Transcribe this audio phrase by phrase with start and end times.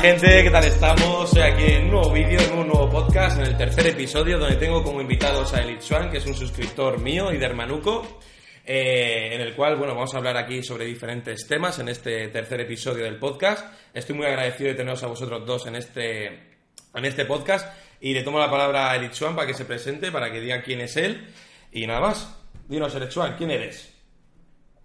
[0.00, 1.30] Gente, ¿qué tal estamos?
[1.30, 4.56] Soy aquí en un nuevo vídeo, en un nuevo podcast, en el tercer episodio, donde
[4.56, 8.20] tengo como invitados a Elite Swan, que es un suscriptor mío y de Hermanuco,
[8.64, 12.60] eh, en el cual, bueno, vamos a hablar aquí sobre diferentes temas en este tercer
[12.60, 13.72] episodio del podcast.
[13.92, 17.66] Estoy muy agradecido de teneros a vosotros dos en este, en este podcast
[18.00, 20.62] y le tomo la palabra a Elite Swan para que se presente, para que diga
[20.62, 21.26] quién es él
[21.72, 22.36] y nada más.
[22.68, 23.92] Dinos, Elite Swan, ¿quién eres?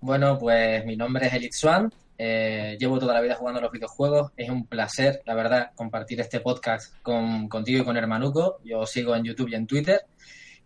[0.01, 3.71] Bueno, pues mi nombre es Elite Swan, eh, llevo toda la vida jugando a los
[3.71, 4.31] videojuegos.
[4.37, 8.59] Es un placer, la verdad, compartir este podcast con, contigo y con Hermanuco.
[8.63, 10.01] Yo sigo en YouTube y en Twitter.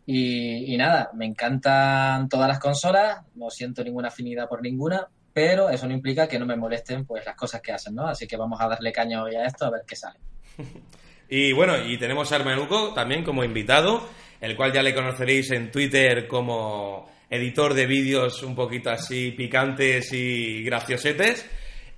[0.09, 5.85] Y, nada, me encantan todas las consolas, no siento ninguna afinidad por ninguna, pero eso
[5.85, 8.07] no implica que no me molesten pues las cosas que hacen, ¿no?
[8.07, 10.17] Así que vamos a darle caña hoy a esto a ver qué sale.
[11.29, 14.07] y bueno, y tenemos a Hermanuco también como invitado,
[14.39, 20.11] el cual ya le conoceréis en Twitter como editor de vídeos un poquito así picantes
[20.13, 21.45] y graciosetes.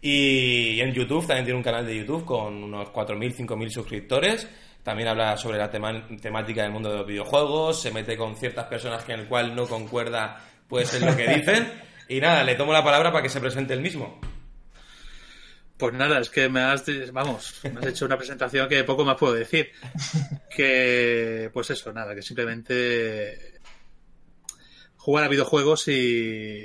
[0.01, 4.47] Y en YouTube también tiene un canal de YouTube con unos 4.000, 5.000 suscriptores.
[4.83, 9.03] También habla sobre la temática del mundo de los videojuegos, se mete con ciertas personas
[9.03, 11.71] que en el cual no concuerda pues en lo que dicen.
[12.07, 14.19] Y nada, le tomo la palabra para que se presente el mismo.
[15.77, 16.83] Pues nada, es que me has,
[17.13, 19.71] vamos, me has hecho una presentación que poco más puedo decir.
[20.53, 23.58] Que, pues eso, nada, que simplemente
[25.09, 26.61] jugar a videojuegos y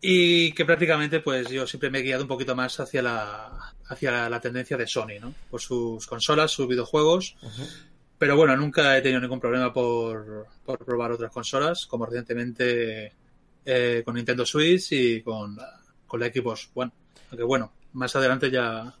[0.00, 4.30] y que prácticamente pues yo siempre me he guiado un poquito más hacia la hacia
[4.30, 5.34] la tendencia de Sony, ¿no?
[5.50, 7.34] Por sus consolas, sus videojuegos.
[7.42, 7.68] Uh -huh.
[8.18, 13.12] Pero bueno, nunca he tenido ningún problema por, por probar otras consolas, como recientemente
[13.64, 15.58] eh, con Nintendo Switch y con,
[16.06, 16.92] con la Xbox One.
[17.30, 18.94] Aunque bueno, más adelante ya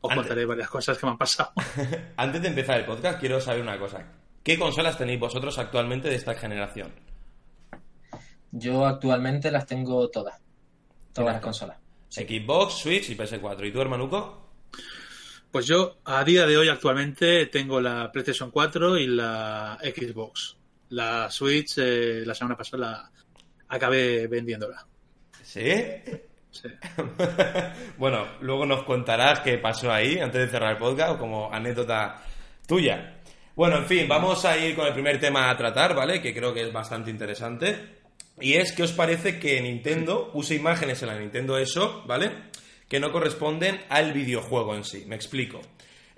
[0.00, 0.16] os Antes...
[0.16, 1.52] contaré varias cosas que me han pasado.
[2.16, 4.10] Antes de empezar el podcast, quiero saber una cosa.
[4.42, 6.94] ¿Qué consolas tenéis vosotros actualmente de esta generación?
[8.58, 10.40] Yo actualmente las tengo todas.
[11.12, 11.76] Todas las consolas.
[12.08, 12.24] Sí.
[12.24, 13.68] Xbox, Switch y PS4.
[13.68, 14.50] ¿Y tú, hermanuco?
[15.50, 20.56] Pues yo, a día de hoy, actualmente tengo la PlayStation 4 y la Xbox.
[20.88, 23.10] La Switch, eh, la semana pasada la
[23.68, 24.86] acabé vendiéndola.
[25.42, 25.74] ¿Sí?
[26.50, 26.68] Sí.
[27.98, 32.22] bueno, luego nos contarás qué pasó ahí antes de cerrar el podcast como anécdota
[32.66, 33.18] tuya.
[33.54, 36.22] Bueno, en fin, vamos a ir con el primer tema a tratar, ¿vale?
[36.22, 38.05] Que creo que es bastante interesante.
[38.40, 42.30] Y es que os parece que Nintendo use imágenes en la Nintendo eShop, ¿vale?
[42.88, 45.04] Que no corresponden al videojuego en sí.
[45.06, 45.60] Me explico.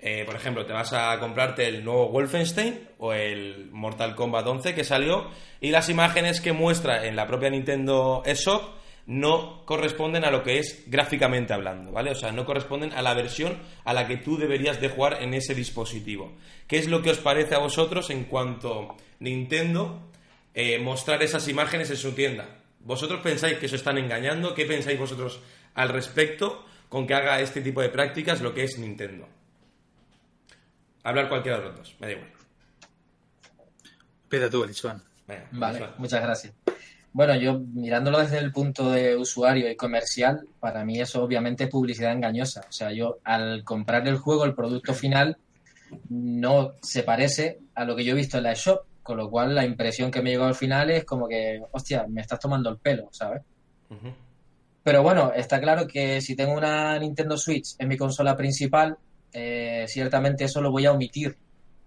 [0.01, 4.73] Eh, por ejemplo, te vas a comprarte el nuevo Wolfenstein o el Mortal Kombat 11
[4.73, 5.29] que salió
[5.59, 10.59] y las imágenes que muestra en la propia Nintendo eShop no corresponden a lo que
[10.59, 12.11] es gráficamente hablando, ¿vale?
[12.11, 15.33] O sea, no corresponden a la versión a la que tú deberías de jugar en
[15.33, 16.31] ese dispositivo.
[16.67, 20.08] ¿Qué es lo que os parece a vosotros en cuanto Nintendo
[20.53, 22.45] eh, mostrar esas imágenes en su tienda.
[22.79, 24.53] ¿Vosotros pensáis que se están engañando?
[24.53, 25.39] ¿Qué pensáis vosotros
[25.75, 29.27] al respecto con que haga este tipo de prácticas lo que es Nintendo?
[31.03, 32.29] Hablar cualquiera de los dos, me da igual.
[34.27, 35.01] Pida tú, Elichuan.
[35.51, 36.53] Vale, muchas gracias.
[37.11, 41.69] Bueno, yo mirándolo desde el punto de usuario y comercial, para mí eso obviamente es
[41.69, 42.65] publicidad engañosa.
[42.69, 45.37] O sea, yo al comprar el juego, el producto final
[46.09, 49.55] no se parece a lo que yo he visto en la shop con lo cual
[49.55, 52.77] la impresión que me llegó al final es como que, hostia, me estás tomando el
[52.77, 53.41] pelo, ¿sabes?
[53.89, 54.13] Uh -huh.
[54.83, 58.97] Pero bueno, está claro que si tengo una Nintendo Switch en mi consola principal,
[59.33, 61.37] eh, ciertamente eso lo voy a omitir,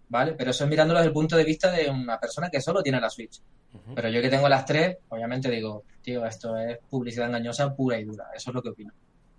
[0.08, 0.34] ¿vale?
[0.34, 3.00] Pero eso es mirándolo desde el punto de vista de una persona que solo tiene
[3.00, 3.40] la Switch.
[3.72, 3.94] Uh -huh.
[3.94, 8.04] Pero yo que tengo las tres, obviamente digo, tío, esto es publicidad engañosa pura y
[8.04, 8.26] dura.
[8.34, 8.92] Eso es lo que opino.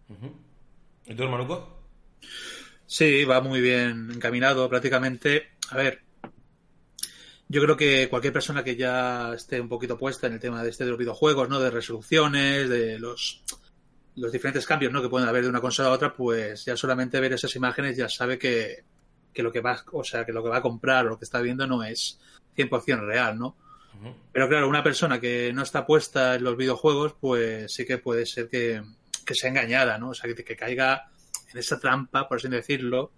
[0.09, 0.31] Uh -huh.
[1.05, 1.79] ¿Y tú, hermanuco?
[2.85, 5.43] Sí, va muy bien encaminado prácticamente.
[5.71, 5.99] A ver,
[7.47, 10.69] yo creo que cualquier persona que ya esté un poquito puesta en el tema de
[10.69, 11.59] este de los videojuegos, ¿no?
[11.59, 13.43] De resoluciones, de los,
[14.15, 15.01] los diferentes cambios, ¿no?
[15.01, 18.09] Que pueden haber de una consola a otra, pues ya solamente ver esas imágenes ya
[18.09, 18.83] sabe que,
[19.33, 21.25] que lo que va, o sea, que lo que va a comprar o lo que
[21.25, 22.19] está viendo no es
[22.55, 23.57] 100% real, ¿no?
[24.31, 28.25] Pero claro, una persona que no está puesta en los videojuegos, pues sí que puede
[28.25, 28.81] ser que,
[29.33, 30.09] sea engañada, ¿no?
[30.09, 31.09] O sea, que, que caiga
[31.51, 33.11] en esa trampa, por así decirlo.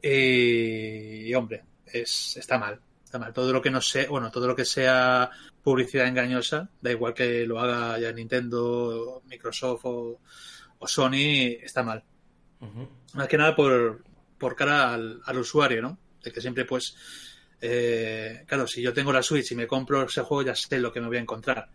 [0.00, 2.80] Y, hombre, es, está mal.
[3.12, 3.34] Está mal.
[3.34, 5.28] Todo lo que no sé, bueno, todo lo que sea
[5.62, 10.18] publicidad engañosa, da igual que lo haga ya Nintendo, Microsoft o,
[10.86, 12.02] Sony, está mal.
[13.12, 14.02] Más que nada por,
[14.38, 15.98] por cara al, al usuario, ¿no?
[16.24, 16.96] De que siempre pues
[17.60, 20.90] eh, claro, si yo tengo la Switch y me compro ese juego, ya sé lo
[20.90, 21.68] que me voy a encontrar.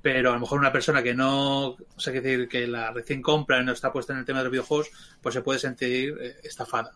[0.00, 3.20] Pero a lo mejor una persona que no, o sea, que decir, que la recién
[3.20, 6.16] compra y no está puesta en el tema de los videojuegos, pues se puede sentir
[6.20, 6.92] eh, estafada.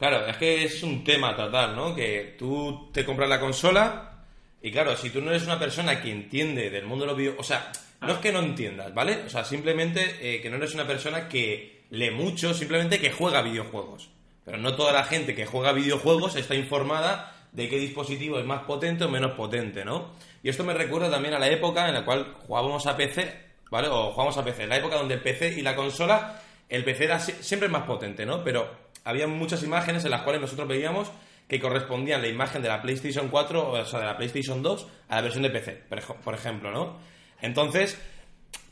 [0.00, 1.94] Claro, es que es un tema total, ¿no?
[1.94, 4.24] Que tú te compras la consola
[4.62, 7.46] y claro, si tú no eres una persona que entiende del mundo de los videojuegos,
[7.46, 7.70] o sea,
[8.00, 9.24] no es que no entiendas, ¿vale?
[9.26, 13.42] O sea, simplemente eh, que no eres una persona que lee mucho, simplemente que juega
[13.42, 14.08] videojuegos.
[14.42, 18.62] Pero no toda la gente que juega videojuegos está informada de qué dispositivo es más
[18.62, 20.12] potente o menos potente, ¿no?
[20.42, 23.34] Y esto me recuerda también a la época en la cual jugábamos a PC,
[23.70, 23.88] ¿vale?
[23.88, 27.20] O jugábamos a PC, la época donde el PC y la consola, el PC era
[27.20, 28.42] siempre más potente, ¿no?
[28.42, 31.10] Pero había muchas imágenes en las cuales nosotros veíamos
[31.48, 35.16] que correspondían la imagen de la PlayStation 4, o sea, de la PlayStation 2, a
[35.16, 35.82] la versión de PC,
[36.22, 36.98] por ejemplo, ¿no?
[37.42, 37.98] Entonces,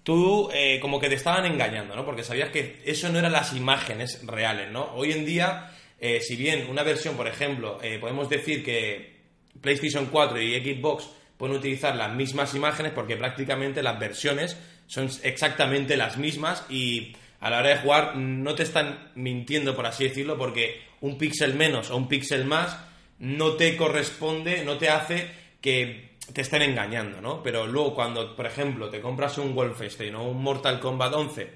[0.09, 2.05] tú eh, como que te estaban engañando, ¿no?
[2.05, 4.93] Porque sabías que eso no eran las imágenes reales, ¿no?
[4.95, 5.71] Hoy en día,
[6.01, 9.19] eh, si bien una versión, por ejemplo, eh, podemos decir que
[9.61, 14.57] PlayStation 4 y Xbox pueden utilizar las mismas imágenes porque prácticamente las versiones
[14.87, 19.87] son exactamente las mismas y a la hora de jugar no te están mintiendo, por
[19.87, 22.79] así decirlo, porque un píxel menos o un píxel más
[23.19, 25.31] no te corresponde, no te hace
[25.61, 27.43] que te estén engañando, ¿no?
[27.43, 31.51] Pero luego cuando, por ejemplo, te compras un Wolfenstein o un Mortal Kombat 11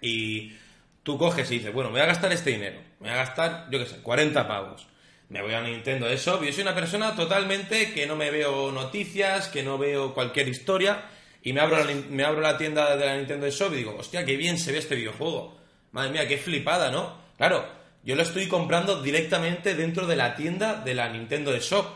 [0.00, 0.52] y
[1.02, 3.68] tú coges y dices, bueno, me voy a gastar este dinero, me voy a gastar,
[3.70, 4.86] yo qué sé, 40 pavos.
[5.28, 6.40] Me voy a Nintendo de Shop.
[6.44, 11.02] Yo soy una persona totalmente que no me veo noticias, que no veo cualquier historia.
[11.46, 13.94] Y me abro, la, me abro la tienda de la Nintendo de Shop y digo,
[13.96, 15.56] hostia, qué bien se ve este videojuego.
[15.92, 17.18] Madre mía, qué flipada, ¿no?
[17.36, 17.64] Claro,
[18.02, 21.86] yo lo estoy comprando directamente dentro de la tienda de la Nintendo de Shop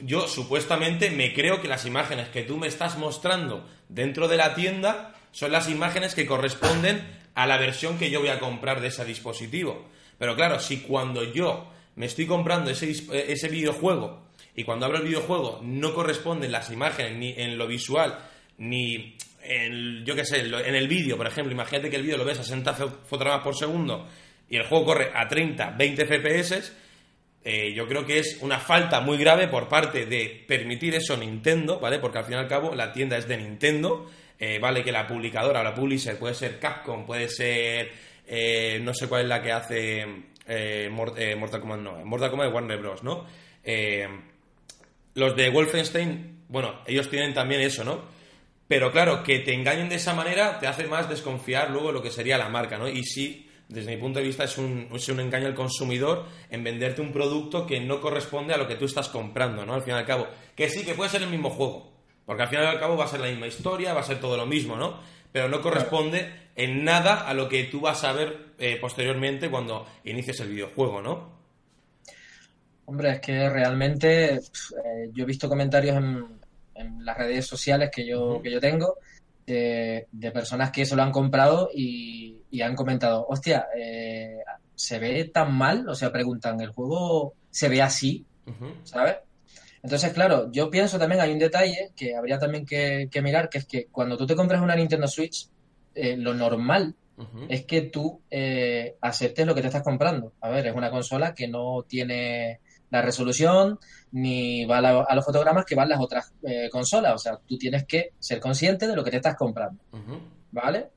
[0.00, 4.54] yo supuestamente me creo que las imágenes que tú me estás mostrando dentro de la
[4.54, 8.88] tienda son las imágenes que corresponden a la versión que yo voy a comprar de
[8.88, 9.84] ese dispositivo.
[10.16, 14.22] Pero claro, si cuando yo me estoy comprando ese, ese videojuego
[14.56, 18.18] y cuando abro el videojuego no corresponden las imágenes ni en lo visual
[18.62, 22.24] ni en, yo qué sé, en el vídeo, por ejemplo, imagínate que el vídeo lo
[22.24, 24.06] ves a 60 fotogramas por segundo
[24.48, 26.72] y el juego corre a 30, 20 FPS,
[27.44, 31.80] eh, yo creo que es una falta muy grave por parte de permitir eso Nintendo,
[31.80, 31.98] ¿vale?
[31.98, 35.08] Porque al fin y al cabo la tienda es de Nintendo, eh, vale que la
[35.08, 37.90] publicadora o la publisher puede ser Capcom, puede ser,
[38.28, 40.06] eh, no sé cuál es la que hace
[40.88, 43.26] Mortal Kombat, no, Mortal Kombat de Warner Bros., ¿no?
[45.14, 48.21] los de Wolfenstein, bueno, ellos tienen también eso, ¿no?
[48.72, 52.10] Pero claro, que te engañen de esa manera te hace más desconfiar luego lo que
[52.10, 52.88] sería la marca, ¿no?
[52.88, 56.64] Y sí desde mi punto de vista, es un, es un engaño al consumidor en
[56.64, 59.74] venderte un producto que no corresponde a lo que tú estás comprando, ¿no?
[59.74, 60.26] Al fin y al cabo.
[60.56, 61.92] Que sí, que puede ser el mismo juego.
[62.24, 64.18] Porque al fin y al cabo va a ser la misma historia, va a ser
[64.18, 65.00] todo lo mismo, ¿no?
[65.32, 69.86] Pero no corresponde en nada a lo que tú vas a ver eh, posteriormente cuando
[70.04, 71.42] inicies el videojuego, ¿no?
[72.86, 74.40] Hombre, es que realmente eh,
[75.12, 76.41] yo he visto comentarios en,
[77.00, 78.96] las redes sociales que yo, que yo tengo
[79.46, 84.38] de, personas que se lo han comprado y, han comentado, hostia, eh,
[84.74, 85.88] ¿se ve tan mal?
[85.88, 88.24] O sea, preguntan, ¿el juego se ve así?
[88.84, 89.16] ¿Sabes?
[89.82, 93.66] Entonces, claro, yo pienso también hay un detalle que habría también que, mirar, que es
[93.66, 95.48] que cuando tú te compras una Nintendo Switch,
[95.94, 96.94] eh, lo normal
[97.48, 100.32] es que tú eh, aceptes lo que te estás comprando.
[100.40, 102.60] A ver, es una consola que no tiene
[102.92, 103.78] la resolución
[104.12, 107.14] ni va a, los fotogramas que van las otras eh, consolas.
[107.14, 109.82] O sea, tú tienes que ser consciente de lo que te estás comprando.
[110.50, 110.90] ¿Vale?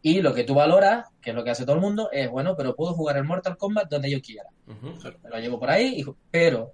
[0.00, 2.54] Y lo que tú valoras, que es lo que hace todo el mundo, es, bueno,
[2.56, 4.48] pero puedo jugar el Mortal Kombat donde yo quiera.
[5.24, 6.72] Me lo llevo por ahí, pero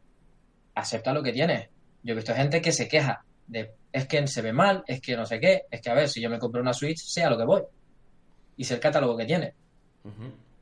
[0.74, 1.70] acepta lo que tienes.
[2.02, 5.16] Yo he visto gente que se queja de, es que se ve mal, es que
[5.16, 7.38] no sé qué, es que a ver, si yo me compro una Switch, sea lo
[7.38, 7.62] que voy.
[8.58, 9.54] Y sé el catálogo que tiene.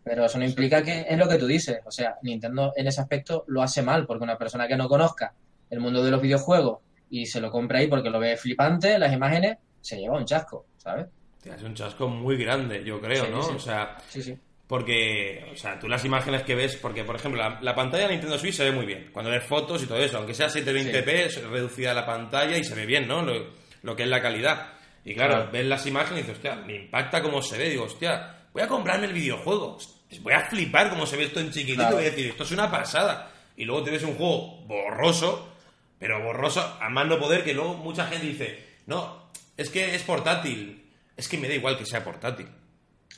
[0.05, 1.81] Pero eso no implica que es lo que tú dices.
[1.87, 5.33] O sea, Nintendo en ese aspecto lo hace mal, porque una persona que no conozca
[5.71, 6.81] el mundo de los videojuegos
[7.11, 10.67] y se lo compra ahí porque lo ve flipante, las imágenes, se lleva un chasco,
[10.77, 11.07] ¿sabes?
[11.45, 13.41] Es un chasco muy grande, yo creo, ¿no?
[13.41, 14.39] O sea, sí, sí.
[14.67, 18.39] Porque, o sea, tú las imágenes que ves, porque por ejemplo, la, pantalla de Nintendo
[18.39, 19.11] Switch se ve muy bien.
[19.13, 22.75] Cuando ves fotos y todo eso, aunque sea 720p, es reducida la pantalla y se
[22.75, 23.23] ve bien, ¿no?
[23.23, 24.73] Lo, que es la calidad.
[25.05, 27.69] Y claro, ves las imágenes y dices, hostia, me impacta cómo se ve.
[27.69, 29.77] Digo, hostia, voy a comprarme el videojuego
[30.23, 31.91] voy a flipar como se ve esto en chiquitito.
[31.93, 33.31] Voy a decir, esto es una pasada.
[33.57, 35.53] Y luego te ves un juego borroso,
[35.99, 40.03] pero borroso a más no poder, que luego mucha gente dice, no, es que es
[40.03, 40.85] portátil.
[41.17, 42.49] Es que me da igual que sea portátil.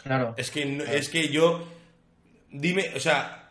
[0.02, 0.34] Claro.
[0.36, 1.66] Es que, es que yo.
[2.50, 3.50] Dime, o sea.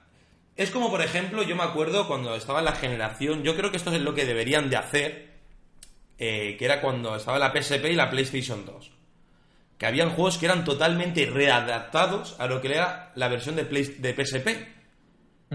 [0.55, 3.43] Es como, por ejemplo, yo me acuerdo cuando estaba en la generación.
[3.43, 5.35] Yo creo que esto es lo que deberían de hacer.
[6.17, 8.91] eh, que era cuando estaba la PSP y la PlayStation 2.
[9.77, 13.95] Que habían juegos que eran totalmente readaptados a lo que era la versión de, Play-
[13.99, 14.47] de PSP.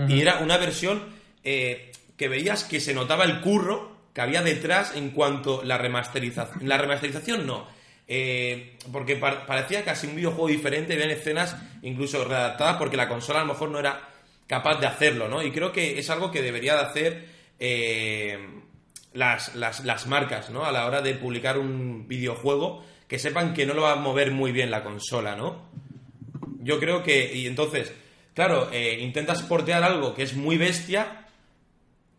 [0.08, 1.02] Y era una versión
[1.42, 6.60] eh, que veías que se notaba el curro que había detrás en cuanto la remasterización.
[6.68, 7.66] La remasterización no.
[8.08, 13.40] eh, porque pa- parecía casi un videojuego diferente, habían escenas incluso readaptadas porque la consola
[13.40, 14.08] a lo mejor no era
[14.46, 15.42] capaz de hacerlo, ¿no?
[15.42, 17.28] Y creo que es algo que debería de hacer
[17.60, 18.38] eh,
[19.12, 20.64] las, las, las marcas, ¿no?
[20.64, 24.30] A la hora de publicar un videojuego, que sepan que no lo va a mover
[24.30, 25.68] muy bien la consola, ¿no?
[26.60, 27.92] Yo creo que, y entonces,
[28.34, 31.26] claro, eh, intentas portear algo que es muy bestia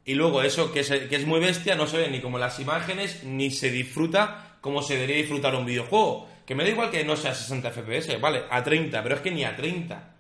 [0.04, 2.60] y luego eso que es, que es muy bestia no se ve ni como las
[2.60, 6.28] imágenes ni se disfruta como se debería disfrutar un videojuego.
[6.46, 9.32] Que me da igual que no sea 60 FPS, vale, a 30, pero es que
[9.32, 10.14] ni a 30.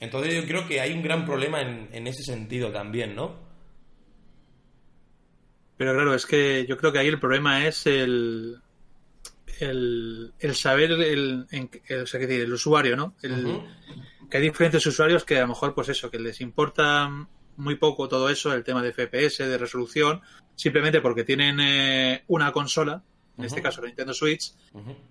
[0.00, 3.36] Entonces yo creo que hay un gran problema en, en ese sentido también, ¿no?
[5.76, 8.60] Pero claro, es que yo creo que ahí el problema es el,
[9.60, 13.14] el, el saber, el, en- el- o sea, que decir, el usuario, ¿no?
[13.22, 13.60] El.
[14.30, 17.10] Que hay diferentes usuarios que a lo mejor, pues eso, que les importa
[17.56, 20.20] muy poco todo eso, el tema de FPS, de resolución,
[20.56, 23.02] simplemente porque tienen eh, una consola,
[23.38, 24.52] en este caso la Nintendo Switch,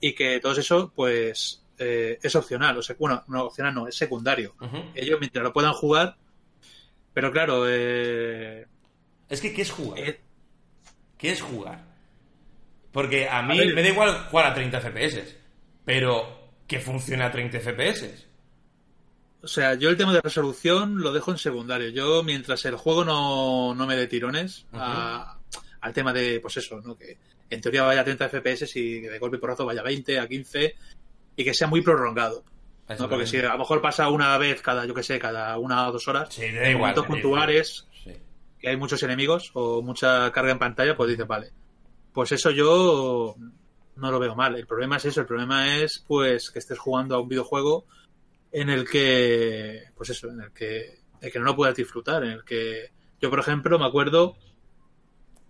[0.01, 2.77] y que todo eso, pues, eh, es opcional.
[2.77, 4.55] O sea, bueno, no opcional no, es secundario.
[4.95, 6.17] Ellos mientras lo puedan jugar,
[7.13, 8.65] pero claro, eh,
[9.29, 9.99] Es que, ¿qué es jugar?
[9.99, 10.19] eh,
[11.17, 11.92] ¿Qué es jugar?
[12.93, 15.35] Porque a mí A me da igual jugar a 30 FPS,
[15.83, 18.25] pero que funcione a 30 FPS.
[19.41, 21.89] O sea, yo el tema de resolución lo dejo en secundario.
[21.89, 25.37] Yo, mientras el juego no, no me dé tirones a-
[25.81, 26.95] al tema de, pues eso, ¿no?
[26.97, 27.17] Que
[27.49, 30.17] en teoría vaya a 30 FPS y que de golpe y porrazo vaya a 20,
[30.19, 30.75] a 15
[31.35, 32.43] y que sea muy prolongado.
[32.99, 33.09] ¿no?
[33.09, 35.91] Porque si a lo mejor pasa una vez cada, yo que sé, cada una o
[35.91, 36.91] dos horas, Sí, da en igual.
[36.95, 38.11] momentos puntuales, Sí.
[38.59, 41.51] que hay muchos enemigos o mucha carga en pantalla, pues dices, vale.
[42.13, 43.35] Pues eso yo
[43.95, 44.55] no lo veo mal.
[44.55, 47.85] El problema es eso, el problema es pues que estés jugando a un videojuego
[48.51, 52.31] en el que, pues eso, en el que, el que no lo puedas disfrutar, en
[52.31, 54.35] el que yo, por ejemplo, me acuerdo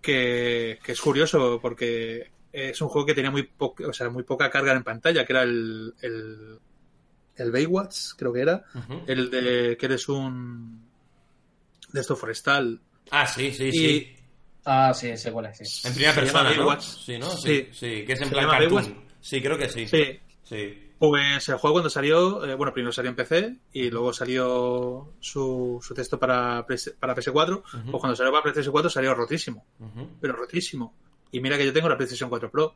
[0.00, 4.22] que, que es curioso porque es un juego que tenía muy, po- o sea, muy
[4.22, 6.58] poca carga en pantalla, que era el, el,
[7.36, 8.64] el Baywatch, creo que era,
[9.06, 10.88] el de que eres un
[11.92, 12.80] de esto forestal
[13.10, 14.16] Ah, sí, sí, y sí.
[14.64, 15.58] Ah, sí, sé cuál es.
[15.58, 15.86] sí.
[15.88, 16.56] En primera se persona, ¿no?
[16.56, 16.82] Baywatch.
[16.82, 17.30] Sí, ¿no?
[17.30, 17.68] Sí, Sí.
[17.72, 18.74] sí, que es en ¿Se plan cartoon.
[18.82, 18.96] Baywatch?
[19.20, 19.86] Sí, creo que sí.
[19.86, 20.80] sí Sí.
[20.98, 25.80] Pues el juego cuando salió, eh, bueno, primero salió en PC y luego salió su,
[25.82, 26.64] su texto para,
[27.00, 27.58] para PS4.
[27.58, 27.90] Ujú.
[27.90, 29.66] Pues cuando salió para PlayStation 4 salió rotísimo,
[30.20, 30.94] pero rotísimo.
[31.32, 32.74] Y mira que yo tengo la PlayStation 4 Pro,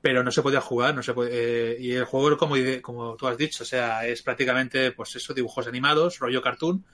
[0.00, 1.30] pero no se podía jugar, no se puede,
[1.72, 5.32] eh, y el juego, como, como tú has dicho, o sea, es prácticamente, pues eso,
[5.34, 6.84] dibujos animados, rollo cartoon,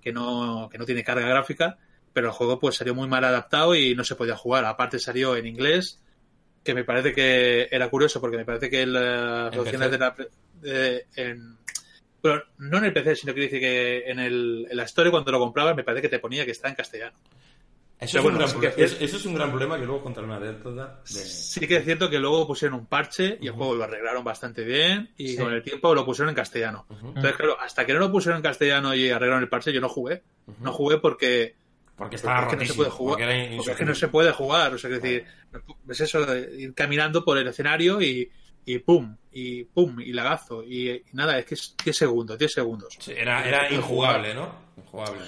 [0.00, 1.78] que no, que no tiene carga gráfica,
[2.12, 4.64] pero el juego pues salió muy mal adaptado y no se podía jugar.
[4.64, 6.00] Aparte salió en inglés,
[6.64, 9.90] que me parece que era curioso porque me parece que las ¿En opciones PC?
[9.90, 10.16] de la...
[10.60, 11.56] de- en-
[12.22, 15.32] bueno, no en el PC, sino que dice que en, el, en la Store cuando
[15.32, 17.16] lo comprabas me parece que te ponía que está en castellano.
[17.98, 20.36] Eso, es bueno, un gran sí eso- es un gran problema que luego contaré una
[20.36, 21.14] anécdota de...
[21.20, 24.64] Sí que es cierto que luego pusieron un parche y el juego lo arreglaron bastante
[24.64, 25.36] bien y Sí.
[25.36, 26.84] con el tiempo lo pusieron en castellano.
[26.90, 29.88] Entonces, claro, hasta que no lo pusieron en castellano y arreglaron el parche, yo no
[29.88, 30.22] jugué.
[30.60, 31.54] No jugué porque
[32.02, 33.18] Porque estaba Porque es que no se puede jugar.
[33.18, 35.26] porque Porque es que no se puede jugar, o sea, que decir,
[35.88, 38.30] es eso, de ir caminando por el escenario y,
[38.64, 42.52] y pum, y pum, y lagazo, y, y nada, es que es 10 segundos, 10
[42.52, 42.96] segundos.
[42.98, 44.52] Sí, era, era injugable, ¿no?
[44.76, 45.20] Injugable.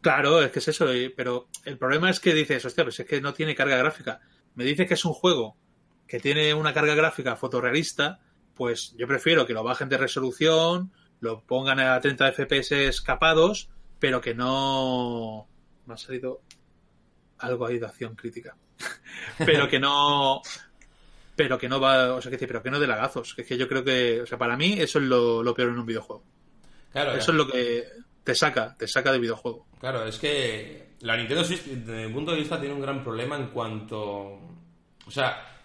[0.00, 3.20] Claro, es que es eso, pero el problema es que dices, hostia, pues es que
[3.20, 4.20] no tiene carga gráfica.
[4.54, 5.56] Me dices que es un juego
[6.06, 8.20] que tiene una carga gráfica fotorrealista,
[8.54, 14.20] pues yo prefiero que lo bajen de resolución, lo pongan a 30 FPS escapados, pero
[14.20, 15.48] que no...
[15.88, 16.42] Me ha salido
[17.38, 18.54] algo ahí de acción crítica.
[19.38, 20.42] pero que no...
[21.34, 23.34] Pero que no va, o sea, que decir, pero que no de lagazos.
[23.34, 25.70] Que es que yo creo que, o sea, para mí eso es lo, lo peor
[25.70, 26.22] en un videojuego.
[26.92, 27.86] Claro, Eso es lo que
[28.24, 29.66] te saca, te saca del videojuego.
[29.80, 33.36] Claro, es que la Nintendo Switch, desde mi punto de vista, tiene un gran problema
[33.36, 33.98] en cuanto.
[35.06, 35.62] O sea,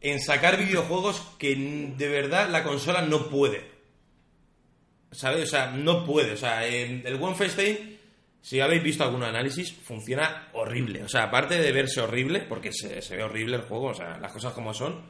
[0.00, 1.56] en sacar videojuegos que
[1.96, 3.72] de verdad la consola no puede.
[5.10, 5.44] ¿Sabes?
[5.44, 6.32] O sea, no puede.
[6.32, 7.91] O sea, el Wolfenstein,
[8.42, 11.04] si habéis visto algún análisis, funciona horrible.
[11.04, 14.18] O sea, aparte de verse horrible, porque se, se ve horrible el juego, o sea,
[14.18, 15.00] las cosas como son,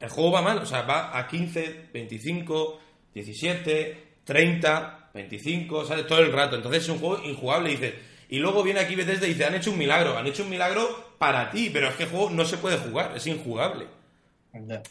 [0.00, 0.58] el juego va mal.
[0.58, 2.80] O sea, va a 15, 25,
[3.14, 6.06] 17, 30, 25, ¿sabes?
[6.08, 6.56] Todo el rato.
[6.56, 7.70] Entonces es un juego injugable.
[7.70, 7.94] Dices,
[8.30, 11.14] Y luego viene aquí Bethesda y dice, han hecho un milagro, han hecho un milagro
[11.18, 13.86] para ti, pero es que el juego no se puede jugar, es injugable.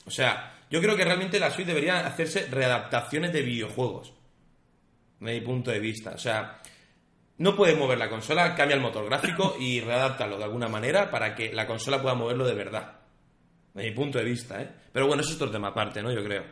[0.05, 4.13] O sea, yo creo que realmente la Switch debería hacerse readaptaciones de videojuegos.
[5.19, 6.11] De mi punto de vista.
[6.11, 6.61] O sea,
[7.37, 11.35] no puedes mover la consola, cambia el motor gráfico y readáptalo de alguna manera para
[11.35, 12.93] que la consola pueda moverlo de verdad.
[13.73, 14.69] De mi punto de vista, ¿eh?
[14.93, 16.11] Pero bueno, eso es otro tema aparte, ¿no?
[16.13, 16.43] Yo creo.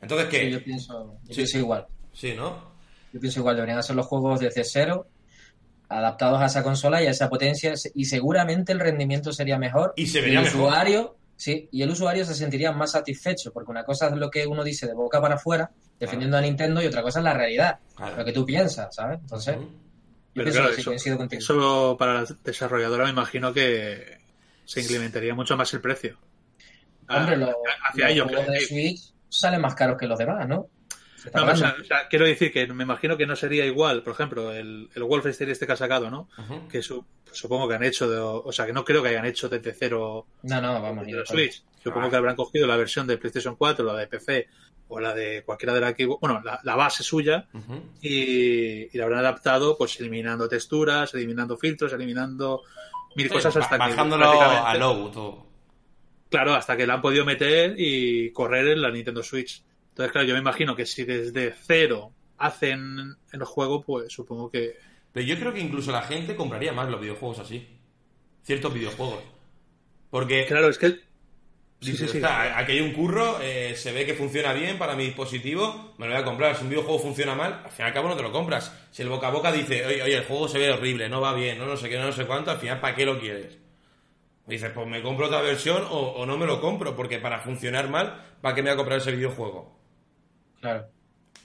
[0.00, 0.40] Entonces, ¿qué?
[0.46, 1.34] Sí, yo pienso, yo Sí.
[1.36, 1.86] pienso igual.
[2.12, 2.72] Sí, ¿no?
[3.12, 5.06] Yo pienso igual, deberían hacer los juegos desde cero,
[5.88, 9.92] adaptados a esa consola y a esa potencia, y seguramente el rendimiento sería mejor.
[9.96, 10.56] Y se el vería mejor.
[10.60, 14.46] usuario, sí, y el usuario se sentiría más satisfecho, porque una cosa es lo que
[14.46, 17.78] uno dice de boca para afuera, defendiendo a Nintendo, y otra cosa es la realidad,
[17.96, 18.16] Claro.
[18.16, 19.18] lo que tú piensas, ¿sabes?
[19.20, 19.62] Entonces, yo
[20.34, 21.40] Pero pienso claro, que sí, eso, coincido contigo.
[21.40, 24.18] eso para la desarrolladora me imagino que
[24.64, 26.18] se incrementaría mucho más el precio.
[27.08, 27.50] Hombre, Ah, los,
[27.90, 28.06] hacia
[28.52, 28.60] de.
[28.60, 30.68] Switch salen más caros que los demás, ¿no?
[31.22, 31.84] Se está No, pero, o sea, hablando.
[31.84, 35.02] o sea, quiero decir que me imagino que no sería igual, por ejemplo, el, el
[35.04, 36.28] Wolfenstein este que ha sacado, ¿no?
[36.70, 39.48] Que su- supongo que han hecho, de- o sea, que no creo que hayan hecho
[39.48, 41.06] desde cero no, no, vamos.
[41.06, 41.24] de.
[41.24, 41.62] Switch.
[41.82, 44.48] Supongo que habrán cogido la versión de PlayStation 4, la de PC
[44.88, 47.46] o la de cualquiera de la Xbox, bueno, la, la base suya
[48.00, 52.62] y, y la habrán adaptado pues eliminando texturas, eliminando filtros, eliminando
[53.16, 54.32] mil Sí, cosas hasta ba- que bajándolo a
[55.12, 55.46] todo.
[56.30, 59.62] Claro, hasta que la han podido meter y correr en la Nintendo Switch.
[59.92, 64.76] Entonces, claro, yo me imagino que si desde cero hacen el juego, pues supongo que...
[65.12, 67.68] Pero yo creo que incluso la gente compraría más los videojuegos así.
[68.42, 69.22] Ciertos videojuegos.
[70.10, 70.88] Porque Claro, es que...
[70.88, 72.16] Sí, dices, sí, sí.
[72.18, 76.06] "Está, aquí hay un curro, eh, se ve que funciona bien para mi dispositivo, me
[76.06, 76.56] lo voy a comprar.
[76.56, 78.72] Si un videojuego funciona mal, al fin y al cabo no te lo compras.
[78.92, 81.34] Si el boca a boca dice, oye, oye, el juego se ve horrible, no va
[81.34, 83.58] bien, no, no sé qué, no, no sé cuánto, al final, ¿para qué lo quieres?
[84.46, 87.88] Dices, pues me compro otra versión o, o no me lo compro, porque para funcionar
[87.90, 89.81] mal, ¿para qué me voy a comprar ese videojuego?
[90.62, 90.86] Claro.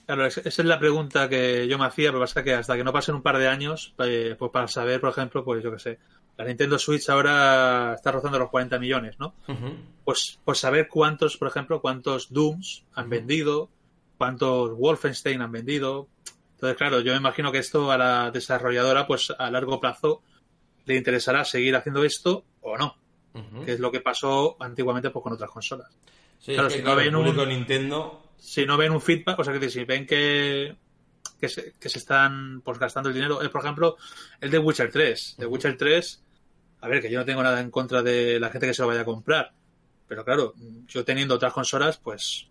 [0.05, 2.83] Claro, es- esa es la pregunta que yo me hacía, pero pasa que hasta que
[2.85, 5.79] no pasen un par de años, eh, pues para saber, por ejemplo, pues yo qué
[5.79, 5.99] sé,
[6.37, 9.33] la Nintendo Switch ahora está rozando los 40 millones, ¿no?
[10.05, 13.69] Pues, pues saber cuántos, por ejemplo, cuántos Dooms han vendido,
[14.17, 16.07] cuántos Wolfenstein han vendido.
[16.53, 20.21] Entonces, claro, yo me imagino que esto a la desarrolladora, pues a largo plazo,
[20.85, 22.95] le interesará seguir haciendo esto o no,
[23.65, 25.89] que es lo que pasó antiguamente pues, con otras consolas.
[26.39, 29.01] Sí, Claro, es que, si no claro, el ven un- Nintendo si no ven un
[29.01, 30.75] feedback, o sea, que si ven que,
[31.39, 33.97] que, se, que se están pues gastando el dinero, eh, por ejemplo,
[34.39, 35.35] el de Witcher 3.
[35.37, 36.23] De Witcher 3,
[36.81, 38.87] a ver, que yo no tengo nada en contra de la gente que se lo
[38.87, 39.53] vaya a comprar,
[40.07, 40.53] pero claro,
[40.87, 42.49] yo teniendo otras consolas, pues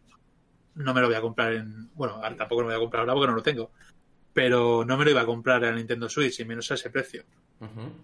[0.75, 1.91] no me lo voy a comprar en.
[1.95, 3.71] Bueno, tampoco me lo voy a comprar ahora porque no lo tengo,
[4.33, 6.91] pero no me lo iba a comprar en la Nintendo Switch y menos a ese
[6.91, 7.25] precio.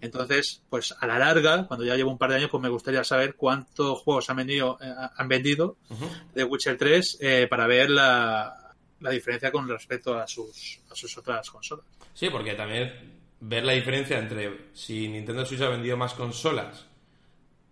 [0.01, 3.03] Entonces, pues a la larga, cuando ya llevo un par de años, pues me gustaría
[3.03, 5.77] saber cuántos juegos han vendido, eh, han vendido
[6.33, 11.17] de Witcher 3 eh, para ver la, la diferencia con respecto a sus, a sus
[11.17, 11.85] otras consolas.
[12.13, 16.87] Sí, porque también ver la diferencia entre si Nintendo Switch ha vendido más consolas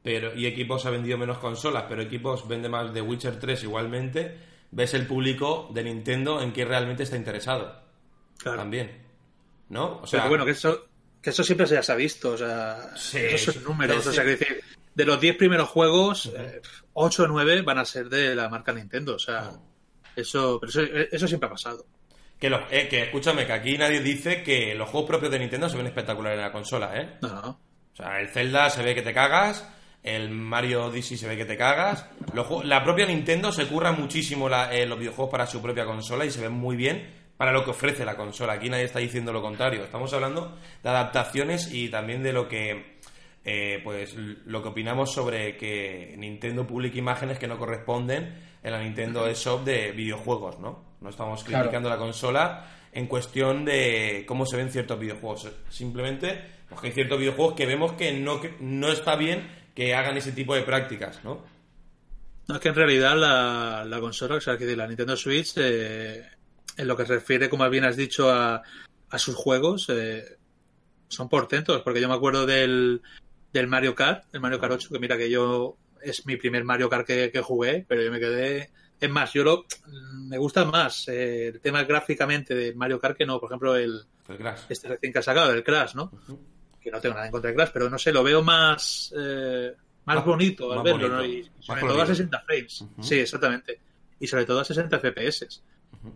[0.03, 4.37] pero y equipos ha vendido menos consolas, pero equipos vende más de Witcher 3 igualmente,
[4.71, 7.81] ves el público de Nintendo en que realmente está interesado.
[8.37, 8.57] Claro.
[8.57, 9.03] También.
[9.69, 9.85] ¿No?
[9.85, 10.87] O Pero sea, bueno, que eso,
[11.21, 12.31] que eso siempre se ya se ha visto.
[12.31, 14.03] O sea, Sí, esos números.
[14.03, 14.61] Sí, O sea, que decir,
[14.95, 16.31] de los 10 primeros juegos,
[16.93, 19.15] 8 o 9 van a ser de la marca Nintendo.
[19.15, 19.51] O sea,
[20.15, 20.81] eso, pero eso,
[21.11, 21.85] eso siempre ha pasado.
[22.39, 25.69] que, los- eh, que escúchame, que aquí nadie dice que los juegos propios de Nintendo
[25.69, 27.17] se ven espectaculares en la consola, ¿eh?
[27.21, 27.49] No, no.
[27.93, 29.67] O sea, el Zelda se ve que te cagas,
[30.01, 32.07] el Mario Odyssey se ve que te cagas.
[32.33, 36.25] Los la propia Nintendo se curra muchísimo la- eh, los videojuegos para su propia consola
[36.25, 38.53] y se ven muy bien para lo que ofrece la consola.
[38.53, 39.83] Aquí nadie está diciendo lo contrario.
[39.83, 42.99] Estamos hablando de adaptaciones y también de lo que
[43.43, 48.77] eh, pues lo que opinamos sobre que Nintendo publica imágenes que no corresponden en la
[48.77, 50.83] Nintendo eShop de videojuegos, ¿no?
[51.01, 51.63] No estamos Claro.
[51.63, 55.49] criticando la consola en cuestión de cómo se ven ciertos videojuegos.
[55.67, 59.95] Simplemente, pues que hay ciertos videojuegos que vemos que no, que no está bien que
[59.95, 61.43] hagan ese tipo de prácticas, ¿no?
[62.47, 66.21] No, es que en realidad la, la consola, o sea, que la Nintendo Switch, eh,
[66.77, 68.61] en lo que se refiere, como bien has dicho, a,
[69.09, 70.37] a sus juegos, eh,
[71.07, 73.01] son portentos, porque yo me acuerdo del,
[73.51, 76.89] del Mario Kart, el Mario Kart 8, que mira que yo es mi primer Mario
[76.89, 78.69] Kart que, que jugué, pero yo me quedé...
[78.99, 79.65] Es más, yo lo,
[80.27, 83.99] me gusta más eh, el tema gráficamente de Mario Kart que no, por ejemplo, el,
[84.29, 84.59] El Crash.
[84.69, 86.11] este recién que ha sacado, el Crash, ¿no?
[86.79, 89.73] Que no tengo nada en contra de Crash, pero no sé, lo veo más, eh,
[90.05, 91.25] más, Más- bonito al verlo, bonito, ¿no?
[91.25, 92.15] Y sobre todo a colorido.
[92.15, 92.85] 60 frames.
[93.01, 93.81] Sí, exactamente.
[94.19, 95.63] Y sobre todo a 60 FPS.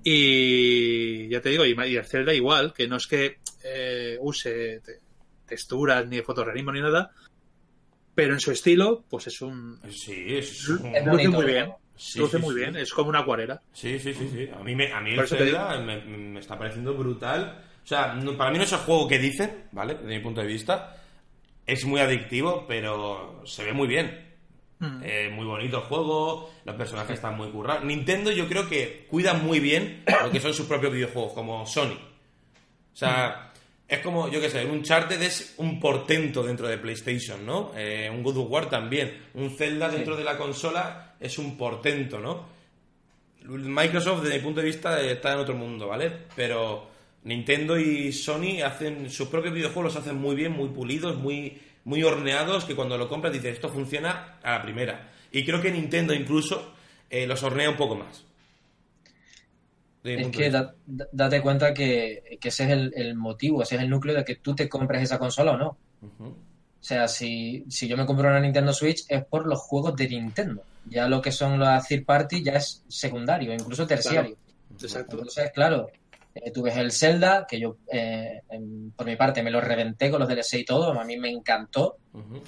[0.03, 4.81] Y ya te digo, y, y el Zelda igual, que no es que eh, use
[4.83, 4.99] te-
[5.45, 7.11] texturas ni fotorrealismo ni nada,
[8.13, 9.79] pero en su estilo, pues es un...
[9.89, 11.31] Sí, es, un- luce bonito.
[11.31, 11.73] muy bien.
[11.97, 13.61] Sí, Luce muy bien, es como una acuarela.
[13.71, 14.49] Sí, sí, sí, sí.
[14.53, 17.63] A mí, me, a mí el Zelda me, me, está pareciendo brutal.
[17.83, 19.93] O sea, para mí no es el juego que dicen, ¿vale?
[19.95, 21.01] Desde mi punto de vista.
[21.65, 24.24] Es muy adictivo, pero se ve muy bien.
[24.85, 25.01] Mm.
[25.03, 27.83] Eh, muy bonito el juego, los personajes están muy currados.
[27.83, 31.97] Nintendo yo creo que cuida muy bien lo que son sus propios videojuegos, como Sony.
[32.93, 33.51] O sea,
[33.87, 37.71] es como, yo qué sé, un Uncharted es un portento dentro de PlayStation, ¿no?
[37.75, 39.25] Eh, un God of War también.
[39.33, 42.55] Un Zelda dentro de la consola es un portento, ¿no?
[43.47, 46.11] Microsoft, desde mi punto de vista, está en otro mundo, ¿vale?
[46.35, 46.89] Pero
[47.23, 52.03] Nintendo y Sony hacen sus propios videojuegos, los hacen muy bien, muy pulidos, muy muy
[52.03, 55.11] horneados que cuando lo compras dices, esto funciona a la primera.
[55.31, 56.73] Y creo que Nintendo incluso
[57.09, 58.25] eh, los hornea un poco más.
[60.03, 60.51] Es que
[60.85, 64.69] date cuenta que, ese es el, motivo, ese es el núcleo de que tú te
[64.69, 65.77] compres esa consola o no.
[66.19, 70.61] O sea, si, yo me compro una Nintendo Switch es por los juegos de Nintendo.
[70.87, 74.37] Ya lo que son los third party ya es secundario, incluso terciario.
[74.79, 75.17] Exacto.
[75.17, 75.89] Entonces, claro,
[76.35, 78.41] eh, tú ves el Zelda, que yo eh,
[78.93, 81.95] por mi parte me lo reventé con los DLC y todo, a mí me encantó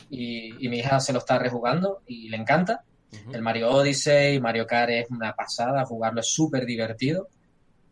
[0.09, 2.83] y, mi hija se lo está rejugando y le encanta.
[3.31, 7.29] El Mario Odyssey, Mario Kart es una pasada, jugarlo es súper divertido.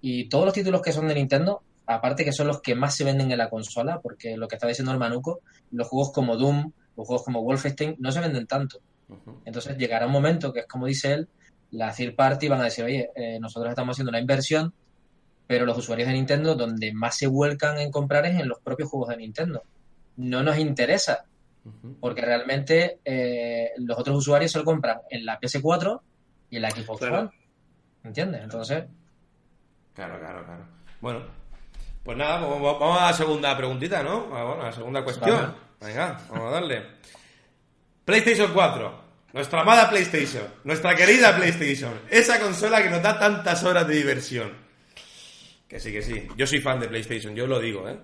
[0.01, 3.05] Y todos los títulos que son de Nintendo, aparte que son los que más se
[3.05, 5.39] venden en la consola, porque lo que está diciendo el Manuco,
[5.71, 8.79] los juegos como Doom, los juegos como Wolfenstein no se venden tanto.
[9.45, 11.29] Entonces llegará un momento que es como dice él,
[11.71, 14.73] la third party van a decir, oye, eh, nosotros estamos haciendo una inversión
[15.47, 18.89] pero los usuarios de Nintendo donde más se vuelcan en comprar es en los propios
[18.89, 19.63] juegos de Nintendo.
[20.17, 21.25] No nos interesa,
[21.99, 26.01] porque realmente eh, los otros usuarios se lo compran en la PS4
[26.49, 27.29] y en la Xbox One.
[28.03, 28.43] ¿Entiendes?
[28.43, 28.85] Entonces...
[29.93, 30.65] Claro, claro, claro.
[31.01, 31.21] Bueno,
[32.03, 34.25] pues nada, vamos a la segunda preguntita, ¿no?
[34.27, 35.55] Bueno, a la segunda cuestión.
[35.81, 36.83] Venga, vamos a darle.
[38.03, 39.05] PlayStation 4.
[39.33, 40.43] Nuestra amada PlayStation.
[40.63, 41.93] Nuestra querida PlayStation.
[42.09, 44.64] Esa consola que nos da tantas horas de diversión
[45.67, 46.27] que sí, que sí.
[46.37, 47.97] Yo soy fan de PlayStation, yo lo digo, ¿eh?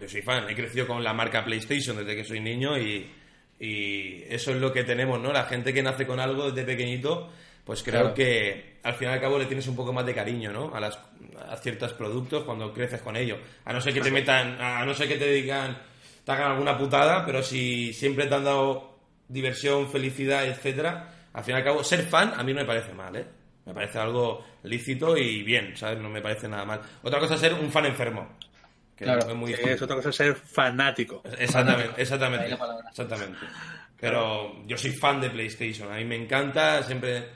[0.00, 3.10] Yo soy fan, he crecido con la marca PlayStation desde que soy niño y,
[3.60, 5.32] eso es lo que tenemos, ¿no?
[5.32, 7.30] La gente que nace con algo desde pequeñito,
[7.62, 10.50] pues creo que al fin y al cabo le tienes un poco más de cariño,
[10.50, 10.74] ¿no?
[10.74, 10.98] A, las,
[11.46, 13.38] a ciertos productos cuando creces con ellos.
[13.66, 15.76] A no ser que te metan, a no ser que te digan,
[16.24, 21.54] te hagan alguna putada, pero si siempre te han dado diversión, felicidad, etcétera, al fin
[21.54, 23.26] y al cabo, ser fan a mí no me parece mal, ¿eh?
[23.70, 25.98] Me parece algo lícito y bien, ¿sabes?
[26.00, 26.80] No me parece nada mal.
[27.02, 28.36] Otra cosa es ser un fan enfermo.
[28.96, 31.22] claro, es, muy es otra cosa ser fanático.
[31.38, 32.56] Exactamente, exactamente.
[32.90, 33.38] exactamente.
[34.00, 37.28] Pero yo soy fan de PlayStation, a mí me encanta, siempre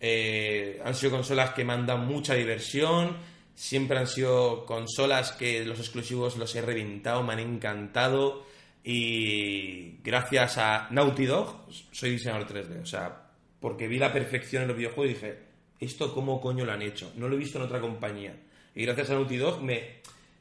[0.00, 3.18] eh, han sido consolas que me han dado mucha diversión,
[3.54, 8.46] siempre han sido consolas que los exclusivos los he reventado, me han encantado
[8.82, 13.30] y gracias a Naughty Dog soy diseñador 3D, o sea,
[13.60, 15.38] porque vi la perfección en los videojuegos y dije,
[15.80, 17.12] ¿esto cómo coño lo han hecho?
[17.16, 18.34] No lo he visto en otra compañía.
[18.74, 20.00] Y gracias a Naughty Dog me,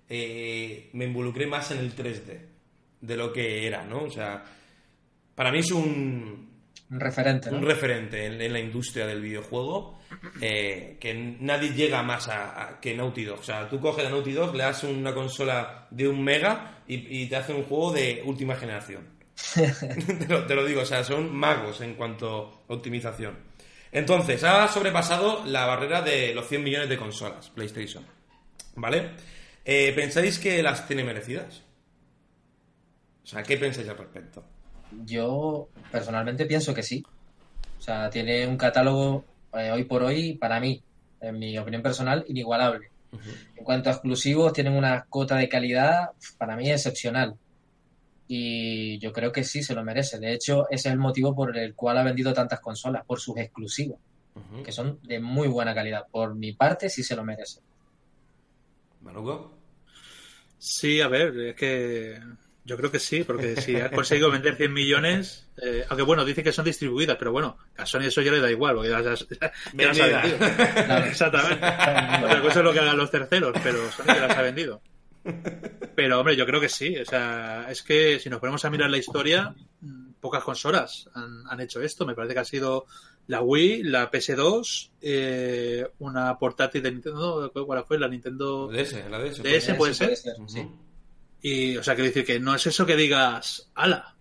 [0.10, 2.40] eh, me involucré más en el 3D
[3.02, 4.04] de lo que era, ¿no?
[4.04, 4.44] O sea,
[5.36, 6.50] para mí es un...
[6.92, 10.00] Un referente, Un referente en, la industria del videojuego
[10.42, 13.40] eh, que nadie llega más a, que Naughty Dog.
[13.40, 17.28] O sea, tú coges a Naughty Dog, le das una consola de un mega y,
[17.28, 19.04] te hace un juego de última generación.
[19.54, 23.49] te, lo, te, lo, digo, o sea, son magos en cuanto a optimización.
[23.92, 28.06] Entonces, ha sobrepasado la barrera de los 100 millones de consolas, PlayStation.
[28.76, 29.12] ¿Vale?
[29.66, 31.64] Eh, ¿Pensáis que las tiene merecidas?
[33.24, 34.44] O sea, ¿qué pensáis al respecto?
[35.06, 37.04] Yo personalmente pienso que sí.
[37.78, 40.82] O sea, tiene un catálogo eh, hoy por hoy, para mí,
[41.22, 42.92] en mi opinión personal, inigualable.
[43.56, 47.36] En cuanto a exclusivos, tienen una cota de calidad, para mí, excepcional
[48.32, 50.20] y yo creo que sí se lo merece.
[50.20, 53.36] De hecho, ese es el motivo por el cual ha vendido tantas consolas, por sus
[53.38, 53.98] exclusivos,
[54.64, 56.06] que son de muy buena calidad.
[56.12, 57.60] Por mi parte, sí se lo merece.
[59.02, 59.58] ¿Manuco?
[60.60, 62.20] Sí, a ver, es que
[62.66, 66.44] yo creo que sí, porque si ha conseguido vender 100 millones, eh, aunque bueno, dice
[66.44, 69.24] que son distribuidas, pero bueno, a Sony eso ya le da igual, porque ya, las
[69.24, 70.46] ha vendido.
[71.08, 71.66] Exactamente.
[72.26, 74.84] Otra cosa es lo que hagan los terceros, pero Sony ya las ha vendido.
[75.96, 76.98] Pero hombre, yo creo que sí.
[76.98, 79.54] O sea, es que si nos ponemos a mirar la historia,
[80.20, 82.06] pocas consolas han, hecho esto.
[82.06, 82.86] Me parece que ha sido
[83.28, 88.00] la Wii, la PS2, eh, una portátil de Nintendo, ¿cuál fue?
[88.00, 90.18] La Nintendo DS, la DS, puede ser.
[91.42, 94.16] Y, o sea, quiero decir que no es eso que digas, ala,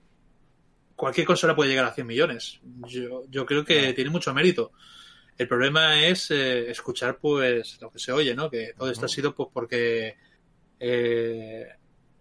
[0.95, 2.61] cualquier consola puede llegar a 100 millones.
[2.87, 4.73] Yo, yo creo que tiene mucho mérito.
[5.37, 8.51] El problema es eh, escuchar, pues, lo que se oye, ¿no?
[8.51, 10.17] Que todo esto ha sido, pues, porque
[10.81, 11.67] eh,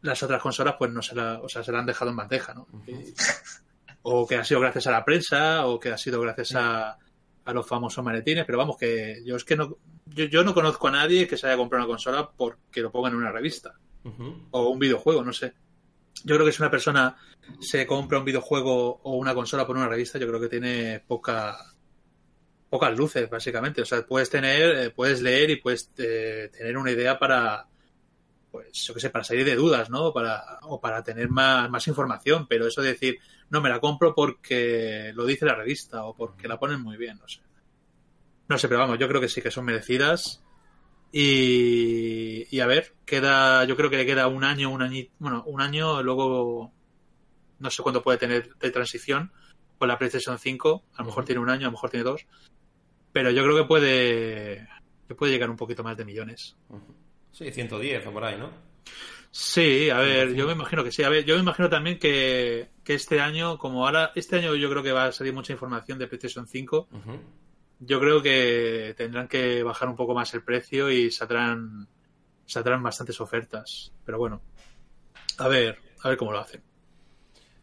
[0.01, 2.53] las otras consolas pues no se la, o sea, se la han dejado en bandeja,
[2.53, 2.67] ¿no?
[4.03, 6.97] o que ha sido gracias a la prensa, o que ha sido gracias a,
[7.47, 10.91] a los famosos maletines, pero vamos, que yo es que no, yo, no conozco a
[10.91, 13.73] nadie que se haya comprado una consola porque lo ponga en una revista
[14.51, 15.53] o un videojuego, no sé.
[16.23, 17.17] Yo creo que si una persona
[17.59, 21.57] se compra un videojuego o una consola por una revista, yo creo que tiene poca
[22.69, 23.81] pocas luces, básicamente.
[23.81, 27.67] O sea, puedes tener, eh, puedes leer y puedes eh, tener una idea para,
[28.57, 30.11] pues, yo qué sé, para salir de dudas, ¿no?
[30.11, 33.19] Para, o para tener más, más información, pero eso de decir,
[33.51, 37.19] no me la compro porque lo dice la revista o porque la ponen muy bien,
[37.19, 37.41] no sé.
[38.47, 40.43] No sé, pero vamos, yo creo que sí que son merecidas.
[41.11, 45.43] Y, y a ver, queda, yo creo que le queda un año, un año, bueno,
[45.45, 46.73] un año, luego
[47.59, 49.31] no sé cuánto puede tener de transición
[49.77, 52.25] con la PlayStation 5, a lo mejor tiene un año, a lo mejor tiene dos,
[53.13, 54.67] pero yo creo que puede,
[55.07, 56.55] que puede llegar un poquito más de millones.
[57.37, 58.49] Sí, 110 o por ahí, ¿no?
[59.29, 61.03] Sí, a ver, yo me imagino que sí.
[61.03, 64.81] A ver, yo me imagino también que, este año, como ahora, este año yo creo
[64.81, 66.89] que va a salir mucha información de PlayStation 5.
[67.79, 71.87] Yo creo que tendrán que bajar un poco más el precio y saldrán,
[72.47, 73.93] saldrán bastantes ofertas.
[74.03, 74.41] Pero bueno,
[75.37, 76.63] a ver, a ver cómo lo hacen.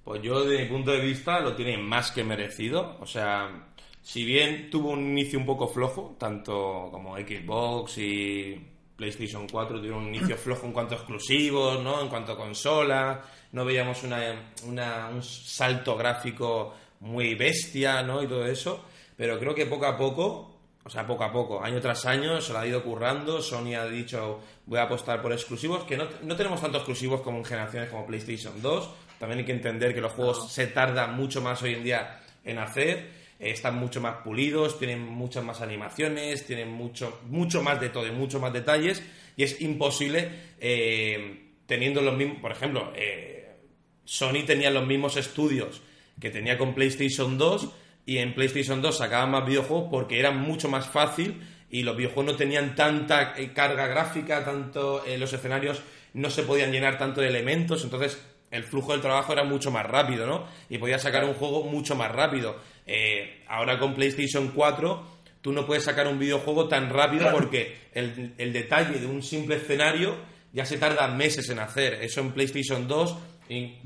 [0.04, 2.96] Pues yo, desde mi punto de vista, lo tiene más que merecido.
[3.00, 9.46] O sea, si bien tuvo un inicio un poco flojo, tanto como Xbox y PlayStation
[9.48, 12.00] 4 tuvieron un inicio flojo en cuanto a exclusivos, ¿no?
[12.00, 18.22] En cuanto a consola, no veíamos una, un salto gráfico muy bestia, ¿no?
[18.22, 18.84] Y todo eso,
[19.16, 22.52] pero creo que poco a poco, o sea, poco a poco, año tras año, se
[22.52, 26.36] lo ha ido currando, Sony ha dicho, voy a apostar por exclusivos, que no, no
[26.36, 30.12] tenemos tantos exclusivos como en generaciones como PlayStation 2, también hay que entender que los
[30.12, 35.00] juegos se tardan mucho más hoy en día en hacer, están mucho más pulidos, tienen
[35.00, 39.02] muchas más animaciones, tienen mucho, mucho más de todo y mucho más detalles
[39.36, 43.56] y es imposible eh, teniendo los mismos, por ejemplo, eh,
[44.04, 45.82] Sony tenía los mismos estudios
[46.20, 47.70] que tenía con PlayStation 2
[48.06, 52.32] y en PlayStation 2 sacaban más videojuegos porque era mucho más fácil y los videojuegos
[52.32, 57.28] no tenían tanta eh, carga gráfica, tanto los escenarios no se podían llenar tanto de
[57.28, 58.20] elementos, entonces
[58.54, 60.46] el flujo del trabajo era mucho más rápido, ¿no?
[60.68, 62.54] Y podías sacar un juego mucho más rápido.
[62.86, 68.52] Eh, ahora con PlayStation 4 tú no puedes sacar un videojuego tan rápido porque el,
[68.52, 70.16] detalle de un simple escenario
[70.54, 72.02] ya se tarda meses en hacer.
[72.02, 73.18] Eso en PlayStation 2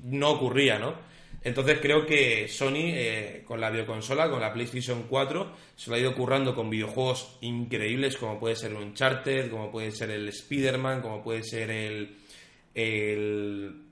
[0.04, 0.94] no ocurría, ¿no?
[1.42, 5.98] Entonces creo que Sony, eh, con la videoconsola, con la PlayStation 4, se lo ha
[5.98, 11.22] ido currando con videojuegos increíbles como puede ser Uncharted, como puede ser el Spider-Man, como
[11.22, 12.16] puede ser el,
[12.74, 13.82] el...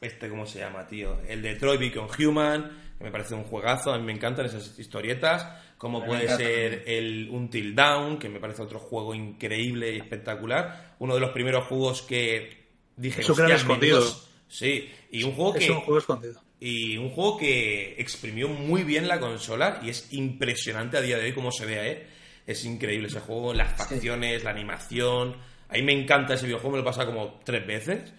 [0.00, 1.18] Este, ¿cómo se llama, tío?
[1.26, 6.04] El Detroit Become Human me parece un juegazo, a mí me encantan esas historietas, como
[6.04, 11.20] puede ser el Until Down, que me parece otro juego increíble y espectacular, uno de
[11.20, 14.04] los primeros juegos que dije, es un escondido.
[14.48, 16.40] Sí, y un juego es que un juego escondido.
[16.60, 21.26] Y un juego que exprimió muy bien la consola y es impresionante a día de
[21.26, 22.06] hoy como se vea, ¿eh?
[22.46, 25.36] Es increíble ese juego, las facciones, la animación.
[25.68, 28.12] A mí me encanta ese videojuego, me lo he pasado como tres veces.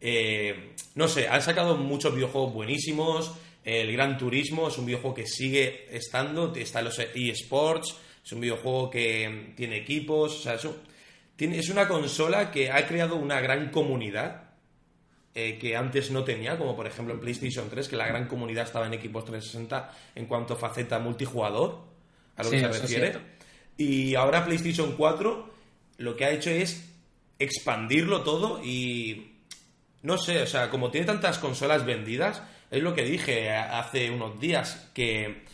[0.00, 3.32] Eh, no sé, han sacado muchos videojuegos buenísimos.
[3.66, 8.40] El Gran Turismo es un videojuego que sigue estando, está en los eSports, es un
[8.40, 14.50] videojuego que tiene equipos, o sea, es, una consola que ha creado una gran comunidad
[15.34, 18.66] eh, que antes no tenía, como por ejemplo en PlayStation 3, que la gran comunidad
[18.66, 21.86] estaba en equipos 360 en cuanto a faceta multijugador,
[22.36, 23.18] a lo que se refiere.
[23.76, 25.54] Y ahora PlayStation 4
[25.98, 26.88] lo que ha hecho es
[27.40, 29.32] expandirlo todo y
[30.02, 34.40] no sé, o sea, como tiene tantas consolas vendidas, es lo que dije hace unos
[34.40, 35.44] días, que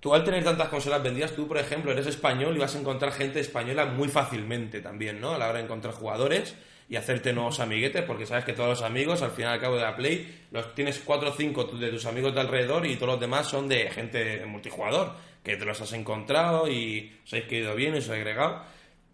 [0.00, 3.12] tú al tener tantas consolas vendidas, tú, por ejemplo, eres español y vas a encontrar
[3.12, 5.32] gente española muy fácilmente también, ¿no?
[5.32, 6.54] A la hora de encontrar jugadores
[6.88, 9.76] y hacerte nuevos amiguetes, porque sabes que todos los amigos, al final y al cabo
[9.76, 13.12] de la Play, los tienes cuatro o cinco de tus amigos de alrededor y todos
[13.12, 17.76] los demás son de gente multijugador, que te los has encontrado y os habéis quedado
[17.76, 18.62] bien y os habéis agregado.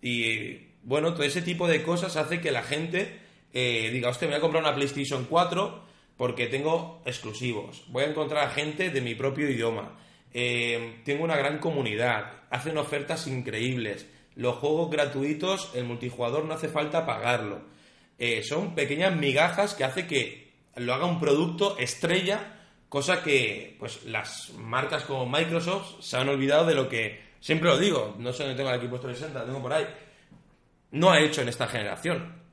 [0.00, 3.18] Y bueno, todo ese tipo de cosas hace que la gente
[3.52, 5.83] eh, diga, hostia, me voy a comprar una PlayStation 4
[6.16, 7.85] porque tengo exclusivos.
[7.88, 9.98] Voy a encontrar a gente de mi propio idioma.
[10.33, 12.42] Eh, tengo una gran comunidad.
[12.50, 14.07] Hacen ofertas increíbles.
[14.37, 17.62] Los juegos gratuitos, el multijugador no hace falta pagarlo.
[18.18, 24.05] Eh, son pequeñas migajas que hace que lo haga un producto estrella, cosa que pues
[24.05, 28.44] las marcas como Microsoft se han olvidado de lo que siempre lo digo, no sé
[28.44, 29.87] dónde tengo el equipo 360, lo tengo por ahí.
[30.92, 32.43] No ha hecho en esta generación.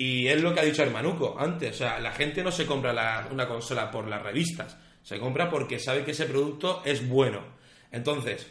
[0.00, 3.26] Y es lo que ha dicho Hermanuco antes, o sea, la gente no se compra
[3.32, 7.42] una consola por las revistas, se compra porque sabe que ese producto es bueno.
[7.90, 8.46] Entonces,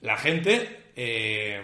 [0.00, 1.62] la gente eh,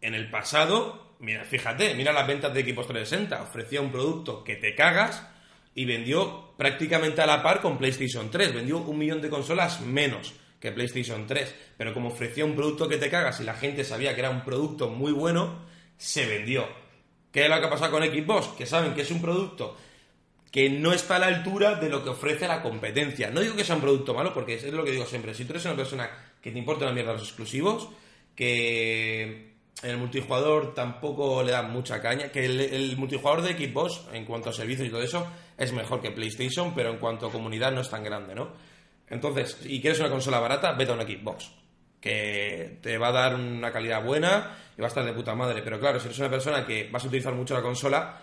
[0.00, 4.54] en el pasado, mira, fíjate, mira las ventas de equipos 360, ofrecía un producto que
[4.54, 5.26] te cagas
[5.74, 10.32] y vendió prácticamente a la par con PlayStation 3, vendió un millón de consolas menos
[10.60, 14.14] que PlayStation 3, pero como ofrecía un producto que te cagas y la gente sabía
[14.14, 16.81] que era un producto muy bueno, se vendió.
[17.32, 18.48] ¿Qué es lo que ha pasado con Xbox?
[18.48, 19.76] Que saben que es un producto
[20.52, 23.30] que no está a la altura de lo que ofrece la competencia.
[23.30, 25.32] No digo que sea un producto malo, porque es lo que digo siempre.
[25.32, 26.10] Si tú eres una persona
[26.42, 27.88] que te importa la mierda los exclusivos,
[28.36, 34.50] que el multijugador tampoco le dan mucha caña, que el, multijugador de Xbox, en cuanto
[34.50, 37.80] a servicios y todo eso, es mejor que PlayStation, pero en cuanto a comunidad no
[37.80, 38.50] es tan grande, ¿no?
[39.08, 41.50] Entonces, y quieres una consola barata, vete a una Xbox,
[42.02, 45.62] que te va a dar una calidad buena y va a estar de puta madre.
[45.62, 48.20] Pero claro, si eres una persona que vas a utilizar mucho la consola,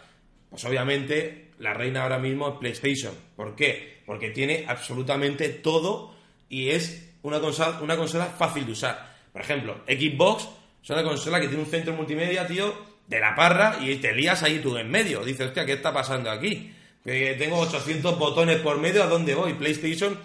[0.49, 3.13] pues obviamente la reina ahora mismo es PlayStation.
[3.35, 4.01] ¿Por qué?
[4.05, 6.13] Porque tiene absolutamente todo
[6.49, 9.15] y es una consola, una consola fácil de usar.
[9.31, 10.49] Por ejemplo, Xbox
[10.83, 12.73] es una consola que tiene un centro multimedia, tío,
[13.07, 15.23] de la parra y te lías ahí tú en medio.
[15.23, 16.73] Dices, hostia, ¿qué está pasando aquí?
[17.03, 19.53] Que tengo 800 botones por medio, ¿a dónde voy?
[19.53, 20.17] PlayStation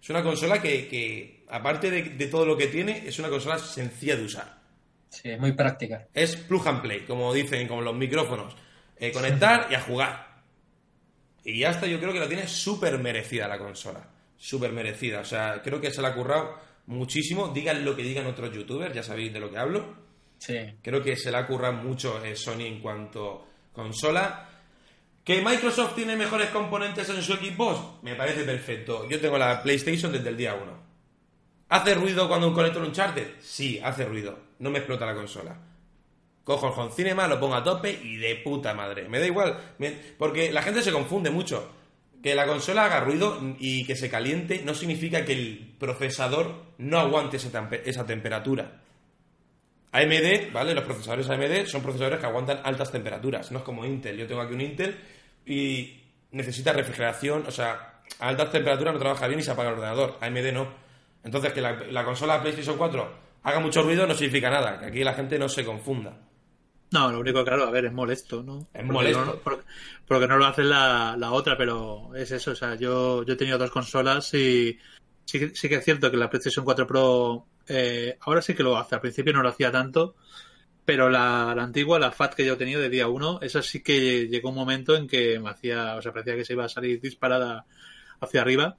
[0.00, 4.16] es una consola que, aparte de, de todo lo que tiene, es una consola sencilla
[4.16, 4.58] de usar.
[5.10, 6.06] Sí, es muy práctica.
[6.12, 8.54] Es plug and play, como dicen, como los micrófonos.
[8.96, 10.28] Eh, conectar y a jugar.
[11.44, 14.06] Y ya está, yo creo que la tiene súper merecida la consola.
[14.36, 15.20] Súper merecida.
[15.20, 17.48] O sea, creo que se la ha currado muchísimo.
[17.48, 19.96] Digan lo que digan otros youtubers, ya sabéis de lo que hablo.
[20.38, 20.56] Sí.
[20.82, 24.48] Creo que se la ha currado mucho eh, Sony en cuanto consola.
[25.24, 27.98] ¿Que Microsoft tiene mejores componentes en su equipo?
[28.02, 29.08] Me parece perfecto.
[29.08, 30.87] Yo tengo la PlayStation desde el día 1.
[31.68, 33.36] ¿Hace ruido cuando un conector un charter?
[33.40, 34.38] Sí, hace ruido.
[34.58, 35.68] No me explota la consola
[36.48, 39.06] cojo el Home Cinema, lo pongo a tope y de puta madre.
[39.06, 39.74] Me da igual,
[40.16, 41.70] porque la gente se confunde mucho.
[42.22, 46.98] Que la consola haga ruido y que se caliente no significa que el procesador no
[46.98, 48.80] aguante esa, temperatura.
[49.92, 50.74] AMD, ¿vale?
[50.74, 53.52] Los procesadores AMD son procesadores que aguantan altas temperaturas.
[53.52, 54.16] No es como Intel.
[54.16, 54.98] Yo tengo aquí un Intel
[55.44, 56.00] y
[56.32, 57.44] necesita refrigeración.
[57.46, 60.16] O sea, a altas temperaturas no trabaja bien y se apaga el ordenador.
[60.22, 60.87] AMD no.
[61.28, 63.12] Entonces, que la, la consola PlayStation 4
[63.42, 64.80] haga mucho ruido no significa nada.
[64.80, 66.16] Que aquí la gente no se confunda.
[66.90, 68.66] No, lo único, claro, a ver, es molesto, ¿no?
[68.72, 69.42] Es molesto.
[70.06, 72.52] porque, no lo hace la, la, otra, pero es eso.
[72.52, 74.78] O sea, yo, yo he tenido dos consolas y
[75.26, 78.78] sí, sí que es cierto que la PlayStation 4 Pro eh, ahora sí que lo
[78.78, 78.94] hace.
[78.94, 80.16] Al principio no lo hacía tanto,
[80.86, 83.82] pero la, la, antigua, la FAT que yo he tenido de día 1, esa sí
[83.82, 86.70] que llegó un momento en que me hacía, o sea, parecía que se iba a
[86.70, 87.66] salir disparada
[88.18, 88.78] hacia arriba.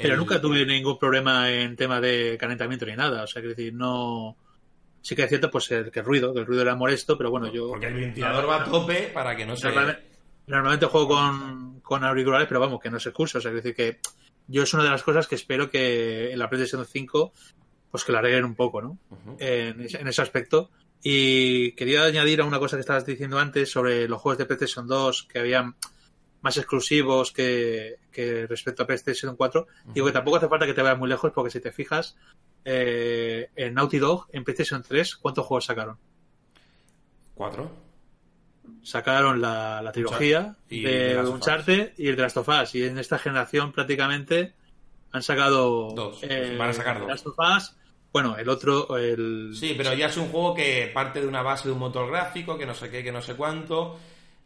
[0.00, 3.24] Pero nunca tuve ningún problema en tema de calentamiento ni nada.
[3.24, 4.36] O sea, que decir, no
[5.02, 7.30] sí que es cierto pues el, que el ruido, que el ruido era molesto, pero
[7.30, 7.68] bueno, yo...
[7.68, 9.70] Porque el ventilador va a tope para que no se...
[10.46, 13.38] Normalmente, juego con, con, auriculares, pero vamos, que no se excusa.
[13.38, 14.00] O sea, es decir, que
[14.48, 17.32] yo es una de las cosas que espero que en la PlayStation 5
[17.90, 18.98] pues que la arreglen un poco, ¿no?
[19.38, 20.70] en, ese aspecto.
[21.02, 24.86] Y quería añadir a una cosa que estabas diciendo antes sobre los juegos de PlayStation
[24.86, 25.74] 2 que habían
[26.42, 29.66] más exclusivos que, que respecto a PlayStation 4.
[29.86, 32.16] Digo que tampoco hace falta que te vayas muy lejos porque si te fijas,
[32.64, 35.98] eh, en Naughty Dog, en PlayStation 3, ¿cuántos juegos sacaron?
[37.34, 37.70] Cuatro.
[38.82, 42.74] Sacaron la, la trilogía de, Uncharted y el de Last of Us.
[42.74, 44.54] Y en esta generación prácticamente
[45.12, 45.92] han sacado...
[45.94, 46.20] Dos.
[46.22, 47.08] Eh, Van a sacar dos.
[47.08, 47.76] Last of Us,
[48.12, 49.52] bueno, el otro, el...
[49.54, 52.58] Sí, pero ya es un juego que parte de una base de un motor gráfico,
[52.58, 53.98] que no sé qué, que no sé cuánto.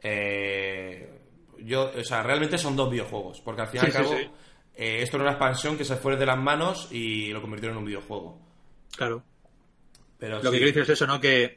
[0.02, 1.23] Eh,
[1.58, 4.14] yo, o sea, realmente son dos videojuegos, porque al fin y al cabo...
[4.76, 7.82] Eh, esto era una expansión que se fue de las manos y lo convirtieron en
[7.82, 8.40] un videojuego.
[8.96, 9.22] Claro.
[10.18, 11.20] Pero lo que quiero decir es eso, ¿no?
[11.20, 11.56] Que,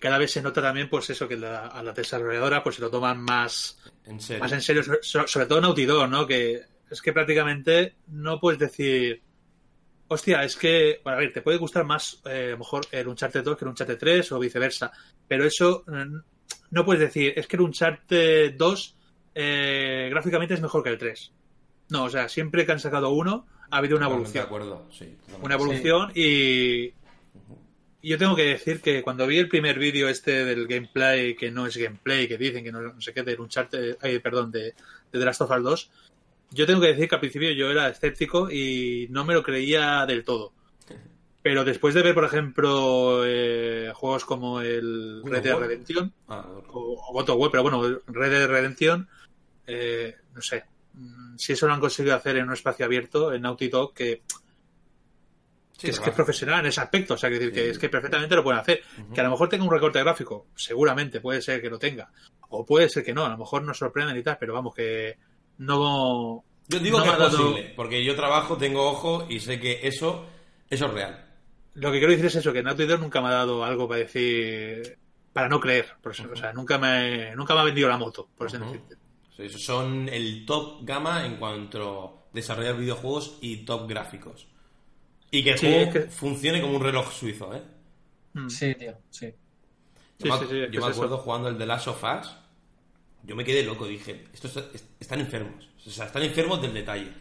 [0.00, 3.22] cada vez se nota también, pues eso, que a la desarrolladora pues se lo toman
[3.22, 6.26] más en serio, más en serio sobre, todo Naughty Dog, ¿no?
[6.26, 9.22] Que es que prácticamente no puedes decir,
[10.08, 13.56] hostia, es que, bueno, a ver, te puede gustar más eh, mejor el Uncharted 2
[13.56, 14.92] que el Uncharted 3 o viceversa,
[15.26, 16.16] pero eso mm,
[16.70, 18.97] no puedes decir, es que el Uncharted 2
[19.40, 21.30] eh, gráficamente es mejor que el 3.
[21.90, 24.32] No, o sea, siempre que han sacado uno ha habido una evolución.
[24.32, 25.16] De acuerdo, sí.
[25.40, 26.92] Una evolución y...
[28.00, 31.66] Yo tengo que decir que cuando vi el primer vídeo este del gameplay, que no
[31.66, 33.72] es gameplay, que dicen que no, sé qué, de un chart,
[34.22, 34.74] perdón, de,
[35.10, 35.90] The Last of Us 2,
[36.50, 40.04] yo tengo que decir que al principio yo era escéptico y no me lo creía
[40.06, 40.52] del todo.
[41.42, 47.12] Pero después de ver, por ejemplo, eh, juegos como el Red Dead Redemption ah, o,
[47.12, 49.08] o Web, pero bueno, Red Dead Redemption,
[49.68, 50.64] eh, no sé,
[50.98, 54.22] Mm, si eso lo han conseguido hacer en un espacio abierto, en Naughty Dog, que,
[55.80, 58.34] es que es profesional en ese aspecto, o sea, que, decir, que es que perfectamente
[58.34, 58.82] lo pueden hacer.
[59.14, 62.10] Que a lo mejor tenga un recorte gráfico, seguramente puede ser que lo tenga,
[62.48, 65.18] o puede ser que no, a lo mejor nos sorprenden y tal, pero vamos, que
[65.58, 66.44] no.
[66.66, 70.26] Yo digo que es posible, porque yo trabajo, tengo ojo y sé que eso,
[70.68, 71.26] eso es real.
[71.74, 74.00] Lo que quiero decir es eso, que Naughty Dog nunca me ha dado algo para
[74.00, 74.98] decir.
[75.32, 78.28] para no creer, por eso, o sea, nunca me, nunca me ha vendido la moto,
[78.36, 78.96] por eso decirte.
[79.56, 84.46] Son el top gama en cuanto a desarrollar videojuegos y top gráficos.
[85.30, 87.62] Y que el Sí, juego es que- funcione como un reloj suizo, ¿eh?
[88.34, 88.48] Mm.
[88.48, 89.26] Sí, tío, sí.
[90.18, 91.24] Yo Sí, me, sí, sí, es que yo me es acuerdo eso.
[91.24, 92.36] jugando el de Last of Us.
[93.24, 95.68] Yo me quedé loco, dije, estos est- están enfermos.
[95.86, 97.12] O sea, están enfermos del detalle.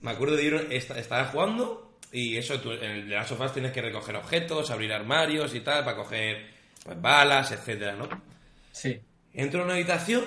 [0.00, 3.40] Me acuerdo de ir, est- estaba jugando y eso, tú, en el de Last of
[3.40, 6.50] Us tienes que recoger objetos, abrir armarios y tal, para coger
[6.84, 8.08] pues, balas, etcétera, ¿no?
[8.72, 8.98] Sí.
[9.32, 10.24] Entro a una habitación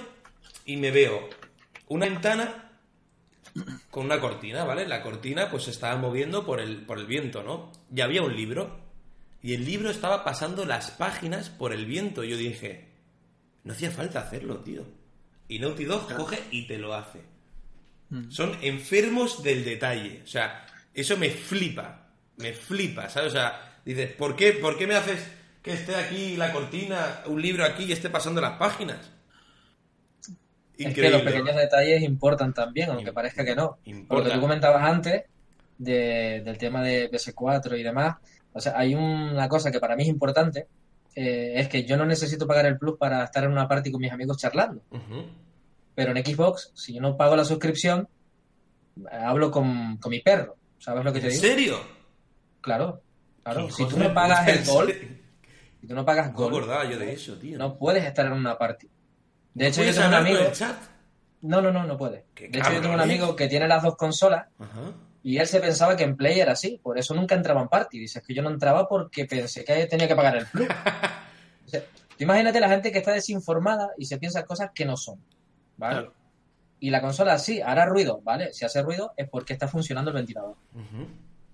[0.68, 1.28] y me veo
[1.88, 2.70] una ventana
[3.89, 4.88] con una cortina, ¿vale?
[4.88, 7.72] La cortina pues se estaba moviendo por el, por el viento, ¿no?
[7.95, 8.86] Y había un libro.
[9.41, 12.24] Y el libro estaba pasando las páginas por el viento.
[12.24, 12.89] Y yo dije,
[13.63, 14.84] no hacía falta hacerlo, tío.
[15.47, 17.22] Y Naughty Dog coge y te lo hace.
[18.30, 20.22] Son enfermos del detalle.
[20.24, 22.09] O sea, eso me flipa.
[22.36, 23.30] Me flipa, ¿sabes?
[23.30, 25.26] O sea, dices, ¿por qué, ¿por qué me haces
[25.63, 29.16] que esté aquí la cortina, un libro aquí y esté pasando las páginas?
[30.78, 33.69] Es que los pequeños detalles importan también, aunque parezca que no.
[33.69, 34.34] Por lo que importa.
[34.36, 35.23] tú comentabas antes
[35.78, 38.15] de- del tema de PS4 y demás,
[38.53, 40.67] o sea, hay una cosa que para mí es importante,
[41.15, 44.01] eh, es que yo no necesito pagar el plus para estar en una party con
[44.01, 44.82] mis amigos charlando.
[45.95, 48.07] Pero en Xbox, si yo no pago la suscripción,
[49.11, 50.55] hablo con, con mi perro.
[50.80, 51.41] ¿Sabes lo que te ¿En digo?
[51.43, 51.78] serio?
[52.61, 53.01] Claro,
[53.43, 53.67] claro.
[53.67, 54.93] ¿Qué Si tú no pagas el ¿En gol,
[55.82, 57.57] si tú no pagas No gol, acordaba yo de eso, tío.
[57.57, 58.88] no puedes estar en una party.
[59.58, 60.49] De hecho, yo ¿Puedes tengo un hablar con amigo.
[60.51, 60.78] el chat?
[61.41, 62.26] No, no, no, no puede.
[62.36, 64.91] Qué De hecho, yo tengo un amigo que tiene las dos consolas Ajá.
[65.24, 67.99] y él se pensaba que en Play era así, por eso nunca entraba en Party.
[67.99, 70.68] Dice, es que yo no entraba porque pensé que tenía que pagar el plus.
[71.66, 71.84] O sea,
[72.20, 75.22] imagínate la gente que está desinformada y se piensa cosas que no son,
[75.76, 75.95] ¿vale?
[75.95, 76.14] Claro.
[76.80, 78.53] Y la consola sí, hará ruido, ¿vale?
[78.53, 80.55] Si hace ruido es porque está funcionando el ventilador.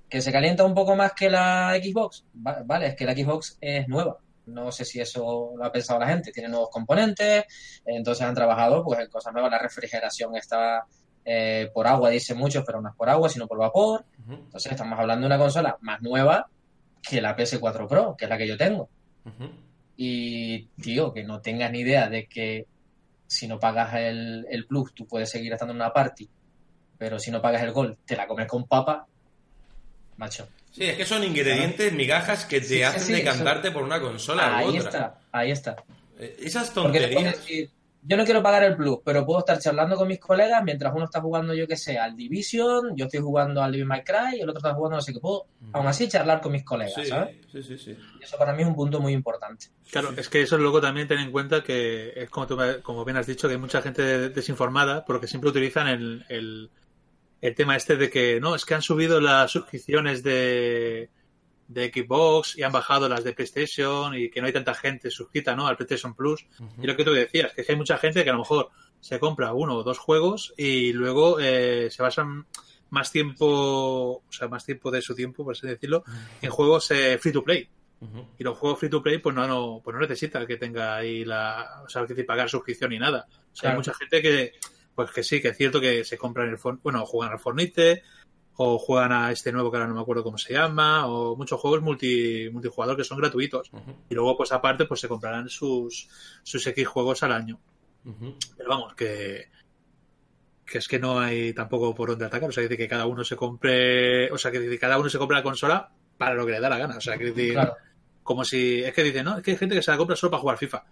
[0.09, 3.57] Que se calienta un poco más que la Xbox, Va- vale, es que la Xbox
[3.59, 4.17] es nueva.
[4.45, 6.31] No sé si eso lo ha pensado la gente.
[6.31, 7.45] Tiene nuevos componentes,
[7.85, 9.51] entonces han trabajado pues en cosas nuevas.
[9.51, 10.85] La refrigeración está
[11.25, 14.05] eh, por agua, dicen muchos, pero no es por agua, sino por vapor.
[14.27, 16.49] Entonces estamos hablando de una consola más nueva
[17.01, 18.89] que la PS4 Pro, que es la que yo tengo.
[19.95, 22.65] Y, tío, que no tengas ni idea de que
[23.27, 26.29] si no pagas el, el plus, tú puedes seguir estando en una party,
[26.97, 29.07] pero si no pagas el gol, te la comes con papa,
[30.17, 30.47] macho.
[30.73, 34.47] Sí, es que son ingredientes, migajas que te Sí, hacen sí, decantarte por una consola
[34.51, 34.89] u Ahí otra.
[34.89, 35.75] está, ahí está.
[36.17, 37.37] Eh, Esas tonterías.
[37.37, 37.69] decir,
[38.01, 41.05] yo no quiero pagar el plus, pero puedo estar charlando con mis colegas mientras uno
[41.05, 44.41] está jugando, yo que sé, al Division, yo estoy jugando al Devil May Cry y
[44.41, 45.19] el otro está jugando no sé qué.
[45.19, 47.35] Puedo, aún así, charlar con mis colegas, Sí, ¿sabes?
[47.51, 47.97] sí, sí, sí.
[48.19, 49.67] Y eso para mí es un punto muy importante.
[49.91, 53.17] Claro, es que eso luego también ten en cuenta que es como, tú, como bien
[53.17, 56.71] has dicho, que hay mucha gente desinformada porque siempre utilizan el, el,
[57.43, 61.09] el tema este de que no, es que han subido las suscripciones de,
[61.67, 65.53] de Xbox y han bajado las de PlayStation y que no hay tanta gente suscrita
[65.53, 65.67] ¿no?
[65.67, 66.45] al PlayStation Plus.
[66.81, 68.69] Y lo que tú decías, que es que hay mucha gente que a lo mejor
[69.01, 72.45] se compra uno o dos juegos y luego eh, se basan
[72.91, 76.05] más tiempo, o sea, más tiempo de su tiempo, por así decirlo,
[76.41, 77.67] en juegos eh, free to play.
[78.37, 81.25] Y los juegos free to play, pues no, no, pues no necesita que tenga ahí
[81.25, 83.27] la, o sea, que pagar suscripción ni nada.
[83.51, 84.53] O sea, hay mucha gente que,
[84.95, 88.03] pues que sí, que es cierto que se compran el, bueno, juegan al Fornite,
[88.55, 91.59] o juegan a este nuevo que ahora no me acuerdo cómo se llama, o muchos
[91.59, 93.71] juegos multi, multijugador que son gratuitos.
[94.09, 96.07] Y luego, pues aparte, pues se comprarán sus,
[96.43, 97.59] sus X juegos al año.
[98.57, 99.47] Pero vamos, que,
[100.65, 102.49] que es que no hay tampoco por dónde atacar.
[102.49, 105.17] O sea, que dice que cada uno se compre, o sea, que cada uno se
[105.17, 106.97] compra la consola para lo que le da la gana.
[106.97, 107.73] O sea, que decir, Claro.
[108.21, 110.29] como si, es que dice, no, es que hay gente que se la compra solo
[110.31, 110.83] para jugar FIFA.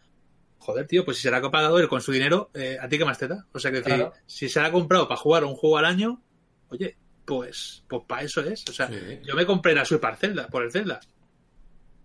[0.64, 2.98] Joder, tío, pues si se la ha pagado él con su dinero, eh, ¿a ti
[2.98, 3.46] qué más te da?
[3.52, 3.82] O sea, que
[4.28, 6.22] si se la ha comprado para jugar un juego al año,
[6.70, 6.96] oye,
[7.26, 8.64] pues, pues para eso es.
[8.70, 9.20] O sea, Sí.
[9.24, 11.00] yo me compré la Super Zelda, por el Zelda.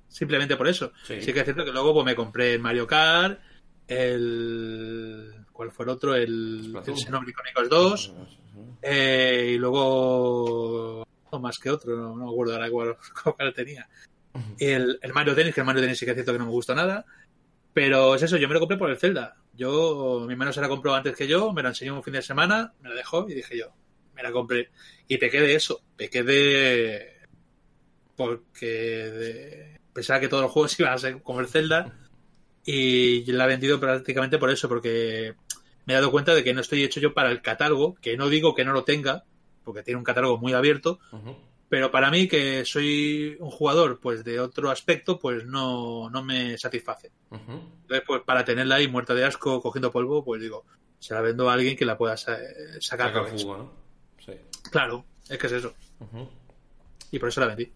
[0.09, 0.92] Simplemente por eso.
[1.07, 1.20] Sí.
[1.20, 3.40] Sí, que es cierto que luego pues, me compré el Mario Kart,
[3.88, 5.32] el...
[5.52, 6.14] ¿Cuál fue el otro?
[6.14, 8.14] El, el Xenoblade Chronicles 2.
[8.82, 11.07] eh, y luego...
[11.32, 12.96] No más que otro, no, no me acuerdo ahora cuál,
[13.36, 13.86] cuál tenía.
[14.59, 16.50] El, el Mario Tennis, que el Mario Tennis sí que es cierto que no me
[16.52, 17.04] gustó nada.
[17.76, 19.36] Pero es eso, yo me lo compré por el Zelda.
[19.52, 22.22] Yo, mi hermano se la compró antes que yo, me la enseñó un fin de
[22.22, 23.66] semana, me la dejó y dije yo,
[24.14, 24.70] me la compré.
[25.06, 27.12] Y pequé de eso, pequé de...
[28.16, 31.92] Porque pensaba que todos los juegos iban a ser como el Zelda
[32.64, 35.34] y la he vendido prácticamente por eso, porque
[35.84, 38.30] me he dado cuenta de que no estoy hecho yo para el catálogo, que no
[38.30, 39.24] digo que no lo tenga,
[39.64, 40.98] porque tiene un catálogo muy abierto.
[41.68, 46.56] Pero para mí que soy un jugador pues de otro aspecto, pues no, no me
[46.58, 47.10] satisface.
[47.30, 50.64] Entonces, pues para tenerla ahí muerta de asco, cogiendo polvo, pues digo,
[50.98, 52.38] se la vendo a alguien que la pueda sa-
[52.80, 53.72] sacar Saca jugo, ¿no?
[54.24, 54.32] Sí.
[54.70, 55.74] Claro, es que es eso.
[57.10, 57.72] Y por eso la vendí.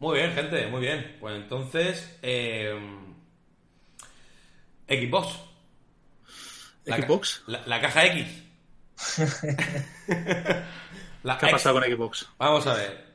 [0.00, 1.16] Muy bien, gente, muy bien.
[1.20, 2.78] Pues entonces, eh,
[4.88, 5.38] Xbox.
[6.84, 7.42] La ca- ¿Xbox?
[7.48, 8.44] La, la caja X.
[11.24, 12.28] La ¿Qué ha pasado con Xbox?
[12.38, 13.07] Vamos a ver.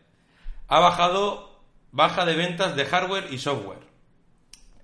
[0.74, 1.62] Ha bajado
[1.92, 3.84] baja de ventas de hardware y software.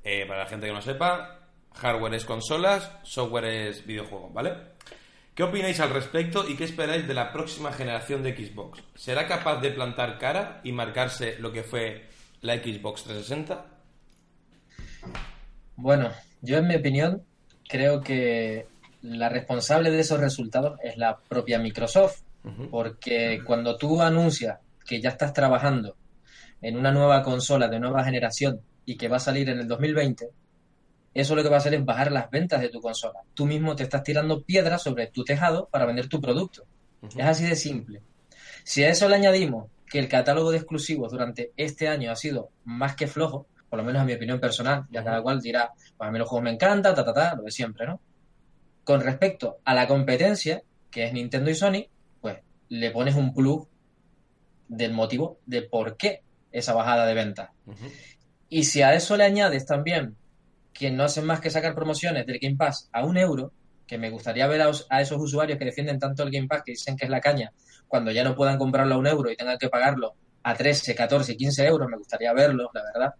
[0.04, 1.40] Eh, para la gente que no sepa,
[1.74, 4.54] hardware es consolas, software es videojuegos, ¿vale?
[5.34, 8.84] ¿Qué opináis al respecto y qué esperáis de la próxima generación de Xbox?
[8.94, 12.08] ¿Será capaz de plantar cara y marcarse lo que fue
[12.42, 13.66] la Xbox 360?
[15.76, 16.12] Bueno,
[16.44, 17.24] yo en mi opinión
[17.68, 18.68] creo que
[19.02, 22.22] la responsable de esos resultados es la propia Microsoft,
[22.70, 25.96] porque cuando tú anuncias que ya estás trabajando
[26.62, 30.30] en una nueva consola de nueva generación y que va a salir en el 2020,
[31.14, 33.20] eso lo que va a hacer es bajar las ventas de tu consola.
[33.34, 36.66] Tú mismo te estás tirando piedras sobre tu tejado para vender tu producto.
[37.02, 38.02] Es así de simple.
[38.64, 42.50] Si a eso le añadimos que el catálogo de exclusivos durante este año ha sido
[42.66, 46.08] más que flojo, por lo menos a mi opinión personal, ya cada cual dirá, pues
[46.08, 48.00] a mí los juegos me encantan, ta, ta, ta, lo de siempre, ¿no?
[48.84, 51.86] Con respecto a la competencia, que es Nintendo y Sony,
[52.22, 53.68] pues le pones un plus
[54.70, 57.50] del motivo de por qué esa bajada de ventas.
[58.48, 60.16] Y si a eso le añades también
[60.72, 63.52] que no hacen más que sacar promociones del Game Pass a un euro,
[63.86, 66.96] que me gustaría ver a, esos usuarios que defienden tanto el Game Pass, que dicen
[66.96, 67.52] que es la caña,
[67.88, 70.14] cuando ya no puedan comprarlo a un euro y tengan que pagarlo
[70.44, 73.14] a 13, 14, 15 euros, me gustaría verlo, la verdad.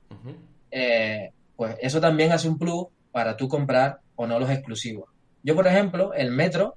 [0.72, 5.10] Eh, pues eso también hace un plus para tú comprar o no los exclusivos.
[5.44, 6.76] Yo, por ejemplo, el Metro,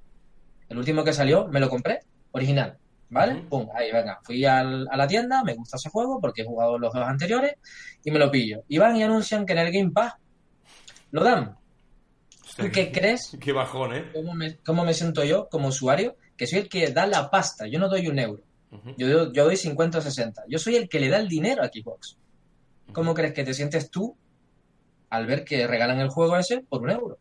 [0.69, 1.99] el último que salió, me lo compré
[2.31, 2.77] original.
[3.13, 3.43] ¿Vale?
[3.47, 4.19] Pum, ahí, venga.
[4.23, 7.55] Fui a la tienda, me gusta ese juego porque he jugado los dos anteriores
[8.03, 8.63] y me lo pillo.
[8.67, 10.15] Y van y anuncian que en el Game Pass
[11.11, 11.55] lo dan.
[12.57, 13.37] ¿Tú qué crees?
[13.39, 14.11] Qué bajón, ¿eh?
[14.65, 16.17] ¿Cómo me, siento yo como usuario?
[16.35, 17.67] Que soy el que da la pasta.
[17.67, 18.43] Yo no doy un euro.
[18.97, 20.43] yo, yo, doy 50 o 60.
[20.47, 22.17] Yo soy el que le da el dinero a Xbox.
[22.91, 24.17] ¿Cómo crees que te sientes tú
[25.09, 27.17] al ver que regalan el juego ese por un euro?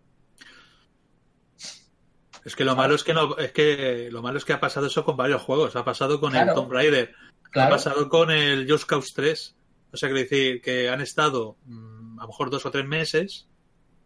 [2.45, 4.87] Es que lo malo es que no, es que lo malo es que ha pasado
[4.87, 5.77] eso con varios juegos.
[5.77, 7.15] Ha pasado con el Tomb Raider,
[7.55, 9.57] ha pasado con el Just Cause 3.
[9.93, 13.47] O sea, que decir que han estado mm, a lo mejor dos o tres meses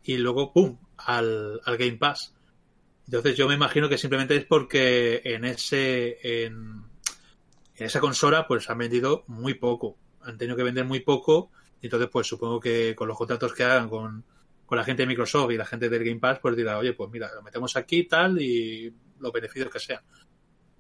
[0.03, 0.78] y luego ¡pum!
[0.99, 2.34] al, Game Pass.
[3.07, 6.82] Entonces yo me imagino que simplemente es porque en ese en,
[7.76, 9.97] en esa consola pues han vendido muy poco.
[10.22, 11.51] Han tenido que vender muy poco.
[11.80, 14.24] Y entonces pues supongo que con los contratos que hagan con
[14.67, 17.11] con la gente de Microsoft y la gente del Game Pass, pues dirá, oye, pues
[17.11, 20.03] mira, lo metemos aquí tal y los beneficios que sean.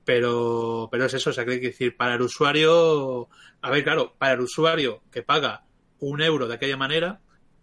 [0.04, 3.28] Pero, pero es eso, o sea, que hay que decir, para el usuario,
[3.60, 5.64] a ver, claro, para el usuario que paga
[6.00, 7.20] un euro de aquella manera,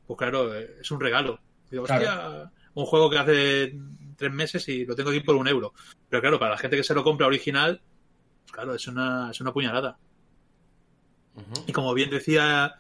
[0.08, 1.40] pues claro, es un regalo.
[1.70, 3.76] Digo, hostia, un juego que hace
[4.16, 5.74] tres meses y lo tengo aquí por un euro.
[6.10, 7.82] Pero claro, para la gente que se lo compra original,
[8.44, 9.98] pues claro, es una, es una puñalada.
[11.66, 12.76] Y como bien decía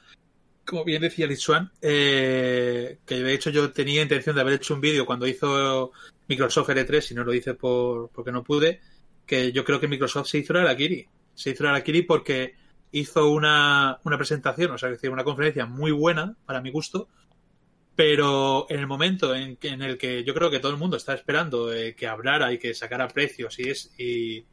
[0.66, 4.82] como bien decía Lizuan, eh, que de hecho yo tenía intención de haber hecho un
[4.82, 5.92] vídeo cuando hizo
[6.28, 8.82] Microsoft R3 y no lo hice por, porque no pude,
[9.26, 11.08] que yo creo que Microsoft se hizo la Arakiri.
[11.34, 12.56] Se hizo la Arakiri porque
[12.92, 17.10] hizo una, una presentación, o sea, decir, una conferencia muy buena para mi gusto,
[17.96, 21.14] pero en el momento en, en el que yo creo que todo el mundo está
[21.14, 24.46] esperando eh, que hablara y que sacara precios y, es, y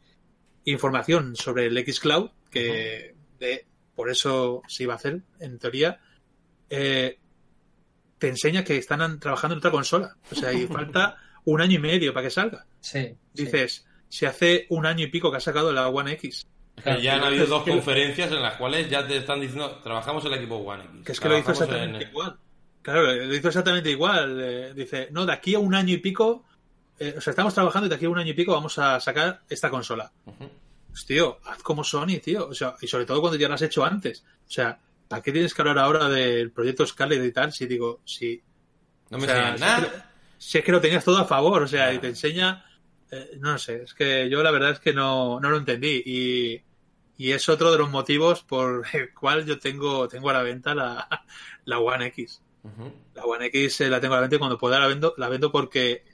[0.64, 3.66] información sobre el Xcloud, que de,
[4.00, 6.00] por eso se iba a hacer, en teoría,
[6.70, 7.18] eh,
[8.16, 10.16] te enseña que están trabajando en otra consola.
[10.32, 12.64] O sea, y falta un año y medio para que salga.
[12.80, 13.14] Sí.
[13.34, 16.46] Dices, se hace un año y pico que ha sacado la One X.
[17.02, 20.38] ya han habido dos conferencias en las cuales ya te están diciendo, trabajamos en el
[20.38, 21.04] equipo One X.
[21.04, 22.38] Que es que lo hizo exactamente igual.
[22.80, 24.40] Claro, lo hizo exactamente igual.
[24.40, 26.46] Eh, dice, no, de aquí a un año y pico,
[26.98, 28.98] eh, o sea, estamos trabajando y de aquí a un año y pico vamos a
[28.98, 30.10] sacar esta consola.
[30.90, 32.48] Pues, tío, haz como Sony, tío.
[32.48, 34.24] O sea, y sobre todo cuando ya lo has hecho antes.
[34.46, 34.78] O sea,
[35.08, 37.52] ¿para qué tienes que hablar ahora del proyecto Scarlet y tal?
[37.52, 38.42] Si digo, si.
[39.10, 40.12] No me nada.
[40.38, 42.64] Si es que lo tenías todo a favor, o sea, y te enseña.
[43.10, 46.02] Eh, no sé, es que yo la verdad es que no, no lo entendí.
[46.04, 46.62] Y,
[47.18, 50.74] y es otro de los motivos por el cual yo tengo, tengo a la venta
[50.74, 51.08] la,
[51.64, 52.42] la One X.
[53.14, 55.28] La One X eh, la tengo a la venta y cuando pueda la vendo, la
[55.28, 56.04] vendo porque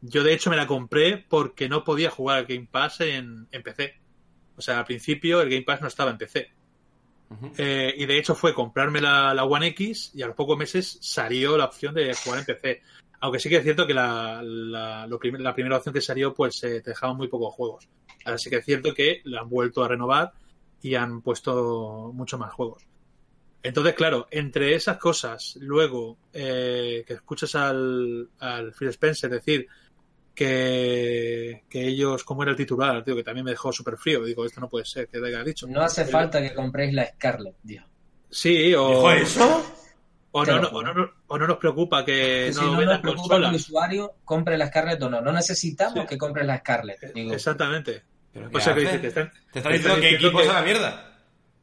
[0.00, 3.62] yo de hecho me la compré porque no podía jugar al Game Pass en, en
[3.62, 4.00] PC.
[4.60, 6.50] O sea, al principio el Game Pass no estaba en PC.
[7.56, 11.56] Eh, y de hecho fue comprarme la, One X y a los pocos meses salió
[11.56, 12.82] la opción de jugar en PC.
[13.20, 16.82] Aunque sí que es cierto que la, la, la primera opción que salió pues eh,
[16.82, 17.88] te dejaban muy pocos juegos.
[18.26, 20.32] Ahora sí que es cierto que la han vuelto a renovar
[20.82, 22.84] y han puesto muchos más juegos.
[23.62, 29.66] Entonces, claro, entre esas cosas, luego eh, que escuchas al, al Phil Spencer decir
[30.40, 34.24] que, ellos, como era el titular, tío, que también me dejó súper frío.
[34.24, 35.66] Digo, esto no puede ser, que haya dicho.
[35.66, 37.82] No hace falta que compréis la Scarlet, tío.
[38.30, 38.88] Sí, o.
[38.88, 39.76] ¿Dijo eso?
[40.32, 43.54] O no, o, no, o no nos preocupa que, no, no nos preocupa que el
[43.56, 45.20] usuario compre la Scarlet o no.
[45.20, 47.12] No necesitamos que compre la Scarlet.
[47.14, 48.04] Exactamente.
[48.52, 51.09] o sea, que te están, te están diciendo que equipo es la mierda.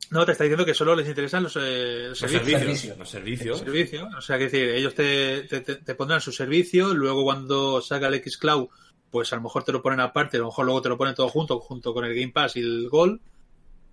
[0.10, 2.62] No, te está diciendo que solo les interesan los, eh, los Los servicios.
[2.62, 2.98] servicios.
[2.98, 3.60] Los servicios.
[3.60, 4.10] servicio.
[4.18, 8.22] O sea, que decir, ellos te, te, te- pondrán su servicio, luego cuando salga el
[8.24, 8.70] xCloud,
[9.12, 11.14] pues a lo mejor te lo ponen aparte, a lo mejor luego te lo ponen
[11.16, 13.20] todo junto, junto con el Game Pass y el Gol,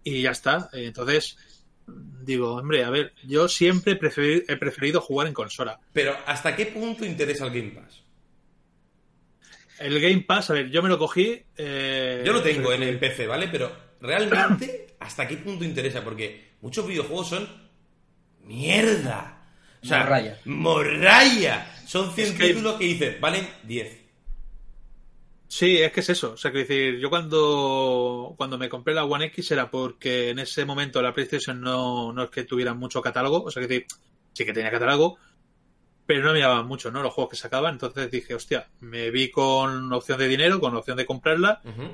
[0.04, 0.70] y ya está.
[0.72, 1.36] Entonces,
[1.86, 5.80] digo, hombre, a ver, yo siempre he preferi- he preferido jugar en consola.
[5.92, 8.02] Pero, ¿hasta qué punto interesa el Game Pass?
[9.80, 11.42] El Game Pass, a ver, yo me lo cogí.
[11.56, 13.48] eh, Yo lo tengo en el PC, ¿vale?
[13.48, 13.72] Pero
[14.04, 16.04] realmente, ¿hasta qué punto interesa?
[16.04, 17.48] Porque muchos videojuegos son
[18.42, 19.40] mierda.
[19.82, 20.38] O sea, Morralla.
[20.44, 21.66] morralla.
[21.86, 24.00] Son 100 Es que- títulos que dices, valen 10.
[25.48, 26.32] Sí, es que es eso.
[26.32, 30.38] O sea, que decir, yo cuando, cuando me compré la One X era porque en
[30.40, 33.44] ese momento la PlayStation no, no es que tuviera mucho catálogo.
[33.44, 33.86] O sea, que decir,
[34.32, 35.18] sí que tenía catálogo,
[36.06, 37.02] pero no me llamaban mucho, ¿no?
[37.02, 37.74] Los juegos que sacaban.
[37.74, 41.88] Entonces dije, hostia, me vi con opción de dinero, con opción de comprarla Ujú.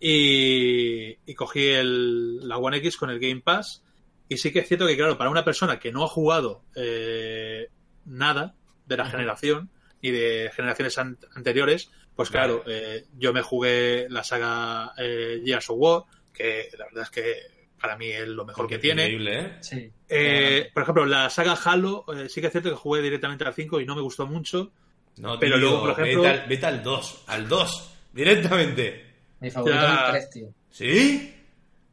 [0.00, 3.82] Y, y cogí el, la One X con el Game Pass.
[4.28, 7.68] Y sí que es cierto que, claro, para una persona que no ha jugado eh,
[8.04, 8.54] nada
[8.86, 9.70] de la generación
[10.00, 15.70] y de generaciones an- anteriores, pues claro, eh, yo me jugué la saga eh, Gears
[15.70, 17.34] of War, que la verdad es que
[17.80, 19.02] para mí es lo mejor que tiene.
[19.04, 19.52] Increíble, ¿eh?
[19.60, 19.92] Sí.
[20.08, 23.54] Eh, por ejemplo, la saga Halo, eh, sí que es cierto que jugué directamente al
[23.54, 24.72] 5 y no me gustó mucho.
[25.18, 27.24] No, Pero tío, luego, por ejemplo- vete, al, vete al 2.
[27.28, 27.90] Al 2.
[28.12, 29.05] Directamente.
[29.40, 29.94] Mi favorito Ya.
[29.94, 30.48] es el 3, tío.
[30.70, 31.32] ¿Sí?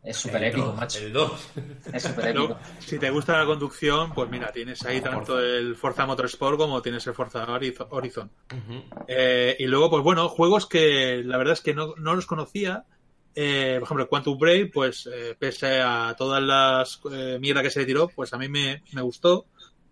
[0.04, 1.00] Es súper épico, dos, macho.
[1.00, 1.50] El 2.
[1.94, 2.60] Es súper épico.
[2.80, 7.08] Si te gusta la conducción, pues mira, tienes ahí tanto el Forza Motorsport como tienes
[7.08, 8.30] el Forza Horizo- Horizon.
[9.08, 12.84] Eh, y luego, pues bueno, juegos que la verdad es que no, no los conocía.
[13.36, 17.80] Eh, por ejemplo, Quantum Break, pues eh, pese a todas las eh, mierda que se
[17.80, 19.46] le tiró, pues a mí me, me gustó.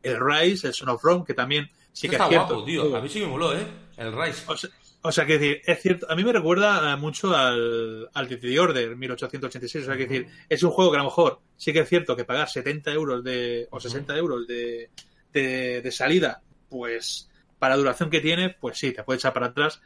[0.04, 2.47] El Rise, el Son of Rome, que también sí que está es cierto.
[2.56, 2.95] guapo, tío.
[2.97, 3.66] A mí sí me moló, ¿eh?
[3.97, 4.43] El Rise.
[4.47, 4.70] O sea,
[5.04, 8.60] o sea, que decir, es cierto, a mí me recuerda eh, mucho al, al The
[8.60, 9.84] Order 1886.
[9.84, 12.16] O sea, que decir, es un juego que a lo mejor sí que es cierto
[12.16, 14.89] que pagar 70 euros de, o 60 euros de,
[15.34, 17.30] de, de salida, pues
[17.60, 19.82] para la duración que tiene, pues sí, te puede echar para atrás,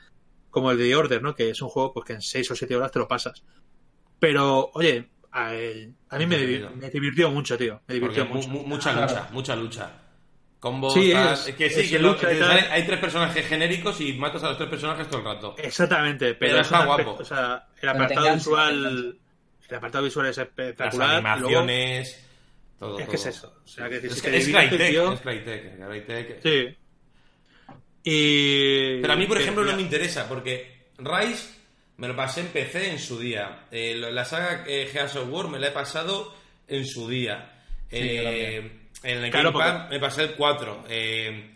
[0.49, 1.35] como el The Order, ¿no?
[1.35, 3.43] Que es un juego pues, que en 6 o 7 horas te lo pasas.
[4.19, 6.37] Pero, oye, a, a mí me,
[6.75, 7.81] me divirtió mucho, tío.
[7.87, 8.47] Me divirtió mu- mucho.
[8.49, 9.91] mu- mucha lucha, mucha lucha.
[10.65, 11.33] Combos, Sí, tal.
[11.33, 12.47] es- Es que sí, es que, lo- lucha que tal.
[12.47, 15.55] sale- hay tres personajes genéricos y matas a los tres personajes todo el rato.
[15.59, 17.17] Exactamente, pero, Pero es está guapo.
[17.19, 19.17] O sea, el apartado visual.
[19.69, 21.21] El apartado visual es Las espectacular.
[21.21, 21.27] luego-
[21.59, 22.27] animaciones,
[22.79, 22.97] todo.
[22.99, 23.15] es que todo.
[23.15, 23.53] es eso.
[23.63, 26.41] O sea, que si Es, que- es Crytek, tío, es Crytek, Crytek.
[26.41, 26.75] Sí.
[28.03, 29.01] Y.
[29.01, 31.47] Pero a mí, por que- ejemplo, no me interesa, porque Rise
[31.97, 33.67] me lo pasé en PC en su día.
[33.71, 36.35] Eh, lo- la saga eh, Gears of War me la he pasado
[36.67, 37.51] en su día.
[37.91, 40.83] Eh, en el Claro, Game Pass porque- me pasé el 4.
[40.89, 41.51] Eh,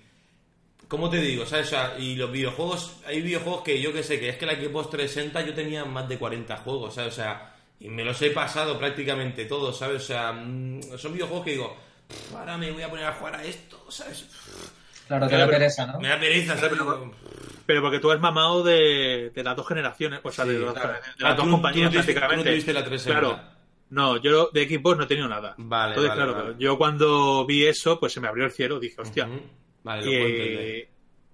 [0.87, 1.45] ¿Cómo te digo?
[1.45, 1.67] ¿Sabes?
[1.67, 4.55] O sea, y los videojuegos, hay videojuegos que yo que sé, que es que la
[4.55, 7.13] Xbox 360 yo tenía más de 40 juegos, ¿sabes?
[7.13, 10.01] O sea, y me los he pasado prácticamente todos, ¿sabes?
[10.03, 11.77] O sea, mm, son videojuegos que digo,
[12.07, 14.25] "Pff, ahora me voy a poner a jugar a esto, ¿sabes?
[15.07, 15.99] Claro, te da pero- pereza, ¿no?
[15.99, 16.79] Me da pereza, ¿sabes?
[17.67, 20.89] Pero porque tú has mamado de, de las dos generaciones, o sea, de, Sí, claro.
[20.89, 22.49] de Ah, las dos tú- compañías tú no tuviste- tú no prácticamente.
[22.49, 23.19] tuviste la 360.
[23.19, 23.58] Claro.
[23.91, 25.55] No, yo de Xbox no he tenido nada.
[25.57, 26.55] Vale, Entonces, vale, claro, vale.
[26.59, 28.79] yo cuando vi eso, pues se me abrió el cielo.
[28.79, 29.27] Dije, hostia.
[29.83, 30.87] Vale, lo y,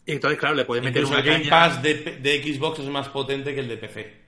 [0.05, 1.49] y entonces, claro, le puedes meter Incluso una el Game.
[1.49, 4.21] Pass de, de Xbox es más potente que el de PC.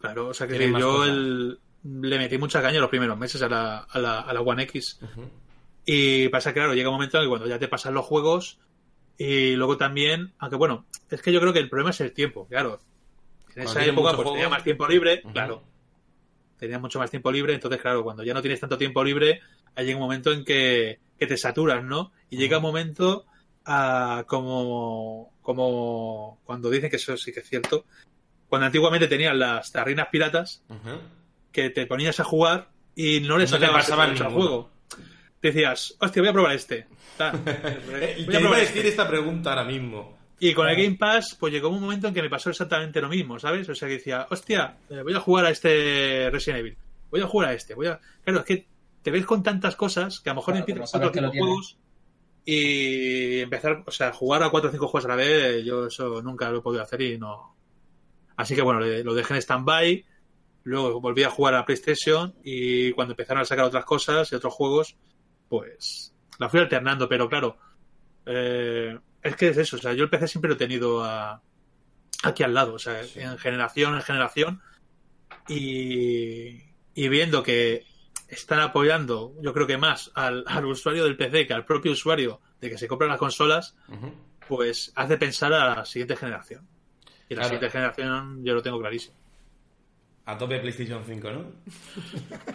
[0.00, 3.78] Claro, o sea que yo el- le metí mucha caña los primeros meses a la,
[3.80, 5.00] a la, a la One X.
[5.84, 8.58] Y pasa que, claro, llega un momento en que cuando ya te pasan los juegos
[9.18, 12.46] y luego también, aunque bueno, es que yo creo que el problema es el tiempo,
[12.48, 12.80] claro.
[13.48, 14.32] En Cuando esa época pues juego.
[14.32, 15.62] tenía más tiempo libre, claro.
[16.64, 19.40] Tenía mucho más tiempo libre, entonces claro, cuando ya no tienes tanto tiempo libre,
[19.74, 22.10] hay un momento en que, que te saturas, ¿no?
[22.30, 23.26] Y llega un momento
[23.66, 27.84] a como, como cuando dicen que eso sí que es cierto,
[28.48, 30.62] cuando antiguamente tenían las tarrinas piratas,
[31.52, 34.70] que te ponías a jugar y no le No sacabas provecho al juego.
[35.42, 36.86] Decías, hostia, voy a probar este.
[37.20, 38.88] Eh, Voy a probar decir este.
[38.88, 40.13] esta pregunta ahora mismo.
[40.40, 43.08] Y con el Game Pass, pues llegó un momento en que me pasó exactamente lo
[43.08, 43.68] mismo, ¿sabes?
[43.68, 46.76] O sea, que decía, hostia, eh, voy a jugar a este Resident Evil.
[47.10, 47.74] Voy a jugar a este.
[47.74, 48.00] Voy a...
[48.24, 48.66] Claro, es que
[49.02, 51.78] te ves con tantas cosas que a lo mejor Claro, empiezas tipo lo de juegos
[52.44, 56.20] y empezar, o sea, jugar a cuatro o cinco juegos a la vez, yo eso
[56.20, 57.54] nunca lo he podido hacer y no.
[58.36, 60.04] Así que bueno, lo dejé en stand-by.
[60.64, 64.34] Luego volví a jugar a la PlayStation y cuando empezaron a sacar otras cosas y
[64.34, 64.96] otros juegos,
[65.48, 67.58] pues la fui alternando, pero claro,
[68.26, 71.42] eh, es que es eso, o sea, yo el PC siempre lo he tenido a-
[72.22, 74.62] aquí al lado, o sea, en generación en generación
[75.48, 76.62] y,
[76.94, 77.84] y viendo que
[78.28, 82.40] están apoyando, yo creo que más al, al usuario del PC que al propio usuario
[82.60, 83.76] de que se compran las consolas,
[84.48, 86.66] pues hace pensar a la siguiente generación.
[87.28, 87.44] Y la Claro.
[87.48, 89.16] siguiente generación yo lo tengo clarísimo.
[90.26, 91.44] A tope PlayStation 5, ¿no?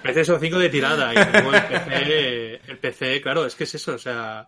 [0.01, 1.13] PlayStation 5 de tirada.
[1.13, 3.93] Y luego el PC, el PC, claro, es que es eso.
[3.93, 4.47] O sea,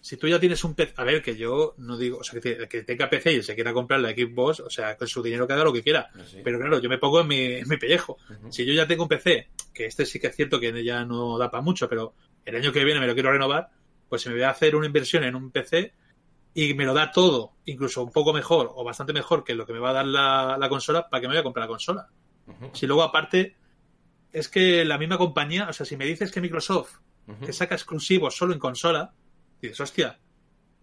[0.00, 0.94] si tú ya tienes un PC.
[0.96, 2.18] A ver, que yo no digo.
[2.18, 5.06] O sea, que, que tenga PC y se quiera comprar la Xbox, o sea, con
[5.08, 6.10] su dinero que haga lo que quiera.
[6.26, 6.38] Sí.
[6.42, 8.16] Pero claro, yo me pongo en mi, en mi pellejo.
[8.50, 11.36] Si yo ya tengo un PC, que este sí que es cierto que ya no
[11.38, 13.70] da para mucho, pero el año que viene me lo quiero renovar,
[14.08, 15.92] pues si me voy a hacer una inversión en un PC
[16.54, 19.72] y me lo da todo, incluso un poco mejor o bastante mejor que lo que
[19.72, 22.08] me va a dar la, la consola, ¿para qué me voy a comprar la consola?
[22.72, 23.54] Si luego aparte
[24.32, 26.96] es que la misma compañía, o sea, si me dices que Microsoft
[27.26, 27.46] Ujú.
[27.46, 29.12] que saca exclusivos solo en consola,
[29.68, 30.18] dices, hostia,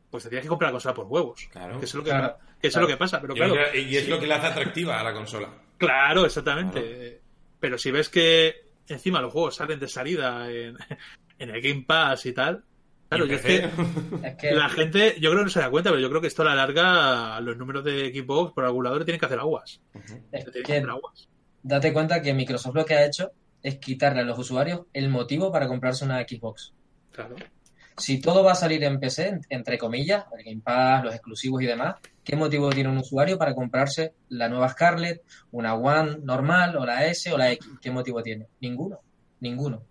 [0.09, 1.47] pues te tienes que comprar la consola por huevos.
[1.51, 1.79] Claro.
[1.79, 2.37] Que eso es lo que, Claro.
[2.61, 3.19] que eso es lo que pasa.
[3.21, 4.09] Pero Y, claro, y es sí.
[4.09, 5.49] lo que le hace atractiva a la consola.
[5.77, 6.81] Claro, exactamente.
[6.81, 7.23] Claro.
[7.59, 8.55] Pero si ves que
[8.87, 10.77] encima los juegos salen de salida en,
[11.39, 12.63] en el Game Pass y tal,
[13.09, 13.69] claro, Y yo es que
[14.23, 16.27] Es que la gente, yo creo que no se da cuenta, pero yo creo que
[16.27, 19.39] esto a la larga, los números de Xbox por algún lado le tienen que hacer
[19.39, 19.81] aguas.
[20.31, 21.27] es que que hacer aguas.
[21.63, 25.51] date cuenta que Microsoft lo que ha hecho es quitarle a los usuarios el motivo
[25.51, 26.73] para comprarse una Xbox.
[27.11, 27.35] Claro.
[27.97, 31.65] Si todo va a salir en PC, entre comillas, el Game Pass, los exclusivos y
[31.65, 36.85] demás, ¿qué motivo tiene un usuario para comprarse la nueva Scarlett, una One normal, o
[36.85, 37.67] la S, o la X?
[37.81, 38.45] ¿Qué motivo tiene?
[38.61, 38.99] Ninguno.
[39.39, 39.81] Ninguno.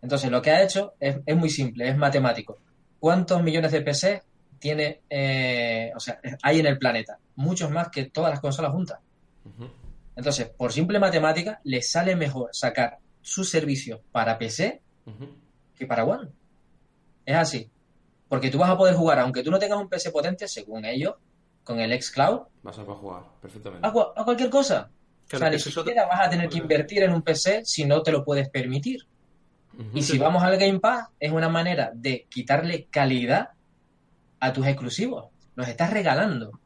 [0.00, 2.58] Entonces, lo que ha hecho es, es muy simple, es matemático.
[3.00, 4.22] ¿Cuántos millones de PC
[4.60, 7.18] tiene, eh, o sea, hay en el planeta?
[7.34, 9.00] Muchos más que todas las consolas juntas.
[10.14, 14.80] Entonces, por simple matemática, le sale mejor sacar sus servicios para PC
[15.74, 16.30] que para One.
[17.26, 17.70] Es así.
[18.28, 21.14] Porque tú vas a poder jugar, aunque tú no tengas un PC potente, según ellos,
[21.64, 23.86] con el xCloud, Vas a poder jugar perfectamente.
[23.86, 24.90] a, cua- a cualquier cosa.
[25.28, 27.84] Claro, o sea, que ni siquiera vas a tener que invertir en un PC si
[27.84, 29.06] no te lo puedes permitir.
[29.94, 33.50] Y si vamos al Game Pass, es una manera de quitarle calidad
[34.40, 35.26] a tus exclusivos.
[35.54, 36.58] Los estás regalando.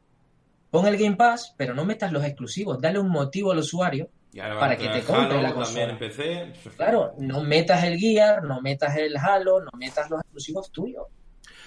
[0.71, 2.81] Pon el Game Pass, pero no metas los exclusivos.
[2.81, 4.09] Dale un motivo al usuario.
[4.33, 5.83] Y ahora va para que te compre Halo la consola.
[5.89, 6.53] en PC.
[6.75, 11.03] Claro, no metas el Gear, no metas el Halo, no metas los exclusivos tuyos.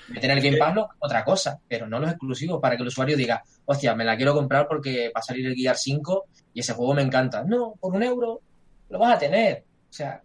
[0.09, 3.17] Meter el Game Pass lo- otra cosa, pero no los exclusivos para que el usuario
[3.17, 6.75] diga, hostia, me la quiero comprar porque va a salir el Gear 5 y ese
[6.75, 7.45] juego me encanta.
[7.45, 8.41] No, por un euro
[8.89, 9.65] lo vas a tener.
[9.89, 10.21] O sea,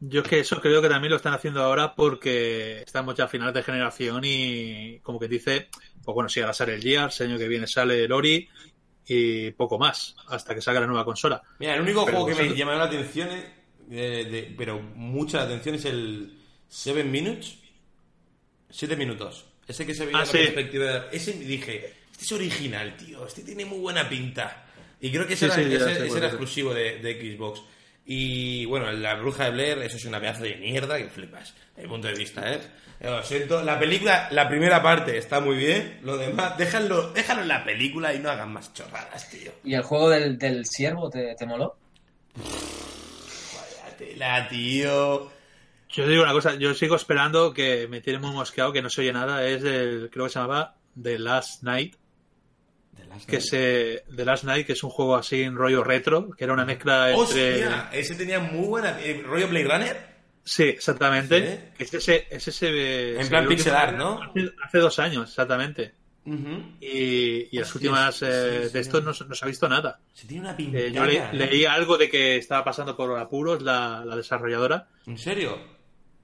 [0.00, 3.28] Yo es que eso creo que también lo están haciendo ahora porque estamos ya a
[3.28, 5.68] finales de generación y como que dice,
[6.02, 8.48] pues bueno, sí, ahora sale el Gears, el año que viene sale el Ori
[9.12, 11.42] y poco más, hasta que salga la nueva consola.
[11.58, 13.28] Mira, el único Pero juego que me llamó la atención,
[13.90, 16.38] eh, de- pero mucha atención, es el
[16.68, 17.56] Seven Minutes.
[18.70, 19.46] Siete minutos.
[19.66, 20.38] Ese que se veía Ah, la sí.
[20.38, 21.16] perspectiva de...
[21.16, 23.26] Ese dije, este es original, tío.
[23.26, 24.64] Este tiene muy buena pinta.
[25.00, 26.32] Y creo que ese Sí, era, sí, ya ese- sé ese cuál era es.
[26.34, 27.62] exclusivo de, de Xbox.
[28.12, 31.54] Y bueno, la bruja de Blair, eso es una pedazo de mierda que flipas.
[31.76, 32.58] Desde mi punto de vista, ¿eh?
[32.98, 36.00] Lo siento, la película, la primera parte está muy bien.
[36.02, 39.52] Lo demás, déjalo, déjalo en la película y no hagan más chorradas, tío.
[39.62, 41.76] ¿y el juego del, del ciervo te, te moló?
[42.34, 45.30] Vaya tela, tío.
[45.90, 48.90] Yo te digo una cosa, yo sigo esperando que me tiene muy mosqueado, que no
[48.90, 51.94] se oye nada, es el, creo que se llamaba The Last Night,
[53.10, 56.44] Last que se, The Last Night, que es un juego así en rollo retro, que
[56.44, 57.20] era una mezcla entre...
[57.60, 57.90] ¡Hostia!
[57.92, 58.98] Ese tenía muy buena...
[59.02, 60.10] eh, ¿Rollo Blade Runner?
[60.44, 61.72] Sí, exactamente.
[61.76, 61.84] ¿Sí?
[61.84, 63.16] Es ese, es ese...
[63.18, 64.22] En sí, plan el pixel último- art, ¿no?
[64.22, 65.92] Hace, hace dos años, exactamente.
[66.80, 68.72] Y, y las últimas sí, eh, sí, sí.
[68.74, 69.98] de estos no, se- no se ha visto nada.
[70.12, 70.78] Se tiene una pinta.
[70.78, 74.86] Eh, yo le- leí algo de que estaba pasando por apuros la, la desarrolladora.
[75.06, 75.58] ¿En serio?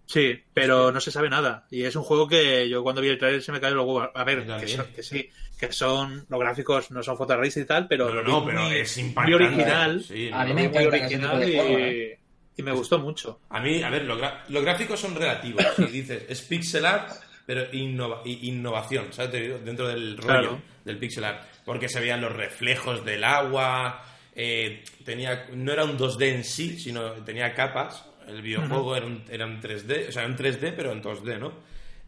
[0.07, 1.67] Sí, pero no se sabe nada.
[1.71, 4.09] Y es un juego que yo cuando vi el trailer se me cayó los huevos.
[4.15, 4.77] A ver, que, también.
[4.77, 5.29] son- que sí,
[5.59, 8.97] que son los gráficos no son fotorrealistas y tal, pero No, no, pero muy- es
[8.99, 9.35] muy impactante.
[9.45, 10.05] original.
[10.05, 12.19] Sí, A mí me muy ese tipo original y, ¿eh?
[12.57, 13.41] y me gustó mucho.
[13.51, 14.19] A mí, a ver, los,
[14.63, 15.65] gráficos son relativos.
[15.77, 17.11] Si dices, es pixel art,
[17.45, 19.33] pero innova- innovación, ¿sabes?
[19.33, 20.63] Te digo, Dentro del rollo Claro.
[20.85, 21.43] del pixel art.
[21.65, 24.05] Porque se veían los reflejos del agua,
[24.37, 28.05] eh, tenía, no era un 2D en sí, sino tenía capas.
[28.27, 31.53] El videojuego era, un, era un 3D, o sea, un 3D, pero en 2D, ¿no?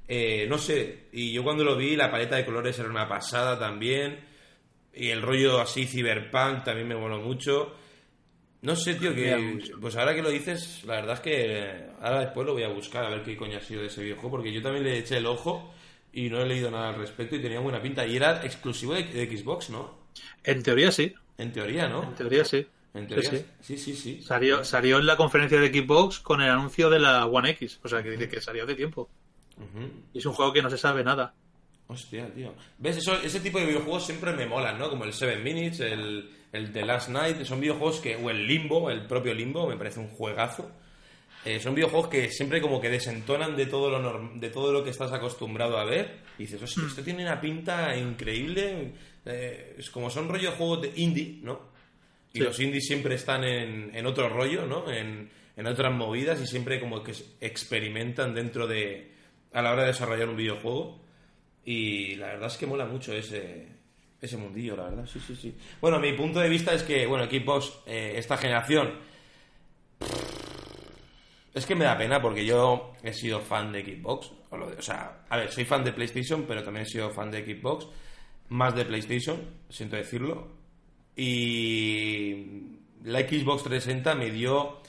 [0.07, 3.59] Eh, no sé, y yo cuando lo vi, la paleta de colores era una pasada
[3.59, 4.21] también.
[4.95, 7.75] Y el rollo así, cyberpunk, también me moló mucho.
[8.63, 9.61] No sé, tío, que.
[9.81, 11.87] Pues ahora que lo dices, la verdad es que.
[12.01, 14.31] Ahora después lo voy a buscar a ver qué coño ha sido de ese videojuego,
[14.31, 15.73] porque yo también le eché el ojo
[16.13, 18.05] y no he leído nada al respecto y tenía buena pinta.
[18.07, 20.09] Y era exclusivo de, de Xbox, ¿no?
[20.43, 22.03] En teoría sí, En teoría, ¿no?
[22.03, 22.67] en teoría sí.
[23.23, 24.23] Sí, Sí, sí, sí.
[24.23, 27.89] Salió, salió en la conferencia de Xbox con el anuncio de la One X, o
[27.89, 29.09] sea que dice que salió de tiempo.
[30.15, 31.35] Y es un juego que no se sabe nada.
[31.89, 32.55] Hostia, tío.
[32.79, 32.99] ¿Ves?
[32.99, 34.89] Eso, ese tipo de videojuegos siempre me molan, ¿no?
[34.91, 37.43] Como el Seven Minutes, el, el The Last Night.
[37.45, 38.15] Son videojuegos que.
[38.17, 40.71] O el Limbo, el propio Limbo, me parece un juegazo.
[41.45, 44.85] Eh, son videojuegos que siempre como que desentonan de todo lo norm- de todo lo
[44.85, 46.19] que estás acostumbrado a ver.
[46.39, 48.93] Y dices, hostia, esto tiene una pinta increíble.
[49.25, 51.68] Eh, es como son rollo juegos de indie, ¿no?
[52.39, 54.91] Y los indies siempre están en, otro rollo, ¿no?
[54.91, 55.31] En,
[55.67, 59.13] otras movidas y siempre como que experimentan dentro de...
[59.53, 61.01] a la hora de desarrollar un videojuego.
[61.65, 63.67] Y la verdad es que mola mucho ese,
[64.39, 65.07] mundillo, la verdad.
[65.07, 65.55] Sí, sí, sí.
[65.81, 68.95] Bueno, mi punto de vista es que, bueno, Xbox, eh, esta generación...
[71.55, 74.31] Es que me da pena porque yo he sido fan de Xbox.
[74.51, 77.89] O sea, a ver, soy fan de PlayStation, pero también he sido fan de Xbox.
[78.51, 80.58] Más de PlayStation, siento decirlo.
[81.21, 82.47] Y
[83.03, 84.81] la Xbox 360 me dio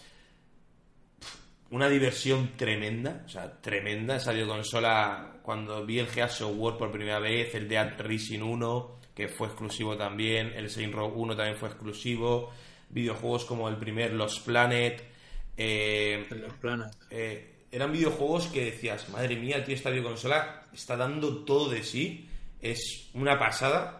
[1.71, 6.91] una diversión tremenda, o sea, tremenda esa videoconsola cuando vi el Gears of War por
[6.91, 11.57] primera vez, el Dead Rising 1, que fue exclusivo también, el Saint Row 1 también
[11.57, 12.51] fue exclusivo,
[12.89, 15.03] videojuegos como el primer Los Planet,
[15.57, 16.95] eh, Los Planet.
[17.09, 22.30] Eh, eran videojuegos que decías, madre mía, tío, esta videoconsola está dando todo de sí,
[22.61, 23.98] es una pasada.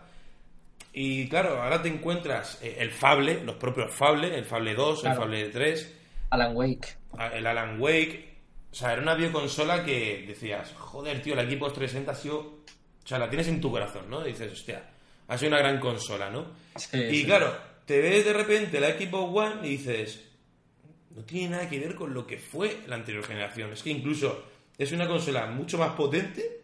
[0.94, 5.14] Y claro, ahora te encuentras eh, el Fable, los propios Fable, el Fable 2, el
[5.14, 5.96] Fable 3.
[6.32, 6.98] Alan Wake.
[7.34, 8.30] El Alan Wake.
[8.72, 12.38] O sea, era una videoconsola que decías, joder, tío, la Xbox 360 ha sido.
[12.38, 14.24] O sea, la tienes en tu corazón, ¿no?
[14.24, 14.84] dices, hostia,
[15.28, 16.46] ha sido una gran consola, ¿no?
[16.94, 20.24] y claro, te ves de repente la Xbox One y dices,
[21.16, 23.74] no tiene nada que ver con lo que fue la anterior generación.
[23.74, 24.44] Es que incluso
[24.78, 26.62] es una consola mucho más potente,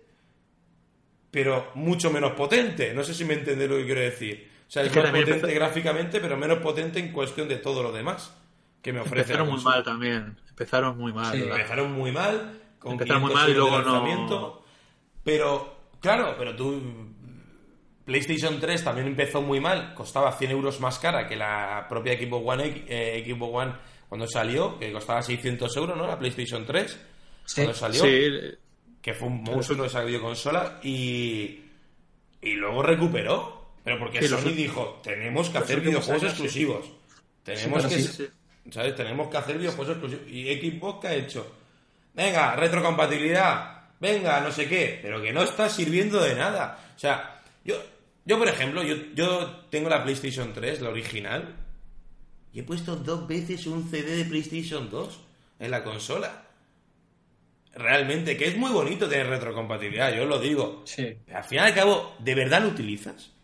[1.35, 2.93] pero mucho menos potente.
[2.93, 4.49] No sé si me entendéis lo que quiero decir.
[4.65, 8.33] O sea, es, más potente gráficamente, pero menos potente en cuestión de todo lo demás
[8.81, 9.33] que me ofrece.
[9.33, 10.37] Empezaron muy mal también.
[10.47, 11.35] Empezaron muy mal.
[11.35, 12.61] empezaron muy mal.
[12.79, 14.61] Con empezaron muy mal y luego no.
[15.25, 16.81] Pero, claro, pero tú.
[18.05, 19.93] PlayStation 3 también empezó muy mal.
[19.93, 23.73] Costaba 100 euros más cara que la propia Xbox One, eh, Xbox One
[24.07, 26.07] cuando salió, que costaba 600 euros, ¿no?
[26.07, 26.99] La PlayStation 3.
[27.55, 28.01] Cuando salió.
[28.03, 28.57] Sí.
[29.05, 30.79] Que fue un monstruo esa videoconsola.
[30.81, 31.61] Y.
[32.41, 33.73] Y luego recuperó.
[33.83, 36.87] Pero porque Sony dijo: Tenemos que hacer videojuegos exclusivos.
[37.43, 38.01] Tenemos que.
[38.71, 38.95] ¿Sabes?
[38.95, 40.27] Tenemos que hacer videojuegos exclusivos.
[40.27, 41.55] ¿Y Xbox qué ha hecho?
[42.15, 43.89] Venga, retrocompatibilidad.
[43.99, 44.97] Venga, no sé qué.
[45.03, 46.91] Pero que no está sirviendo de nada.
[46.95, 47.75] O sea, yo,
[48.25, 51.55] yo por ejemplo, yo, yo tengo la PlayStation 3, la original.
[52.53, 55.19] Y he puesto dos veces un CD de PlayStation 2
[55.59, 56.44] en la consola.
[57.75, 60.83] Realmente, que es muy bonito tener retrocompatibilidad, yo os lo digo.
[60.85, 61.17] Sí.
[61.25, 63.35] Pero al final y al cabo, ¿de verdad lo utilizas?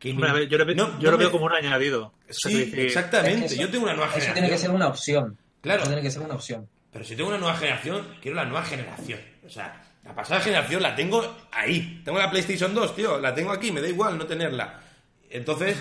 [0.00, 2.12] yo, lo, veo como un añadido.
[2.28, 3.56] Sí, exactamente.
[3.56, 4.22] yo tengo una nueva generación.
[4.22, 5.38] Eso tiene que ser una opción.
[5.60, 5.82] Claro.
[5.82, 6.68] Eso tiene que ser una opción.
[6.92, 9.20] Pero si tengo una nueva generación, quiero la nueva generación.
[9.44, 12.02] O sea, la pasada generación la tengo ahí.
[12.04, 13.18] Tengo la PlayStation 2, tío.
[13.18, 14.80] La tengo aquí, me da igual no tenerla.
[15.28, 15.76] Entonces,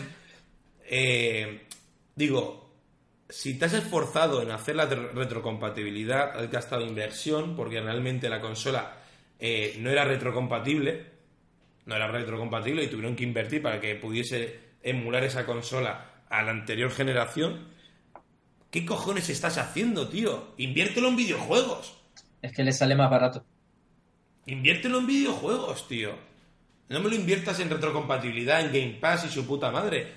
[0.88, 1.68] eh,
[2.16, 2.65] digo,
[3.30, 8.98] si te has esforzado en hacer la retrocompatibilidad, has gastado inversión, porque realmente la consola
[9.40, 11.06] eh, no era retrocompatible,
[11.86, 16.52] no era retrocompatible y tuvieron que invertir para que pudiese emular esa consola a la
[16.52, 17.68] anterior generación.
[18.70, 20.54] ¿Qué cojones estás haciendo, tío?
[20.58, 21.96] Inviértelo en videojuegos.
[22.42, 23.44] Es que le sale más barato.
[24.46, 26.12] Inviértelo en videojuegos, tío.
[26.90, 30.08] No me lo inviertas en retrocompatibilidad, en Game Pass y su puta madre.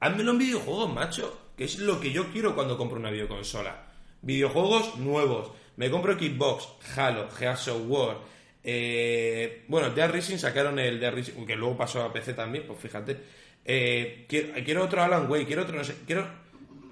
[0.00, 1.49] Házmelo en videojuegos, macho.
[1.60, 3.84] Que es lo que yo quiero cuando compro una videoconsola.
[4.22, 5.50] Videojuegos nuevos.
[5.76, 8.16] Me compro Xbox, Halo, Gears of War,
[8.64, 12.78] eh, bueno, Dead Racing sacaron el Dead Racing, que luego pasó a PC también, pues
[12.78, 13.14] fíjate.
[13.62, 16.26] Eh, quiero, otro Alan Wake, quiero otro, no sé, quiero...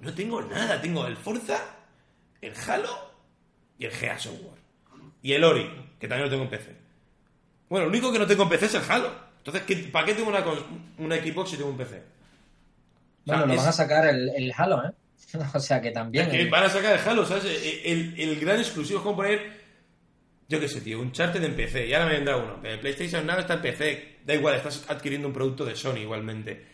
[0.03, 1.59] No tengo nada, tengo el Forza,
[2.43, 2.91] el Halo
[3.79, 4.59] y el Gears of War.
[5.23, 5.67] Y el Ori,
[5.99, 6.77] que también lo tengo en PC.
[7.71, 9.11] Bueno, lo único que no tengo en PC es el Halo.
[9.39, 10.45] Entonces, ¿para qué tengo una,
[10.99, 12.18] una Xbox si tengo un PC?
[13.29, 14.93] Bueno, lo van a sacar el, Halo, ¿eh?
[15.55, 16.31] o sea que también...
[16.31, 17.45] que van a sacar el Halo, ¿sabes?
[17.85, 19.69] El, el gran exclusivo es como poner
[20.49, 22.59] yo qué sé, tío, un charter en PC, y ahora me vendrá uno.
[22.61, 25.99] Pero el PlayStation Now está en PC, da igual, estás adquiriendo un producto de Sony
[25.99, 26.67] igualmente.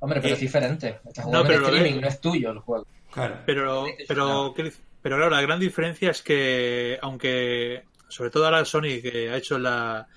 [0.00, 0.98] Hombre, pero es diferente.
[1.06, 2.86] Estás jugando no, pero streaming, no es tuyo el juego.
[3.12, 3.38] Claro.
[3.46, 4.52] Pero, pero,
[5.00, 9.60] pero claro, la gran diferencia es que, aunque, sobre todo ahora Sony, que ha hecho
[9.60, 10.08] la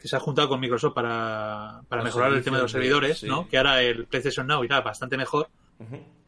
[0.00, 3.48] que se ha juntado con Microsoft para, para mejorar el tema de los servidores, ¿no?
[3.48, 5.48] Que ahora el PlayStation Now irá bastante mejor.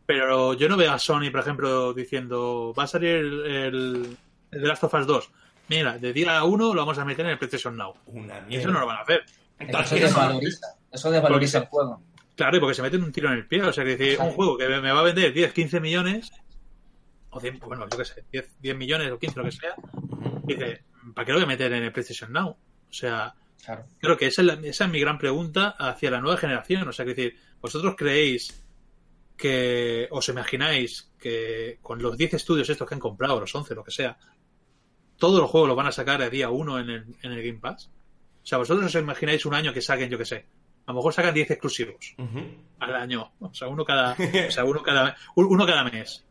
[0.05, 4.17] Pero yo no veo a Sony, por ejemplo, diciendo, va a salir el, el,
[4.51, 5.33] el The Last of Us 2
[5.69, 7.95] mira, de día uno lo vamos a meter en el PlayStation Now.
[8.07, 9.25] Una Eso no lo van a hacer.
[9.59, 12.03] Eso desvaloriza, eso desvaloriza el juego.
[12.35, 13.63] Claro, y porque se meten un tiro en el pie.
[13.63, 16.33] O sea, que decir, un juego que me va a vender 10, 15 millones,
[17.31, 19.75] o 100, bueno, yo qué sé, 10, 10 millones o 15, lo que sea,
[20.45, 20.83] dice,
[21.15, 22.51] ¿para qué lo voy a meter en el PlayStation Now?
[22.51, 23.35] O sea,
[23.99, 26.89] creo que esa es, esa es mi gran pregunta hacia la nueva generación.
[26.89, 28.65] O sea, que decir, ¿vosotros creéis
[29.37, 33.85] que os imagináis que con los 10 estudios estos que han comprado, los 11, lo
[33.85, 34.17] que sea,
[35.19, 37.59] todos los juegos los van a sacar a día uno en el, en el Game
[37.59, 37.91] Pass.
[38.43, 40.47] O sea, vosotros os imagináis un año que saquen, yo que sé,
[40.87, 42.15] a lo mejor sacan 10 exclusivos
[42.81, 43.33] al año.
[43.39, 44.17] O sea, uno cada,
[44.49, 46.25] o sea, uno cada, uno cada mes.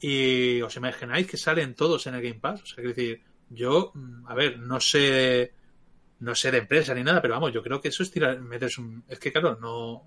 [0.00, 2.62] Y os imagináis que salen todos en el Game Pass.
[2.62, 5.52] O sea, quiero decir, yo, mm, a ver, no sé,
[6.22, 8.80] no sé de empresa ni nada, pero vamos, yo creo que eso es tirar, meterse
[8.80, 10.04] un, es que claro, no,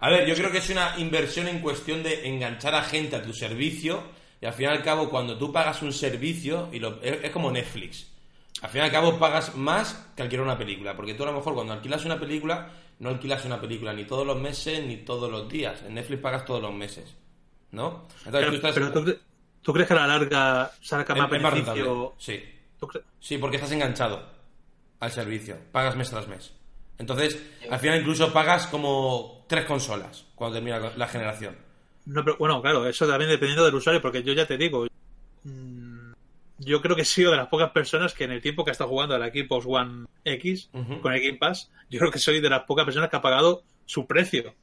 [0.00, 3.22] A ver, yo creo que es una inversión en cuestión de enganchar a gente a
[3.22, 4.02] tu servicio
[4.40, 7.30] y al fin y al cabo cuando tú pagas un servicio y lo, es, es
[7.30, 8.06] como Netflix.
[8.62, 11.32] Al fin y al cabo pagas más que alquilar una película, porque tú a lo
[11.32, 15.30] mejor cuando alquilas una película no alquilas una película ni todos los meses ni todos
[15.30, 15.82] los días.
[15.82, 17.14] En Netflix pagas todos los meses,
[17.72, 18.06] ¿no?
[18.24, 19.18] Entonces pero, tú estás pero ¿tú, cre-
[19.62, 22.14] tú crees que a la larga saca es- más es?
[22.18, 22.44] Sí.
[22.78, 24.35] ¿Tú cre- Sí, porque estás enganchado
[25.00, 25.56] al servicio.
[25.72, 26.52] Pagas mes tras mes.
[26.98, 27.40] Entonces,
[27.70, 31.56] al final incluso pagas como tres consolas cuando termina la generación.
[32.06, 34.86] No, pero bueno, claro, eso también dependiendo del usuario, porque yo ya te digo,
[35.42, 36.12] mm,
[36.58, 38.72] yo creo que he sido de las pocas personas que en el tiempo que ha
[38.72, 40.70] estado jugando a la Xbox One X
[41.02, 43.64] con el Game Pass, yo creo que soy de las pocas personas que ha pagado
[43.84, 44.54] su precio.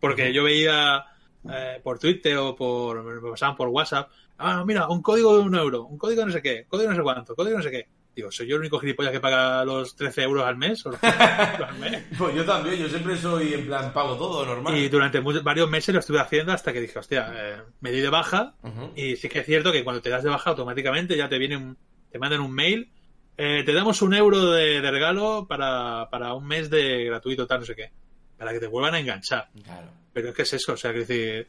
[0.00, 1.04] Porque yo veía
[1.50, 5.54] eh, por Twitter o por, me pasaban por WhatsApp, ah, mira, un código de un
[5.54, 7.62] euro, un código de no sé qué, código de no sé cuánto, código de no
[7.62, 7.88] sé qué.
[8.16, 10.84] Digo, ¿soy yo el único gilipollas que paga los 13 euros al mes?
[10.86, 11.16] ¿O los 15
[11.52, 12.02] euros al mes?
[12.18, 14.74] Pues yo también, yo siempre soy en plan pago todo, normal.
[14.76, 18.00] Y durante muchos- varios meses lo estuve haciendo hasta que dije, hostia, eh, me di
[18.00, 18.54] de baja.
[18.96, 21.58] Y sí que es cierto que cuando te das de baja automáticamente ya te viene
[21.58, 21.76] un-
[22.10, 22.90] te mandan un mail.
[23.36, 27.60] eh, te damos un euro de, de regalo para, para un mes de gratuito, tal,
[27.60, 27.90] no sé qué.
[28.38, 29.50] Para que te vuelvan a enganchar.
[29.62, 29.90] Claro.
[30.14, 31.46] Pero es que es eso, o sea, que decir.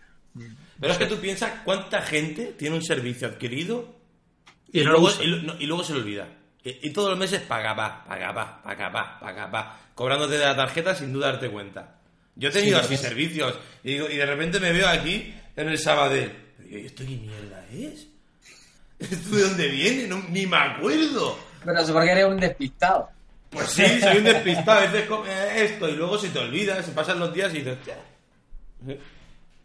[0.82, 3.95] Pero es que tú piensas cuánta gente tiene un servicio adquirido
[4.74, 6.28] Y y, no lo luego, y, lo- no, y luego se le olvida.
[6.68, 10.45] Y, y todos los meses paga pa, paga pa, paga pa, paga pa, cobrándote de
[10.45, 11.95] la tarjeta sin tú darte cuenta.
[12.36, 15.34] Yo he tenido Sí, así es- servicios y, digo, y de repente me veo aquí
[15.55, 16.32] en el Sabadell.
[16.70, 18.07] ¿Y esto qué mierda es?
[18.99, 20.07] ¿Esto de dónde viene?
[20.07, 21.38] No- ni me acuerdo.
[21.63, 23.09] Pero eso porque eres un despistado.
[23.49, 24.80] Pues sí, soy un despistado.
[24.80, 25.30] A veces come
[25.63, 27.78] esto y luego se te olvida, se pasan los días y dices.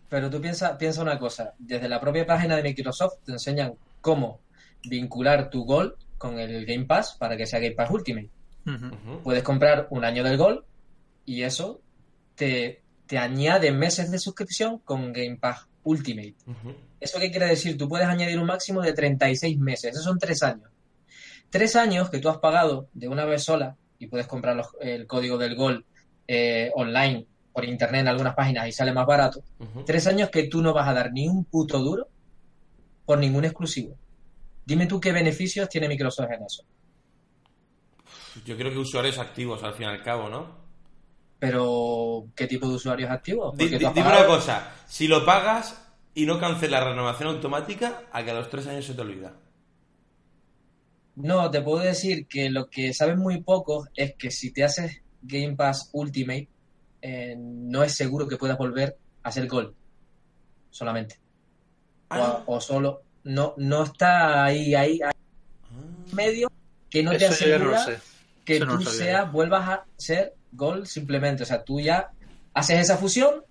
[0.08, 4.40] Pero tú piensa, piensa una cosa, desde la propia página de Microsoft te enseñan cómo
[4.84, 8.30] vincular tu Gol con el Game Pass para que sea Game Pass Ultimate.
[9.24, 10.64] Puedes comprar un año del Gol
[11.26, 11.80] y eso
[12.36, 16.34] te, te añade meses de suscripción con Game Pass Ultimate.
[17.00, 17.76] ¿Eso qué quiere decir?
[17.76, 20.70] Tú puedes añadir un máximo de 36 meses, esos son tres años.
[21.50, 25.06] Tres años que tú has pagado de una vez sola y puedes comprar los- el
[25.08, 25.84] código del Gol
[26.28, 29.42] eh, online por internet en algunas páginas y sale más barato.
[29.84, 32.06] Tres años que tú no vas a dar ni un puto duro
[33.04, 33.96] por ningún exclusivo.
[34.64, 36.64] Dime tú qué beneficios tiene Microsoft en eso.
[38.44, 40.62] Yo creo que usuarios activos al fin y al cabo, ¿no?
[41.38, 43.56] Pero, ¿qué tipo de usuarios activos?
[43.56, 45.78] Dime pagado- una cosa, si lo pagas
[46.14, 49.34] y no cancelas la renovación automática, a que a los tres años se te olvida.
[51.16, 55.02] No, te puedo decir que lo que saben muy pocos es que si te haces
[55.20, 56.48] Game Pass Ultimate,
[57.02, 59.74] eh, no es seguro que puedas volver a hacer gol.
[60.70, 61.16] Solamente.
[62.10, 63.02] O, Ah, o solo.
[63.24, 65.12] No, no está ahí, ahí, ahí
[66.12, 66.48] medio
[66.90, 67.86] que no te no asegura
[68.44, 69.32] que Eso tú seas, yo.
[69.32, 71.44] vuelvas a ser gol simplemente.
[71.44, 72.10] O sea, tú ya
[72.54, 73.44] haces esa fusión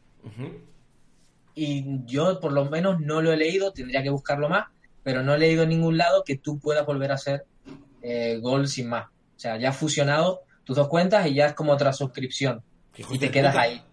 [1.55, 4.67] y yo por lo menos no lo he leído, tendría que buscarlo más,
[5.03, 7.45] pero no he leído en ningún lado que tú puedas volver a ser
[8.01, 9.07] eh, gol sin más.
[9.07, 12.61] O sea, ya has fusionado tus dos cuentas y ya es como otra suscripción
[13.09, 13.63] y te quedas puta.
[13.63, 13.83] ahí.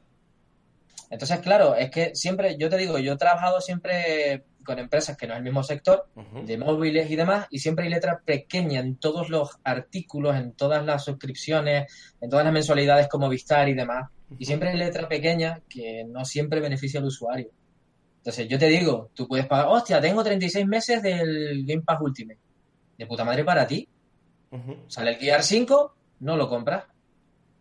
[1.11, 5.27] Entonces, claro, es que siempre, yo te digo, yo he trabajado siempre con empresas que
[5.27, 6.09] no es el mismo sector,
[6.45, 10.85] de móviles y demás, y siempre hay letra pequeña en todos los artículos, en todas
[10.85, 11.91] las suscripciones,
[12.21, 14.11] en todas las mensualidades como Vistar y demás.
[14.39, 17.49] Y siempre hay letra pequeña que no siempre beneficia al usuario.
[18.19, 22.39] Entonces, yo te digo, tú puedes pagar, hostia, tengo 36 meses del Game Pass Ultimate.
[22.99, 23.89] De puta madre para ti.
[24.87, 26.85] Sale el Gear 5, no lo compras.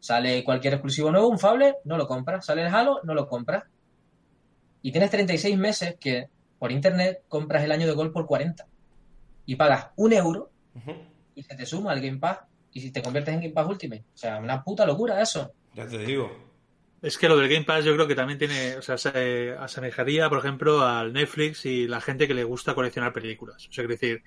[0.01, 2.45] Sale cualquier exclusivo nuevo, un Fable, no lo compras.
[2.45, 3.63] Sale el Halo, no lo compras.
[4.81, 6.27] Y tienes 36 meses que
[6.59, 8.65] por internet compras el año de gol por 40.
[9.45, 10.51] Y pagas un euro
[11.35, 12.39] y se te suma al Game Pass.
[12.73, 14.03] Y si te conviertes en Game Pass Ultimate.
[14.13, 15.51] O sea, una puta locura eso.
[15.73, 16.47] Ya te digo.
[17.01, 20.29] Es que lo del Game Pass yo creo que también tiene, o sea, se asemejaría,
[20.29, 23.67] por ejemplo, al Netflix y la gente que le gusta coleccionar películas.
[23.67, 24.23] O sea, quiero decir,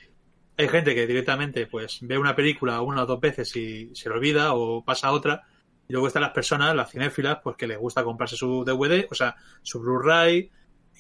[0.57, 4.15] hay gente que directamente pues ve una película una o dos veces y se le
[4.15, 5.43] olvida o pasa a otra.
[5.89, 9.15] Y luego están las personas, las cinéfilas, pues que les gusta comprarse su DVD, o
[9.15, 10.51] sea, su Blu-ray,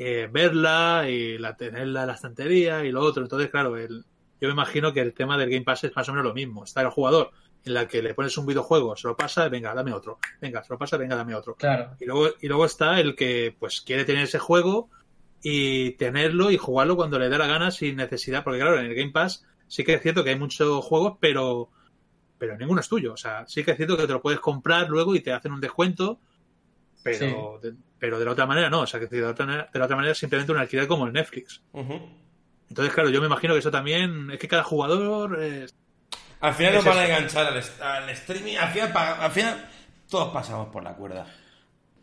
[0.03, 3.22] eh, verla y la, tenerla en la estantería y lo otro.
[3.22, 4.03] Entonces, claro, el,
[4.40, 6.64] yo me imagino que el tema del Game Pass es más o menos lo mismo.
[6.64, 7.32] Está el jugador
[7.66, 10.18] en la que le pones un videojuego, se lo pasa, venga, dame otro.
[10.40, 11.55] Venga, se lo pasa, venga, dame otro.
[11.55, 11.96] Claro.
[12.01, 14.88] Y luego, y luego está el que pues quiere tener ese juego
[15.42, 18.94] y tenerlo y jugarlo cuando le dé la gana sin necesidad, porque claro, en el
[18.94, 21.68] Game Pass sí que es cierto que hay muchos juegos, pero
[22.38, 23.12] pero ninguno es tuyo.
[23.12, 25.53] O sea, sí que es cierto que te lo puedes comprar luego y te hacen
[25.53, 26.20] un descuento,
[27.03, 28.80] pero, de, pero de la otra manera no.
[28.82, 30.86] O sea, que de la otra, manera- de la otra manera es simplemente un alquiler
[30.86, 31.62] como el Netflix.
[31.72, 32.01] Ujú.
[32.68, 35.74] Entonces, claro, yo me imagino que eso también es que cada jugador es-
[36.40, 38.57] Al final nos van a enganchar al, al streaming.
[38.57, 39.68] Al final, al final,
[40.09, 41.26] todos pasamos por la cuerda.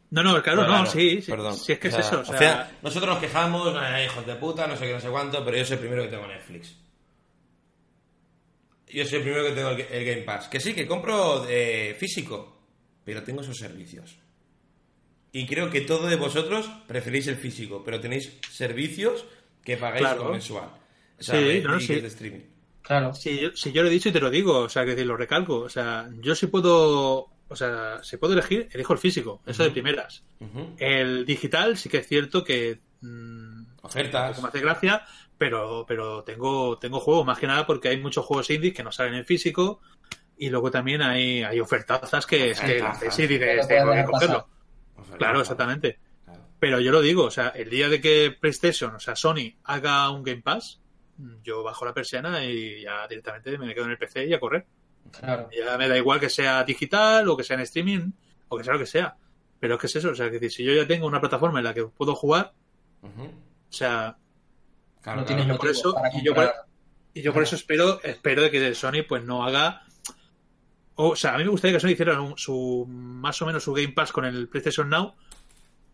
[0.09, 1.53] No, no, claro, Pero no, sí, sí, perdón.
[1.55, 2.19] sí, es que O sea, es eso.
[2.21, 5.09] O sea, final, nosotros nos quejamos, "Eh, hijos de puta, no sé qué, no sé
[5.09, 6.77] cuánto, pero yo soy el primero que tengo Netflix.
[8.87, 10.47] Yo soy el primero que tengo el, el Game Pass.
[10.47, 12.57] Que sí, que compro eh, físico,
[13.03, 14.17] pero tengo esos servicios.
[15.37, 19.25] Y creo que todos de vosotros preferís el físico, pero tenéis servicios
[19.63, 20.23] que pagáis Claro.
[20.23, 20.69] con mensual.
[21.19, 21.95] O sea, Sí, no, sí.
[21.99, 22.41] de streaming.
[22.81, 23.13] Claro.
[23.13, 25.05] Si yo, si yo lo he dicho y te lo digo, o sea, que decir,
[25.05, 25.59] lo recalco.
[25.59, 29.71] O sea, yo sí puedo, o sea, si puedo elegir, elijo el físico, eso de
[29.71, 30.23] primeras.
[30.77, 34.41] El digital sí que es cierto que mm, Ofertas.
[34.41, 35.03] me hace gracia,
[35.37, 38.91] pero, pero tengo, tengo juegos, más que nada porque hay muchos juegos indies que no
[38.91, 39.81] salen en físico
[40.37, 43.15] y luego también hay, hay ofertazas que es que Ofertazas.
[43.15, 44.47] sí dices, Que no puedes tengo que cogerlo.
[45.17, 45.99] Claro, exactamente.
[46.25, 46.41] Claro.
[46.59, 50.09] Pero yo lo digo, o sea, el día de que PlayStation, o sea, Sony, haga
[50.11, 50.81] un Game Pass,
[51.43, 54.65] yo bajo la persiana y ya directamente me quedo en el PC y a correr.
[55.19, 55.49] Claro.
[55.51, 58.11] Ya me da igual que sea digital o que sea en streaming
[58.49, 59.15] o que sea lo que sea.
[59.59, 61.65] Pero es que es eso, o sea, que si yo ya tengo una plataforma en
[61.65, 62.53] la que puedo jugar,
[63.01, 63.09] o
[63.71, 64.17] sea,
[65.01, 65.25] Claro, no claro.
[65.25, 66.53] tienes yo por eso- y yo por-
[67.13, 69.83] y yo por eso espero, espero de que Sony pues no haga
[70.97, 73.73] o sea, a mí me gustaría que Sony hiciera un- su más o menos su
[73.73, 75.13] Game Pass con el PlayStation Now,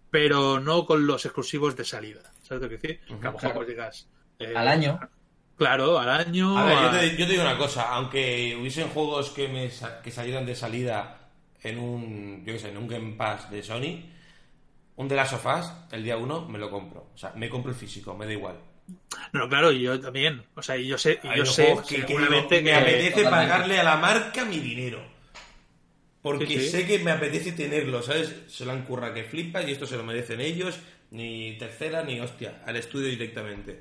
[0.09, 2.21] pero no con los exclusivos de salida.
[2.41, 3.13] ¿Sabes lo que quiero decir?
[3.13, 3.55] Ujú, que a lo mejor claro.
[3.55, 4.07] pues digas
[4.39, 4.99] eh, Al año.
[5.55, 6.57] Claro, al año.
[6.57, 10.01] A ver, yo te, yo te digo una cosa, aunque hubiesen juegos que me sa-
[10.01, 11.29] que salieran de salida
[11.61, 14.03] en un, yo qué sé, en un Game Pass de Sony,
[14.95, 17.11] un de las sofás, el día uno, me lo compro.
[17.13, 18.57] O sea, me compro el físico, me da igual.
[19.31, 20.43] No, claro, y yo también.
[20.55, 23.83] O sea, y yo sé, y yo sé que, seguramente me que- apetece pagarle a
[23.83, 25.01] la marca mi dinero.
[26.21, 26.69] Porque Sí, sí.
[26.69, 28.33] sé que me apetece tenerlo, ¿sabes?
[28.47, 30.79] Se lo han currado que flipa y esto se lo merecen ellos,
[31.11, 33.79] ni tercera ni hostia, al estudio directamente.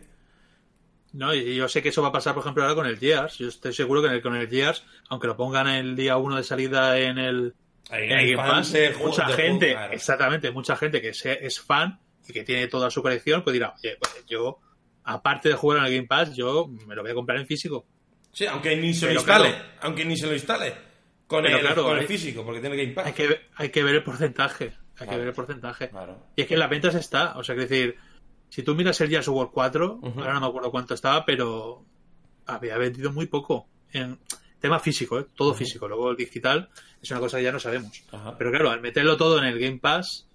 [1.12, 3.38] No, y yo sé que eso va a pasar, por ejemplo, ahora con el Gears.
[3.38, 6.36] Yo estoy seguro que en el- con el Gears, aunque lo pongan el día uno
[6.36, 7.54] de salida en el,
[7.90, 12.32] en el Game Pass, mucha de gente, exactamente, mucha gente que se- es fan y
[12.32, 14.58] que tiene toda su colección, pues dirá, oye, pues yo,
[15.04, 17.84] aparte de jugar en el Game Pass, yo me lo voy a comprar en físico.
[18.32, 19.64] Sí, aunque ni se lo Pero instale, claro.
[19.82, 20.74] aunque ni se lo instale
[21.26, 23.06] con, el, claro, con el hay- físico, porque tiene Game Pass.
[23.06, 24.64] Hay que, ver- hay que ver el porcentaje.
[24.64, 25.10] Hay Claro.
[25.12, 25.88] que ver el porcentaje.
[25.88, 26.26] Claro.
[26.36, 27.36] Y es que en las ventas está.
[27.38, 27.96] O sea, que decir,
[28.48, 30.20] si tú miras el of War 4, Ujú.
[30.20, 31.84] ahora no me acuerdo cuánto estaba, pero
[32.46, 33.66] había vendido muy poco.
[33.92, 34.18] En
[34.60, 35.26] tema físico, ¿eh?
[35.34, 35.88] todo físico.
[35.88, 36.68] Luego el digital
[37.02, 38.04] es una cosa que ya no sabemos.
[38.38, 40.28] Pero claro, al meterlo todo en el Game Pass,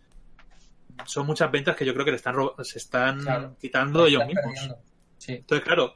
[1.05, 3.55] son muchas ventas que yo creo que le están ro- se están Claro.
[3.59, 4.43] quitando ellos mismos.
[4.45, 4.77] perdiendo.
[5.17, 5.33] Sí.
[5.33, 5.95] Entonces, claro,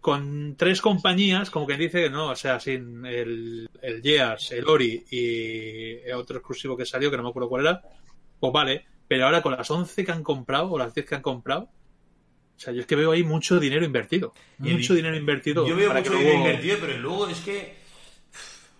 [0.00, 5.04] con tres compañías, como quien dice, no, o sea, sin el, el Gears, el Ori
[5.10, 7.82] y otro exclusivo que salió, que no me acuerdo cuál era,
[8.38, 8.84] pues vale.
[9.08, 11.64] Pero ahora con las 11 que han comprado, o las 10 que han comprado,
[12.56, 14.32] o sea, yo es que veo ahí mucho dinero invertido.
[14.62, 15.66] Y- Mucho dinero invertido.
[15.66, 17.74] Yo veo para mucho que dinero luego- invertido, pero luego es que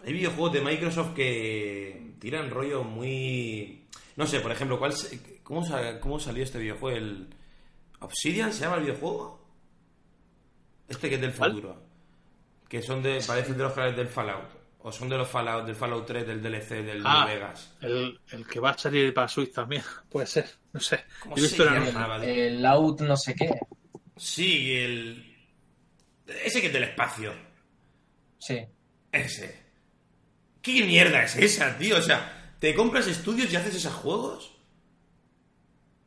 [0.07, 3.87] hay videojuegos de Microsoft que tiran rollo muy...
[4.17, 5.67] No sé, por ejemplo, ¿cuál se- cómo,
[6.01, 6.97] ¿cómo salió este videojuego?
[6.97, 7.29] ¿El
[8.01, 9.45] Obsidian se llama el videojuego?
[10.89, 11.51] Este que es del ¿Cuál?
[11.53, 11.83] futuro.
[12.69, 13.21] Que son de...
[13.27, 14.51] parecen de los canales del Fallout.
[14.87, 17.75] O son de los Fallout, del Fallout 3, del DLC, del Ah, New Vegas.
[17.81, 19.83] el, el que va a salir para Switch también.
[20.11, 21.05] Puede ser, no sé.
[21.21, 22.25] ¿Cómo Yo he se visto la llama?
[22.25, 23.51] El out no sé qué.
[24.17, 25.37] Sí, el...
[26.27, 27.33] Ese que es del espacio.
[28.39, 28.59] Sí.
[29.11, 29.65] Ese.
[30.61, 31.97] ¿Qué mierda es esa, tío?
[31.99, 34.51] O sea, ¿te compras estudios y haces esos juegos?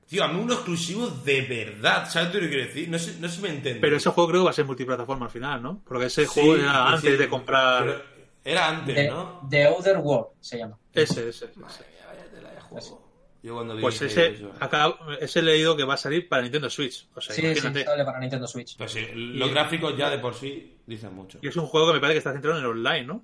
[0.08, 2.90] Tío, a mí uno exclusivo de verdad, ¿sabes lo que quiero decir?
[2.90, 3.80] No sé, no sé si me entiendes.
[3.80, 5.84] Pero ese juego creo que va a ser multiplataforma al final, ¿no?
[5.88, 8.04] Porque ese Sí, juego era sí, antes sí, de comprar.
[8.44, 9.48] Era antes, The, ¿no?
[9.48, 10.80] The Other World se llama.
[10.94, 11.46] Ese, ese.
[11.46, 11.60] ese.
[11.60, 11.78] Vaya,
[12.08, 13.08] vaya tela de juego.
[13.44, 16.28] Yo cuando vi Pues ese- ese, eso- acá, ese he leído que va a salir
[16.28, 17.08] para Nintendo Switch.
[17.14, 17.86] O sea, Sí, sí, imagínate.
[17.86, 18.78] sale para Nintendo Switch.
[18.78, 21.38] Pues sí, los gráficos ya de por sí dicen mucho.
[21.44, 23.24] Y es un juego que me parece que está centrado en el online, ¿no?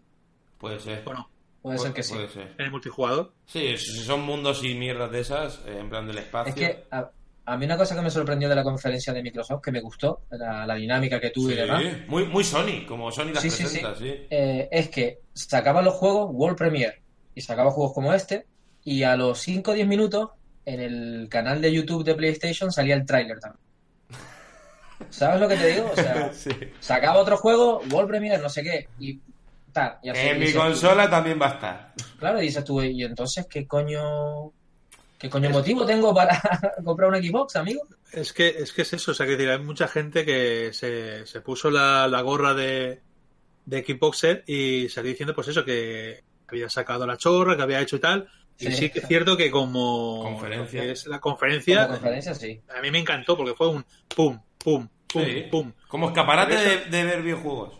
[0.59, 1.03] Puede ser.
[1.07, 1.32] ¿O
[1.63, 2.13] Puede ser que sí.
[2.13, 2.53] Puede ser.
[2.59, 3.33] En el multijugador.
[3.47, 6.49] Sí, si son mundos y mierdas de esas, eh, en plan del espacio.
[6.49, 7.09] Es que a,
[7.45, 10.23] a mí una cosa que me sorprendió de la conferencia de Microsoft, que me gustó,
[10.29, 13.49] la, la dinámica que tuvo y Sí, demás, muy, muy Sony, como Sony las Sí,
[13.49, 14.13] sí, presenta, sí.
[14.29, 17.01] eh, es que sacaban los juegos World Premiere
[17.33, 18.45] y sacaba juegos como este,
[18.83, 20.29] y a los 5 o 10 minutos
[20.65, 23.61] en el canal de YouTube de PlayStation salía el tráiler también.
[25.09, 25.89] ¿Sabes lo que te digo?
[25.91, 26.49] O sea, Sí.
[26.79, 29.19] sacaba otro juego, World Premiere, no sé qué, y
[29.73, 29.97] tal.
[30.03, 31.93] Y así En mi tú, consola también va a estar.
[32.19, 34.51] Claro, y dices tú, y entonces, ¿qué coño,
[35.17, 36.39] qué coño motivo tengo para
[36.85, 37.81] comprar una Xbox, amigo?
[38.11, 39.11] Es que, es que es eso.
[39.11, 43.01] O sea, que decir, hay mucha gente que se, se puso la, la gorra de,
[43.65, 47.95] de Xboxer y salió diciendo, pues eso, que había sacado la chorra, que había hecho
[47.95, 48.29] y tal.
[48.59, 50.83] Y sí que es cierto que como Conferencia.
[50.83, 52.61] es la conferencia, Como conferencia, sí.
[52.77, 53.83] a mí me encantó porque fue un
[54.15, 55.45] pum, pum, pum, Sí.
[55.49, 55.73] pum.
[55.87, 57.73] Como escaparate de ver videojuegos.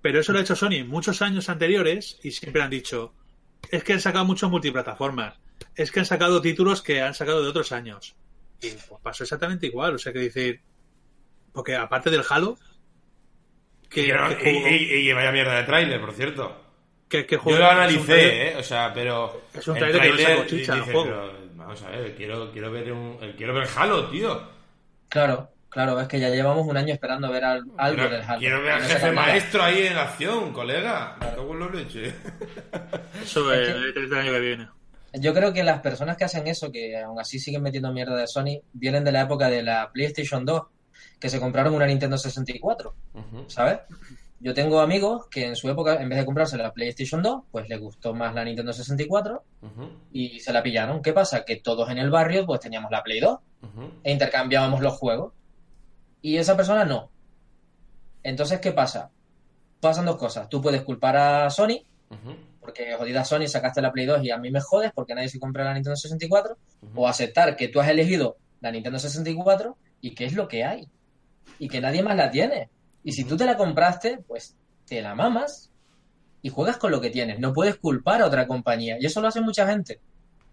[0.00, 3.12] Pero eso lo ha hecho Sony muchos años anteriores y siempre han dicho,
[3.70, 5.34] es que han sacado muchos multiplataformas,
[5.74, 8.14] es que han sacado títulos que han sacado de otros años.
[8.62, 10.60] Y pues pasó exactamente igual, o sea que decir,
[11.52, 12.58] porque aparte del Halo,
[13.88, 16.64] que, Y, que juego- y- y- y vaya mierda de tráiler, por cierto.
[17.08, 18.56] que- que Yo juego- lo analicé, trailer- ¿eh?
[18.58, 19.44] O sea, pero.
[19.54, 21.04] Es un tráiler que no saco chicha juego.
[21.04, 24.42] pero, vamos a ver, quiero, quiero ver un, quiero ver Halo, tío.
[25.08, 28.38] Claro, claro, es que ya llevamos un año esperando ver al- algo del Halo.
[28.38, 31.16] quiero ver al jefe maestro ahí en acción, colega.
[31.20, 32.14] En la leche.
[33.22, 34.68] Eso Es es que- el año que viene.
[35.14, 38.26] Yo creo que las personas que hacen eso, que aún así siguen metiendo mierda de
[38.26, 40.62] Sony, vienen de la época de la PlayStation 2,
[41.18, 43.78] que se compraron una Nintendo 64, Ujú, ¿sabes?
[44.40, 47.68] Yo tengo amigos que en su época, en vez de comprarse la PlayStation 2, pues
[47.68, 51.02] les gustó más la Nintendo 64 ujú, y se la pillaron.
[51.02, 51.44] ¿Qué pasa?
[51.44, 53.90] Que todos en el barrio pues teníamos la Play 2 ujú.
[54.04, 55.32] e intercambiábamos los juegos.
[56.22, 57.10] Y esa persona no.
[58.22, 59.10] Entonces, ¿qué pasa?
[59.80, 60.48] Pasan dos cosas.
[60.48, 64.38] Tú puedes culpar a Sony, Ujú, porque jodida Sony sacaste la Play 2 y a
[64.38, 67.02] mí me jodes porque nadie se compra la Nintendo 64, ujú.
[67.02, 70.88] o aceptar que tú has elegido la Nintendo 64 y que es lo que hay.
[71.58, 72.70] Y que nadie más la tiene.
[73.04, 75.70] Y si tú te la compraste, pues te la mamas
[76.42, 77.38] y juegas con lo que tienes.
[77.38, 78.96] No puedes culpar a otra compañía.
[79.00, 80.00] Y eso lo hace mucha gente.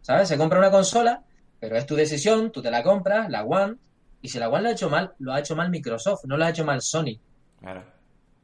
[0.02, 0.28] ¿Sabes?
[0.30, 1.24] Se compra una consola,
[1.60, 3.78] pero es tu decisión, tú te la compras, la One,
[4.26, 6.46] y si la One lo ha hecho mal, lo ha hecho mal Microsoft, no lo
[6.46, 7.18] ha hecho mal Sony.
[7.60, 7.84] Claro.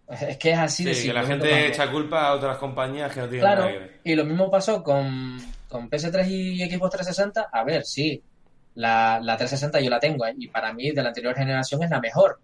[0.10, 3.14] Es que es así de Sí, que simple, la gente echa culpa a otras compañías
[3.14, 4.00] que no tienen Claro, nada que ver.
[4.04, 5.38] y lo mismo pasó con,
[5.70, 7.50] con PS3 y Xbox 360.
[7.52, 8.22] A ver, sí,
[8.76, 10.34] la, la 360 yo la tengo ¿eh?
[10.38, 12.40] y para mí de la anterior generación es la mejor.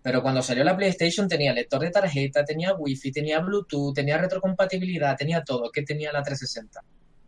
[0.00, 5.16] Pero cuando salió la PlayStation tenía lector de tarjeta, tenía Wi-Fi, tenía Bluetooth, tenía retrocompatibilidad,
[5.16, 5.70] tenía todo.
[5.72, 6.80] ¿Qué tenía la 360?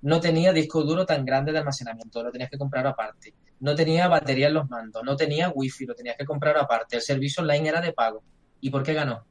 [0.02, 3.34] No tenía disco duro tan grande de almacenamiento, lo tenías que comprar aparte.
[3.60, 6.96] No tenía batería en los mandos, no tenía Wi-Fi, lo tenías que comprar aparte.
[6.96, 8.22] El servicio online era de pago.
[8.60, 9.24] ¿Y por qué ganó?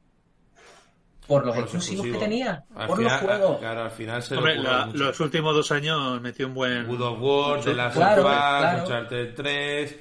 [1.26, 3.58] Por los Por exclusivos que tenía, Al por final, los juegos.
[3.60, 6.86] Claro, al final se Hombre, la- los últimos dos años metió un buen...
[6.86, 8.82] Good of War, The Last Claro, of Us, claro.
[8.82, 9.96] Uncharted 3,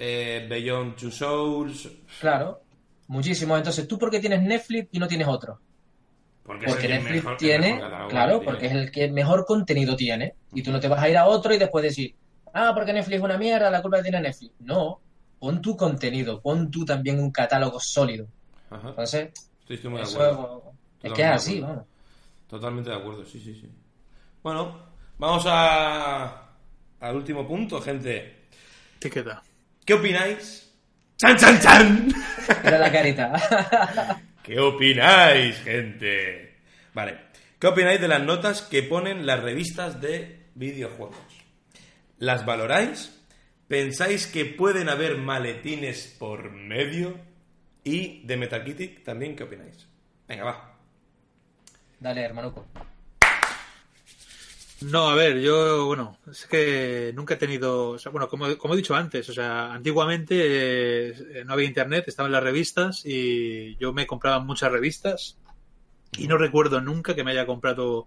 [0.00, 1.88] eh, Beyond Two Souls.
[2.20, 2.62] Claro,
[3.06, 3.56] muchísimo.
[3.56, 5.60] Entonces, ¿tú por qué tienes Netflix y no tienes otro?
[6.42, 10.34] Porque, Netflix mejor- tiene, mejor claro, que porque es el que mejor contenido tiene.
[10.52, 12.16] Y tú no te vas a ir a otro y después decir,
[12.54, 14.52] ah, porque Netflix es una mierda, la culpa la tiene Netflix.
[14.60, 15.00] No,
[15.38, 18.26] pon tu contenido, pon tú también un catálogo sólido.
[18.70, 18.88] Ajá.
[18.90, 19.30] Entonces,
[19.60, 20.72] Estoy, estoy muy de acuerdo.
[21.02, 21.74] es Totalmente que es de así, acuerdo.
[21.74, 21.86] vamos.
[22.48, 23.70] Totalmente de acuerdo, sí, sí, sí.
[24.42, 24.78] Bueno,
[25.18, 26.48] vamos a
[27.00, 28.46] al último punto, gente.
[29.00, 29.42] ¿Qué queda?
[29.84, 30.72] ¿Qué opináis?
[31.16, 32.08] ¡Chan, chan, chan!
[32.64, 34.20] Mira la carita.
[34.42, 36.58] ¿Qué opináis, gente?
[36.94, 37.18] Vale.
[37.58, 41.16] ¿Qué opináis de las notas que ponen las revistas de videojuegos?
[42.22, 43.20] ¿Las valoráis?
[43.66, 47.18] ¿Pensáis que pueden haber maletines por medio?
[47.82, 49.88] Y de Metacritic también, ¿qué opináis?
[50.28, 50.78] Venga, va.
[51.98, 52.64] Dale, hermanuco.
[54.82, 58.74] No, a ver, yo, bueno, es que nunca he tenido, o sea, bueno, como, como
[58.74, 63.92] he dicho antes, o sea, antiguamente eh, no había internet, estaban las revistas y yo
[63.92, 65.38] me compraba muchas revistas
[66.16, 68.06] y no recuerdo nunca que me haya comprado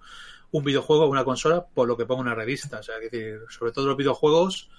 [0.57, 2.79] un videojuego o una consola por lo que pongo una revista.
[2.79, 4.69] O sea, es decir, sobre todo los videojuegos,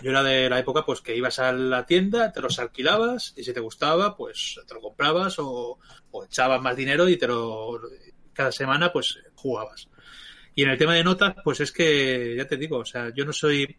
[0.00, 3.42] yo era de la época pues que ibas a la tienda, te los alquilabas y
[3.42, 5.80] si te gustaba, pues te lo comprabas o,
[6.12, 7.80] o echabas más dinero y te lo
[8.32, 9.88] cada semana pues jugabas.
[10.54, 13.24] Y en el tema de notas, pues es que, ya te digo, o sea, yo
[13.24, 13.76] no soy,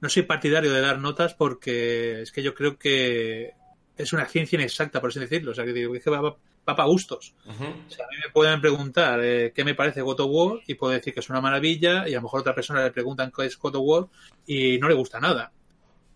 [0.00, 3.52] no soy partidario de dar notas porque es que yo creo que
[3.96, 5.52] es una ciencia inexacta, por así decirlo.
[5.52, 6.36] O sea, que digo, es que va,
[6.68, 7.34] va, para gustos.
[7.46, 7.52] O
[7.90, 10.92] sea, a mí me pueden preguntar eh, qué me parece God of War y puedo
[10.92, 13.46] decir que es una maravilla y a lo mejor a otra persona le preguntan qué
[13.46, 14.06] es God of War
[14.46, 15.52] y no le gusta nada.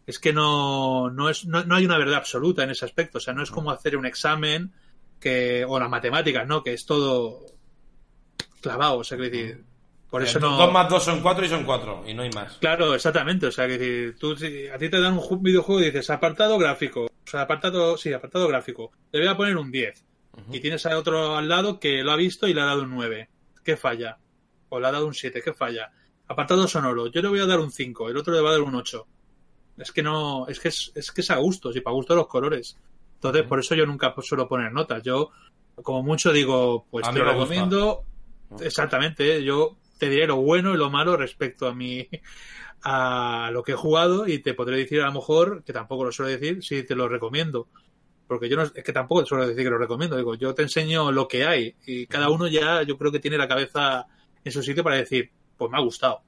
[0.07, 3.19] Es que no, no, es, no, no hay una verdad absoluta en ese aspecto.
[3.19, 4.73] O sea, no es como hacer un examen
[5.19, 6.63] que, o las matemáticas, ¿no?
[6.63, 7.41] Que es todo
[8.61, 8.99] clavado.
[8.99, 9.65] O sea, que decir,
[10.11, 10.57] por eso no...
[10.57, 12.55] Dos más dos son cuatro y son cuatro, y no hay más.
[12.59, 13.47] Claro, exactamente.
[13.47, 16.09] O sea, que decir, tú, si a ti te dan un ju- videojuego y dices
[16.11, 20.05] apartado gráfico, o sea, apartado, sí, apartado gráfico, le voy a poner un 10.
[20.51, 22.91] Y tienes a otro al lado que lo ha visto y le ha dado un
[22.91, 23.29] 9.
[23.65, 24.19] ¿Qué falla?
[24.69, 25.43] O le ha dado un 7.
[25.43, 25.91] ¿Qué falla?
[26.29, 27.07] Apartado sonoro.
[27.09, 28.11] Yo le voy a dar un 5.
[28.11, 29.07] El otro le va a dar un 8.
[29.79, 32.27] Es que no, es que es, es que es a gustos y para gusto los
[32.27, 32.77] colores.
[33.15, 35.03] Entonces, por eso yo nunca suelo poner notas.
[35.03, 35.31] Yo,
[35.83, 37.39] como mucho, digo, pues A te lo gusta.
[37.39, 38.05] recomiendo.
[38.61, 39.43] Exactamente, ¿eh?
[39.43, 42.09] yo te diré lo bueno y lo malo respecto a mi
[42.83, 46.13] a lo que he jugado y te podré decir a lo mejor, que tampoco lo
[46.13, 47.69] suelo decir, si te lo recomiendo.
[48.27, 51.13] Porque yo no, es que tampoco suelo decir que lo recomiendo, digo, yo te enseño
[51.13, 54.07] lo que hay y cada uno ya yo creo que tiene la cabeza
[54.45, 56.23] en su sitio para decir, pues me ha gustado.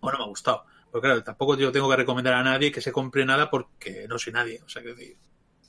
[0.00, 0.64] O no me ha gustado.
[0.90, 4.18] Porque claro, tampoco yo tengo que recomendar a nadie que se compre nada porque no
[4.18, 4.60] soy nadie.
[4.64, 5.16] O sea, que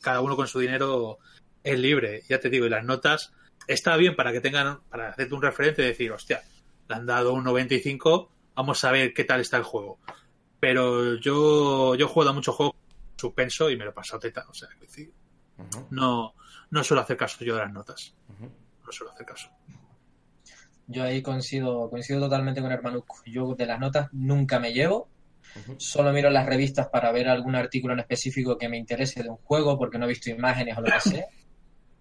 [0.02, 1.20] cada uno con su dinero
[1.64, 2.24] es libre.
[2.28, 3.34] Ya te digo, y las notas
[3.68, 6.42] está bien para que tengan, para hacerte un referente y decir, hostia,
[6.90, 10.00] le han dado un 95, vamos a ver qué tal está el juego.
[10.60, 12.76] Pero yo, yo he jugado a muchos juegos
[13.16, 14.46] suspenso y me lo he pasado teta.
[14.50, 15.14] O sea, que decir,
[15.90, 16.34] no,
[16.70, 18.16] no suelo hacer caso yo de las notas.
[18.40, 19.50] No suelo hacer caso.
[20.88, 25.10] Yo ahí coincido, coincido totalmente con hermano Yo de las notas nunca me llevo.
[25.78, 29.38] Solo miro las revistas para ver algún artículo en específico que me interese de un
[29.38, 31.26] juego porque no he visto imágenes o lo que sea.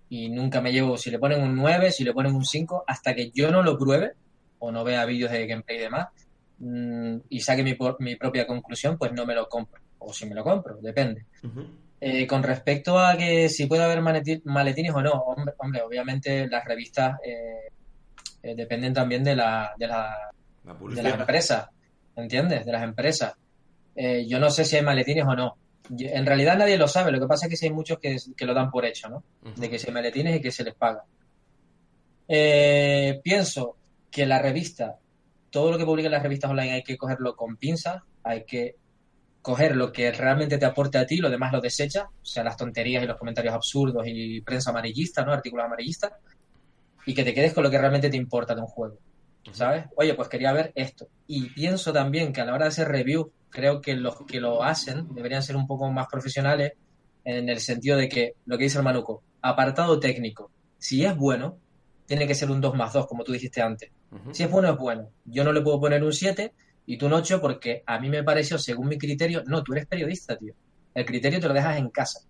[0.08, 3.14] Y nunca me llevo, si le ponen un 9, si le ponen un 5, hasta
[3.14, 4.12] que yo no lo pruebe
[4.58, 6.08] o no vea vídeos de gameplay y demás
[6.58, 9.80] mm, y saque mi, mi, propia conclusión, pues no me lo compro.
[9.98, 11.26] O si me lo compro, depende.
[12.04, 16.64] Eh, con respecto a que si puede haber maletines o no, hombre, hombre obviamente las
[16.64, 17.70] revistas eh,
[18.42, 20.32] eh, dependen también de la, de la,
[20.64, 21.68] de las empresas,
[22.16, 22.66] ¿entiendes?
[22.66, 23.34] De las empresas.
[23.94, 25.56] Eh, yo no sé si hay maletines o no.
[25.96, 28.16] En realidad nadie lo sabe, lo que pasa es que sí hay muchos que,
[28.46, 29.22] lo dan por hecho, ¿no?
[29.54, 31.04] De que si hay maletines y que se les paga.
[32.26, 33.76] Eh, pienso
[34.10, 34.98] que la revista,
[35.50, 38.76] todo lo que publican las revistas online hay que cogerlo con pinzas, hay que
[39.42, 42.56] coger lo que realmente te aporte a ti, lo demás lo desecha, o sea, las
[42.56, 45.32] tonterías y los comentarios absurdos y prensa amarillista, ¿no?
[45.32, 46.12] Artículos amarillistas
[47.04, 48.98] y que te quedes con lo que realmente te importa de un juego.
[49.50, 49.86] ¿Sabes?
[49.96, 51.08] Oye, pues quería ver esto.
[51.26, 54.62] Y pienso también que a la hora de hacer review, creo que los que lo
[54.62, 56.74] hacen deberían ser un poco más profesionales
[57.24, 60.52] en el sentido de que, lo que dice el Manuco, apartado técnico.
[60.78, 61.58] Si es bueno,
[62.06, 63.90] tiene que ser un 2 más 2, como tú dijiste antes.
[64.30, 65.08] Si es bueno, es bueno.
[65.24, 66.52] Yo no le puedo poner un 7
[66.92, 69.86] y tú un 8 porque a mí me pareció, según mi criterio, no, tú eres
[69.86, 70.52] periodista, tío.
[70.92, 72.20] El criterio te lo dejas en casa.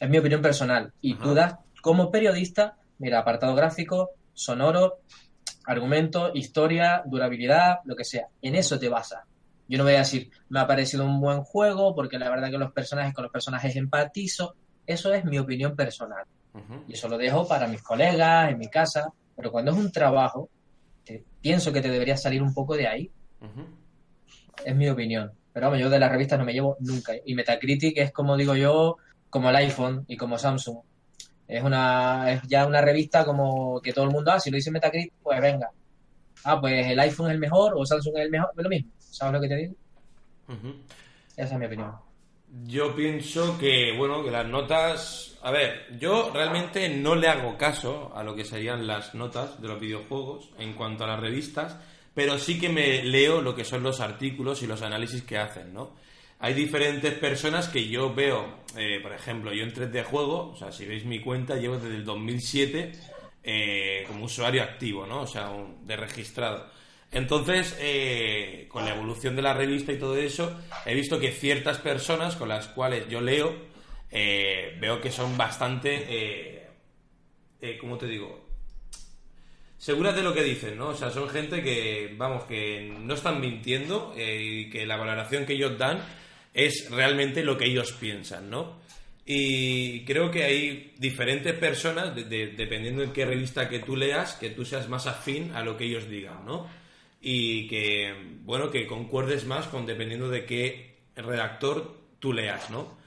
[0.00, 0.90] Es mi opinión personal.
[1.02, 5.00] Y tú das, como periodista, Mira, apartado gráfico, sonoro,
[5.66, 8.28] argumento, historia, durabilidad, lo que sea.
[8.40, 9.24] En eso te basas.
[9.68, 12.56] Yo no voy a decir, me ha parecido un buen juego porque la verdad que
[12.56, 14.54] los personajes con los personajes empatizo.
[14.86, 16.24] Eso es mi opinión personal.
[16.88, 19.12] Y eso lo dejo para mis colegas, en mi casa.
[19.36, 20.48] Pero cuando es un trabajo,
[21.40, 23.10] pienso que te debería salir un poco de ahí.
[24.64, 25.32] Es mi opinión.
[25.52, 27.12] Pero vamos, yo de las revistas no me llevo nunca.
[27.24, 28.96] Y Metacritic es como digo yo,
[29.30, 30.78] como el iPhone y como Samsung.
[31.46, 34.70] Es una es ya una revista como que todo el mundo, ah, si lo dice
[34.70, 35.70] Metacritic, pues venga.
[36.44, 38.90] Ah, pues el iPhone es el mejor o Samsung es el mejor, es lo mismo.
[38.98, 39.74] ¿Sabes lo que te digo?
[41.36, 42.03] Esa es mi opinión.
[42.62, 45.38] Yo pienso que, bueno, que las notas...
[45.42, 49.68] A ver, yo realmente no le hago caso a lo que serían las notas de
[49.68, 51.76] los videojuegos en cuanto a las revistas,
[52.14, 55.74] pero sí que me leo lo que son los artículos y los análisis que hacen,
[55.74, 55.92] ¿no?
[56.44, 60.70] hay diferentes personas que yo veo, eh, por ejemplo, yo en 3D Juego, o sea,
[60.72, 62.92] si veis mi cuenta, llevo desde el 2007
[63.42, 65.22] eh, como usuario activo, ¿no?
[65.22, 65.50] O sea,
[65.84, 66.66] de registrado.
[67.14, 71.78] Entonces, eh, con la evolución de la revista y todo eso, he visto que ciertas
[71.78, 73.54] personas con las cuales yo leo,
[74.10, 76.68] veo que son bastante,
[77.80, 78.44] ¿cómo te digo?
[79.78, 80.88] Seguras de lo que dicen, ¿no?
[80.88, 85.54] O sea, son gente que, vamos, que no están mintiendo y que la valoración que
[85.54, 86.00] ellos dan
[86.54, 88.80] es realmente lo que ellos piensan, ¿no?
[89.26, 94.64] Y creo que hay diferentes personas, dependiendo en qué revista que tú leas, que tú
[94.64, 96.68] seas más afín a lo que ellos digan, ¿no?
[97.26, 102.98] Y que, bueno, que concuerdes más con dependiendo de qué redactor tú leas, ¿no?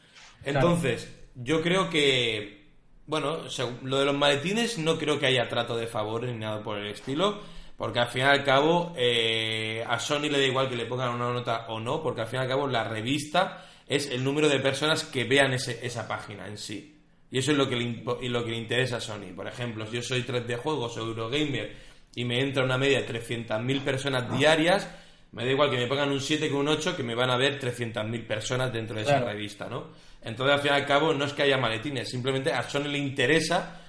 [0.44, 2.66] Entonces, yo creo que,
[3.06, 3.44] bueno,
[3.84, 6.88] lo de los maletines no creo que haya trato de favor ni nada por el
[6.88, 7.42] estilo
[7.78, 11.14] porque al fin y al cabo, eh, a Sony le da igual que le pongan
[11.14, 14.50] una nota o no, porque al fin y al cabo la revista es el número
[14.50, 16.96] de personas que vean esa página en sí.
[17.30, 19.36] Y eso es lo que, le, lo que le interesa a Sony.
[19.36, 21.76] Por ejemplo, si yo soy 3D Juegos o Eurogamer
[22.18, 24.90] y me entra una media de 300.000 personas diarias,
[25.34, 27.38] me da igual que me pongan un 7 que un 8, que me van a
[27.38, 29.90] ver 300.000 personas dentro de esa revista, ¿no?
[30.24, 32.98] Entonces, al fin y al cabo, no es que haya maletines, simplemente a Sony le
[32.98, 33.82] interesa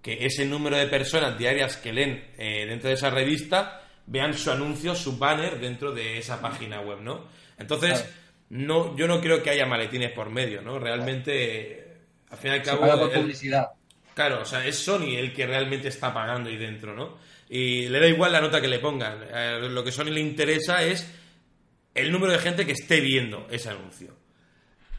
[0.00, 4.50] que ese número de personas diarias que leen eh, dentro de esa revista vean su
[4.50, 7.26] anuncio, su banner dentro de esa página web, ¿no?
[7.58, 8.08] Entonces,
[8.48, 10.78] no, yo no creo que haya maletines por medio, ¿no?
[10.78, 11.98] Realmente,
[12.30, 13.10] al fin y al cabo...
[13.10, 13.68] publicidad.
[14.14, 17.18] Claro, o sea, es Sony el que realmente está pagando ahí dentro, ¿no?
[17.48, 19.18] Y le da igual la nota que le pongan.
[19.32, 21.10] Eh, lo que Sony le interesa es
[21.94, 24.14] el número de gente que esté viendo ese anuncio.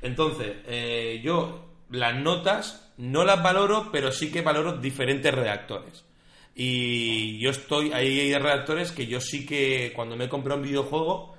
[0.01, 6.05] Entonces, eh, yo las notas no las valoro, pero sí que valoro diferentes redactores.
[6.55, 10.67] Y yo estoy, ahí hay redactores que yo sí que cuando me he comprado un
[10.67, 11.35] videojuego,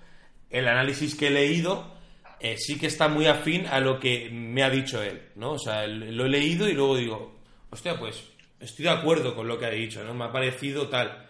[0.51, 1.97] el análisis que he leído
[2.39, 5.53] eh, sí que está muy afín a lo que me ha dicho él, ¿no?
[5.53, 7.35] O sea, lo he leído y luego digo,
[7.71, 8.23] hostia, pues
[8.61, 10.15] estoy de acuerdo con lo que ha dicho, ¿no?
[10.15, 11.29] Me ha parecido tal.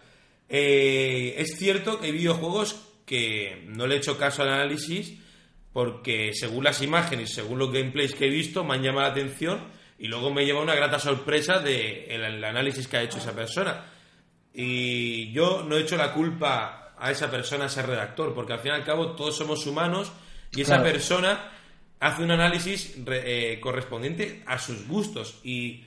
[0.49, 2.75] Eh, es cierto que hay videojuegos
[3.05, 5.17] que no le he hecho caso al análisis
[5.73, 9.59] porque según las imágenes, según los gameplays que he visto, me han llamado la atención
[9.99, 13.85] y luego me lleva una grata sorpresa de el, análisis que ha hecho esa persona.
[14.53, 18.59] Y yo no he hecho la culpa a esa persona, a ese redactor, porque al
[18.59, 20.11] fin y al cabo todos somos humanos
[20.51, 21.51] y esa persona
[21.99, 25.39] hace un análisis eh, correspondiente a sus gustos.
[25.43, 25.83] Y,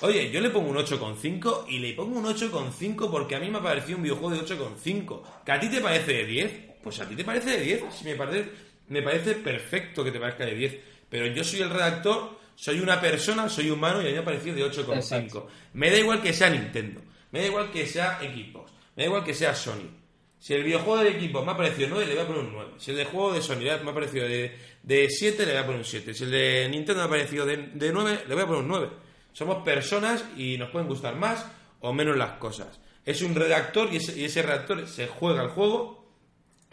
[0.00, 3.58] oye, yo le pongo un 8,5 y le pongo un 8,5 porque a mí me
[3.58, 5.22] ha parecido un videojuego de 8,5.
[5.44, 6.52] ¿Que a ti te parece de 10?
[6.82, 7.84] Pues a ti te parece de 10.
[7.92, 8.50] Si me parece,
[8.88, 10.78] me parece perfecto que te parezca de 10.
[11.08, 14.24] Pero yo soy el redactor, soy una persona, soy humano y a mí me ha
[14.24, 15.44] parecido de 8,5.
[15.74, 19.24] Me da igual que sea Nintendo, me da igual que sea Xbox, me da igual
[19.24, 19.99] que sea Sony.
[20.40, 22.70] Si el videojuego de equipo me ha parecido 9, le voy a poner un 9.
[22.78, 25.66] Si el de juego de Sony me ha parecido de, de 7, le voy a
[25.66, 26.14] poner un 7.
[26.14, 28.68] Si el de Nintendo me ha parecido de, de 9, le voy a poner un
[28.68, 28.88] 9.
[29.34, 31.46] Somos personas y nos pueden gustar más
[31.80, 32.80] o menos las cosas.
[33.04, 36.10] Es un redactor y ese, y ese redactor se juega el juego,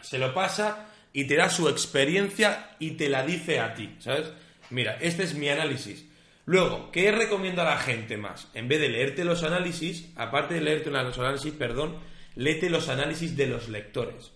[0.00, 4.32] se lo pasa y te da su experiencia y te la dice a ti, ¿sabes?
[4.70, 6.06] Mira, este es mi análisis.
[6.46, 8.48] Luego, ¿qué recomiendo a la gente más?
[8.54, 11.96] En vez de leerte los análisis, aparte de leerte los análisis, perdón,
[12.38, 14.32] léete los análisis de los lectores.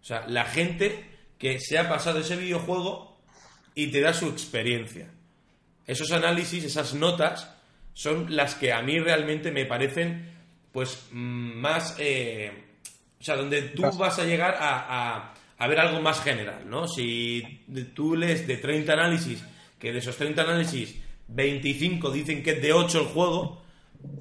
[0.00, 1.04] O sea, la gente
[1.38, 3.20] que se ha pasado ese videojuego
[3.74, 5.10] y te da su experiencia.
[5.86, 7.54] Esos análisis, esas notas,
[7.92, 10.30] son las que a mí realmente me parecen,
[10.72, 11.94] pues, más...
[11.98, 12.50] Eh,
[13.20, 16.88] o sea, donde tú vas a llegar a, a, ver algo más general, ¿no?
[16.88, 17.64] Si
[17.94, 19.44] tú lees de 30 análisis,
[19.78, 20.96] que de esos 30 análisis
[21.28, 23.61] 25 dicen que es de 8 el juego,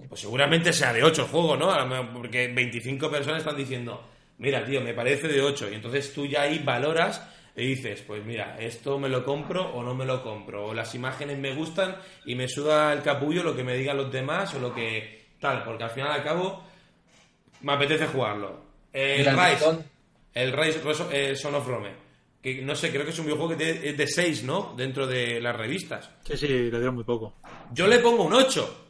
[0.08, 1.74] pues seguramente sea de 8 el juego, ¿no?
[2.14, 4.04] Porque 25 personas están diciendo,
[4.38, 5.70] mira, tío, me parece de 8.
[5.72, 9.84] Y entonces tú ya ahí valoras y dices, pues mira, esto me lo compro o
[9.84, 10.68] no me lo compro.
[10.68, 11.96] O las imágenes me gustan
[12.26, 15.64] y me suda el capullo lo que me digan los demás o lo que tal.
[15.64, 16.64] Porque al final al cabo
[17.62, 18.72] me apetece jugarlo.
[18.92, 19.86] El Rise,
[20.34, 20.82] el Rise
[21.12, 22.12] eh, Son of Rome.
[22.42, 24.74] Que no sé, creo que es un videojuego que es de 6, ¿no?
[24.76, 26.10] Dentro de las revistas.
[26.24, 27.36] Sí, sí, le dieron muy poco.
[27.72, 28.81] Yo le pongo un 8.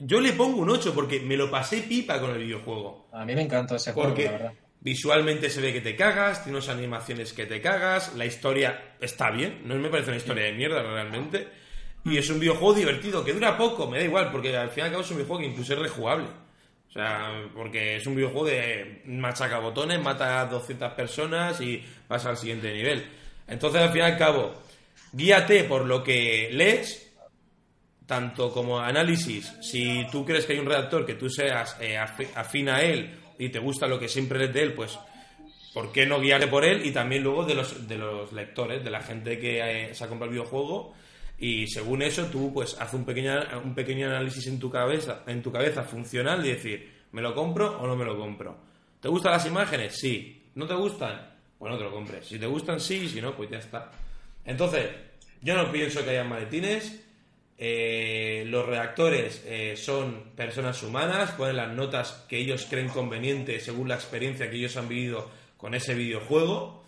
[0.00, 3.08] Yo le pongo un 8 porque me lo pasé pipa con el videojuego.
[3.12, 4.52] A mí me encanta ese juego, la verdad.
[4.80, 9.30] Visualmente se ve que te cagas, tiene unas animaciones que te cagas, la historia está
[9.30, 11.48] bien, no me parece una historia de mierda realmente.
[12.02, 14.86] Y es un videojuego divertido, que dura poco, me da igual, porque al fin y
[14.86, 16.28] al cabo es un videojuego que incluso es rejugable.
[16.88, 22.30] O sea, porque es un videojuego de machaca botones, mata a 200 personas y pasa
[22.30, 23.06] al siguiente nivel.
[23.46, 24.54] Entonces, al fin y al cabo,
[25.12, 27.09] guíate por lo que lees
[28.10, 32.68] tanto como análisis, si tú crees que hay un redactor que tú seas eh, afín
[32.68, 33.08] a él
[33.38, 34.98] y te gusta lo que siempre lees de él, pues
[35.72, 36.84] ¿por qué no guiarle por él?
[36.84, 40.08] Y también luego de los, de los lectores, de la gente que eh, se ha
[40.08, 40.92] comprado el videojuego
[41.38, 43.32] y según eso tú pues haz un pequeño,
[43.62, 47.80] un pequeño análisis en tu cabeza, en tu cabeza funcional y decir, ¿me lo compro
[47.80, 48.58] o no me lo compro?
[49.00, 49.96] ¿Te gustan las imágenes?
[49.96, 50.50] Sí.
[50.56, 51.30] ¿No te gustan?
[51.56, 52.26] Pues no te lo compres.
[52.26, 53.88] Si te gustan, sí, si no, pues ya está.
[54.44, 54.90] Entonces,
[55.42, 57.06] yo no pienso que haya maletines
[57.62, 63.86] eh, los redactores eh, son personas humanas, ponen las notas que ellos creen convenientes según
[63.86, 66.80] la experiencia que ellos han vivido con ese videojuego.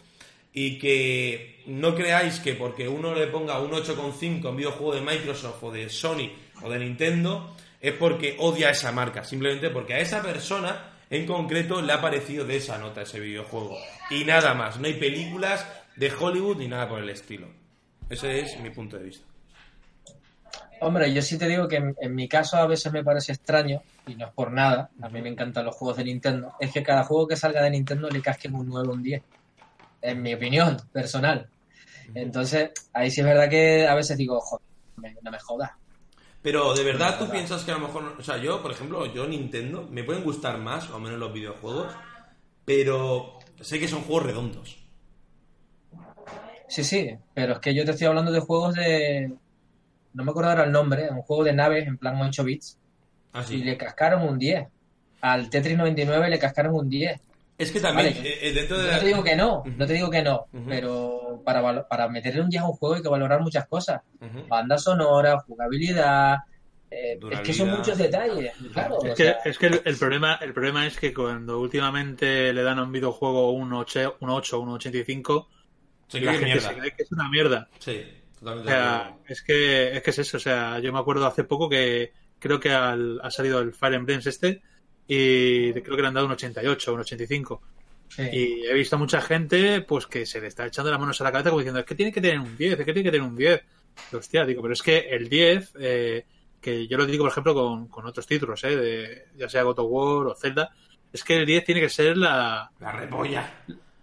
[0.55, 5.63] Y que no creáis que porque uno le ponga un 8,5 en videojuego de Microsoft
[5.63, 6.31] o de Sony
[6.63, 11.83] o de Nintendo es porque odia esa marca, simplemente porque a esa persona en concreto
[11.83, 13.79] le ha parecido de esa nota ese videojuego.
[14.11, 15.67] Y nada más, no hay películas
[15.97, 17.49] de Hollywood ni nada por el estilo.
[18.09, 19.32] Ese es mi punto de vista.
[20.83, 24.17] Hombre, yo sí te digo que en, mi caso a veces me parece extraño, y
[24.17, 27.05] no es por nada, a mí me encantan los juegos de Nintendo, es que cada
[27.05, 29.23] juego que salga de Nintendo le casquen un 9 o un 10.
[30.03, 31.49] En mi opinión personal.
[32.13, 34.67] Entonces, ahí sí es verdad que a veces digo, joder,
[35.23, 35.71] no me jodas.
[36.43, 39.29] Pero de verdad tú piensas que a lo mejor, o sea, yo, por ejemplo, yo
[39.29, 41.95] Nintendo, me pueden gustar más o menos los videojuegos,
[42.65, 44.79] pero sé que son juegos redondos.
[46.67, 49.31] Sí, sí, pero es que yo te estoy hablando de juegos de,
[50.15, 52.79] no me acuerdo ahora el nombre, un juego de naves en plan 8 bits.
[53.33, 54.67] Ah, y le cascaron un 10.
[55.23, 57.21] Al Tetris 99 le cascaron un 10.
[57.59, 60.11] Es que también, eh, eh, dentro de No te digo que no, no te digo
[60.11, 63.67] que no, pero para, para meterle un 10 a un juego hay que valorar muchas
[63.67, 64.03] cosas.
[64.49, 66.39] Banda sonora, jugabilidad,
[66.91, 68.53] eh, es que son muchos detalles.
[69.05, 72.83] es, que, es que, el, problema, el problema es que cuando últimamente le dan a
[72.83, 75.49] un videojuego un 8, un 8 un 85,
[76.09, 77.69] se la gente se cree que es una mierda.
[77.79, 78.22] Sí
[79.29, 80.37] es que, es que es eso.
[80.37, 84.21] O sea, yo me acuerdo hace poco que creo que ha salido el Fire Emblem
[84.25, 84.63] este
[85.07, 87.63] y creo que le han dado un 88, un 85.
[88.31, 91.25] Y he visto a mucha gente pues que se le está echando las manos a
[91.25, 93.11] la cabeza como diciendo, es que tiene que tener un 10, es que tiene que
[93.11, 93.63] tener un 10.
[94.13, 96.27] hostia, digo, pero es que el 10, eh,
[96.61, 99.79] que yo lo digo por ejemplo con, con otros títulos, eh, de, ya sea God
[99.79, 100.75] of War o Zelda,
[101.13, 102.71] es que el 10 tiene que ser la...
[102.81, 103.51] La repolla.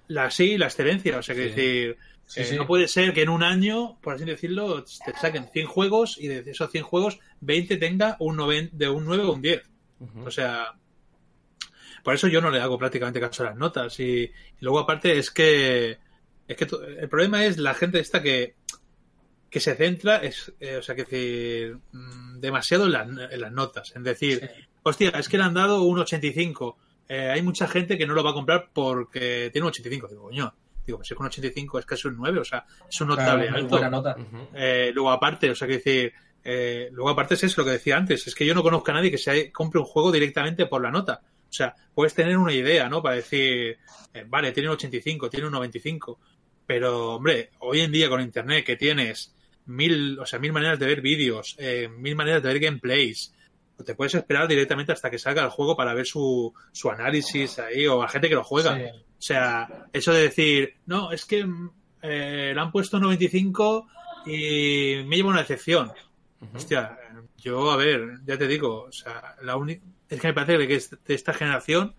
[0.08, 1.18] la sí, la excelencia.
[1.18, 1.50] O sea, que Sí.
[1.50, 1.98] decir,
[2.30, 2.56] Sí, eh, sí.
[2.56, 6.28] no puede ser que en un año, por así decirlo, te saquen 100 juegos y
[6.28, 9.64] de esos 100 juegos, 20 tenga un 9, de un 9 o un 10.
[10.00, 10.26] Ujú.
[10.28, 10.76] O sea,
[12.04, 14.00] por eso yo no le hago prácticamente caso a las notas.
[14.00, 14.32] Y, y
[14.62, 15.98] luego, aparte, es que,
[16.48, 16.68] es que
[17.00, 18.54] el problema es la gente esta que,
[19.50, 23.52] que se centra, es, eh, o sea, que decir, mm, demasiado en las, en las
[23.52, 23.96] notas.
[23.96, 24.64] En decir, Sí.
[24.84, 26.78] hostia, es que le han dado un 85.
[27.10, 30.08] Eh, hay mucha gente que no lo va a comprar porque tiene un 85.
[30.10, 30.54] Digo, coño,
[30.90, 33.08] digo, pues si es que un 85 es casi un 9, o sea, es un
[33.10, 33.70] notable Claro, alto.
[33.70, 34.16] buena nota.
[34.54, 36.14] Eh, luego aparte, o sea, que decir,
[36.44, 38.96] eh, luego aparte es eso lo que decía antes, es que yo no conozco a
[38.96, 41.22] nadie que se compre un juego directamente por la nota.
[41.24, 43.02] O sea, puedes tener una idea, ¿no?
[43.02, 43.78] Para decir,
[44.14, 46.20] eh, vale, tiene un 85, tiene un 95.
[46.68, 49.34] Pero, hombre, hoy en día con internet que tienes
[49.66, 53.34] mil, o sea, mil maneras de ver vídeos, eh, mil maneras de ver gameplays,
[53.84, 57.88] te puedes esperar directamente hasta que salga el juego para ver su, su análisis ahí
[57.88, 58.76] o a gente que lo juega.
[58.78, 58.84] Sí.
[58.84, 61.46] O sea, eso de decir, no, es que
[62.02, 63.88] eh, le han puesto 95
[64.26, 65.92] y me lleva una decepción.
[66.42, 66.58] Ujú.
[66.58, 66.98] Hostia,
[67.38, 69.86] yo, a ver, ya te digo, o sea, la única.
[70.08, 71.96] Es que me parece que es de esta generación,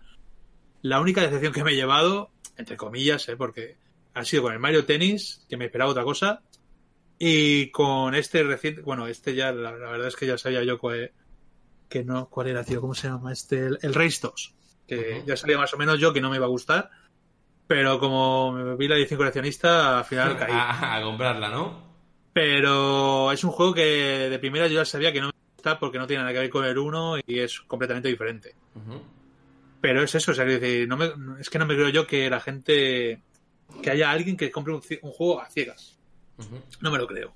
[0.81, 3.37] la única decepción que me he llevado, entre comillas, ¿eh?
[3.37, 3.77] porque
[4.13, 6.41] ha sido con el Mario Tennis, que me esperaba otra cosa,
[7.17, 8.81] y con este reciente.
[8.81, 11.11] Bueno, este ya, la, la verdad es que ya sabía yo cuál,
[11.91, 13.31] que no, cuál era, tío, ¿cómo se llama?
[13.33, 14.53] Este, el, el Race 2,
[14.87, 16.89] que ya sabía más o menos yo que no me iba a gustar,
[17.67, 20.51] pero como me vi la edición coleccionista, al final caí.
[20.55, 21.91] A, a comprarla, ¿no?
[22.33, 25.97] Pero es un juego que de primera yo ya sabía que no me gusta porque
[25.99, 28.55] no tiene nada que ver con el 1 y es completamente diferente.
[29.81, 31.11] Pero es eso, o sea, que decir, no me-
[31.41, 33.21] es que no me creo yo que la gente,
[33.81, 35.97] que haya alguien que compre un, juego a ciegas.
[36.79, 37.33] No me lo creo.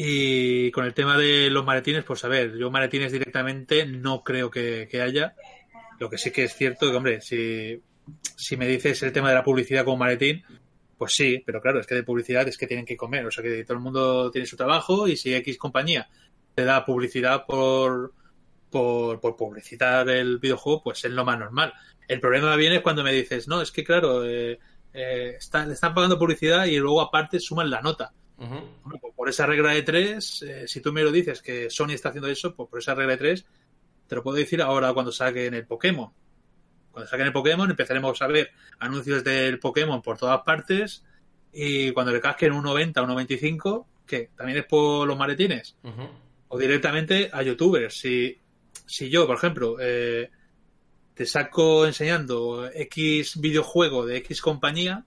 [0.00, 4.48] Y con el tema de los maletines, pues a ver, yo maletines directamente no creo
[4.48, 5.34] que, que haya.
[5.98, 7.82] Lo que sí que es cierto que, hombre, si,
[8.36, 10.44] si me dices el tema de la publicidad como maletín,
[10.96, 13.26] pues sí, pero claro, es que de publicidad es que tienen que comer.
[13.26, 16.08] O sea, que todo el mundo tiene su trabajo y si X compañía
[16.54, 18.12] te da publicidad por,
[18.70, 21.72] por, por publicitar el videojuego, pues es lo más normal.
[22.06, 24.60] El problema viene cuando me dices, no, es que claro, eh,
[24.94, 28.12] eh, está- le están pagando publicidad y luego aparte suman la nota.
[28.36, 32.08] Pues por esa regla de tres, eh, si tú me lo dices que Sony está
[32.08, 33.44] haciendo eso, pues por esa regla de tres,
[34.06, 36.10] te lo puedo decir ahora cuando saquen el Pokémon.
[36.90, 41.04] Cuando saquen el Pokémon empezaremos a ver anuncios del Pokémon por todas partes
[41.52, 45.76] y cuando le casquen un 90 o un 95, que también es por los maletines,
[46.48, 47.98] o directamente a youtubers.
[47.98, 48.40] Si,
[48.86, 50.30] si yo, por ejemplo, eh,
[51.12, 55.04] te saco enseñando X videojuego de X compañía,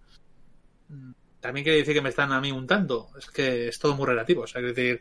[1.41, 3.09] también quiere decir que me están a mí untando.
[3.17, 4.43] Es que es todo muy relativo.
[4.43, 4.99] O sea, es decir,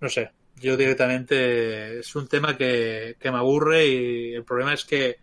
[0.00, 4.84] no sé, yo directamente es un tema que, que me aburre y el problema es
[4.84, 5.18] que,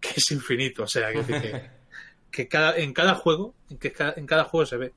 [0.00, 0.84] que es infinito.
[0.84, 1.70] O sea, que, decir que,
[2.30, 4.94] que cada, en cada juego, en, que en cada juego se ve.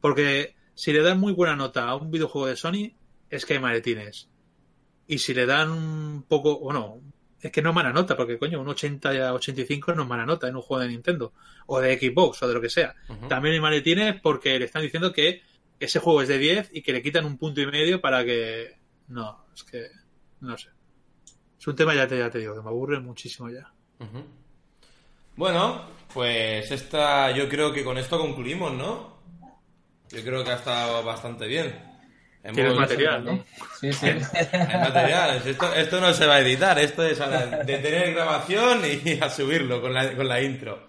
[0.00, 2.92] Porque si le dan muy buena nota a un videojuego de Sony,
[3.28, 4.30] es que hay maletines.
[5.08, 7.00] Y si le dan un poco, bueno,
[7.40, 10.26] es que no es mala nota, porque coño, un 80 a 85 no es mala
[10.26, 11.32] nota en un juego de Nintendo,
[11.66, 12.94] o de Xbox, o de lo que sea.
[13.08, 13.28] Ujú.
[13.28, 15.42] También hay maletines porque le están diciendo que
[15.78, 18.76] ese juego es de 10 y que le quitan un punto y medio para que.
[19.08, 19.88] No, es que.
[20.40, 20.68] No sé.
[21.58, 23.70] Es un tema, ya te, ya te digo, que me aburre muchísimo ya.
[25.36, 29.20] Bueno, pues esta, yo creo que con esto concluimos, ¿no?
[30.10, 31.89] Yo creo que ha estado bastante bien.
[32.42, 33.44] Tienes material, ¿no?
[33.78, 34.06] Sí, sí.
[34.52, 35.44] Hay materiales.
[35.44, 39.28] Esto, esto no se va a editar, esto es ahora de tener grabación y a
[39.28, 40.88] subirlo con la, con la intro.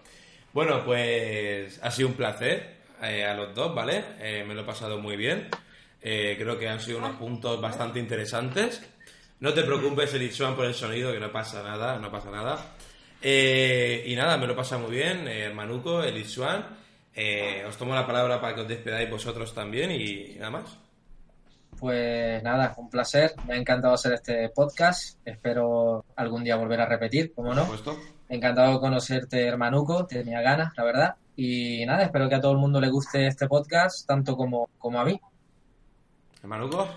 [0.53, 4.03] Bueno, pues ha sido un placer eh, a los dos, ¿vale?
[4.19, 5.49] Eh, me lo he pasado muy bien.
[6.01, 8.81] Eh, creo que han sido unos puntos bastante interesantes.
[9.39, 12.75] No te preocupes, Elitsuan, por el sonido, que no pasa nada, no pasa nada.
[13.23, 16.81] Y nada, me lo pasa muy bien, Manuco, Elitsuan.
[17.13, 20.77] Eh, os tomo la palabra para que os despidáis vosotros también y nada más.
[21.81, 23.33] Pues nada, un placer.
[23.47, 25.17] Me ha encantado hacer este podcast.
[25.25, 27.63] Espero algún día volver a repetir, como Por no.
[27.63, 27.97] supuesto.
[28.29, 30.05] Encantado de conocerte, hermanuco.
[30.05, 31.15] Tenía ganas, la verdad.
[31.35, 34.99] Y nada, espero que a todo el mundo le guste este podcast, tanto como, como
[34.99, 35.19] a mí.
[36.43, 36.87] Manuco.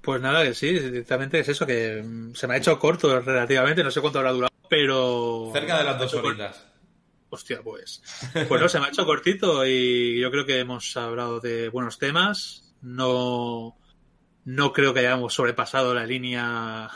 [0.00, 3.84] Pues nada, que sí, directamente es eso, que mm, se me ha hecho corto relativamente,
[3.84, 5.50] no sé cuánto habrá durado, pero...
[5.52, 6.66] Cerca de las dos horitas.
[7.28, 8.02] Hostia, pues.
[8.48, 11.96] Pues no, se me ha hecho cortito y yo creo que hemos hablado de buenos
[11.96, 12.74] temas.
[12.82, 13.76] No,
[14.44, 16.90] no creo que hayamos sobrepasado la línea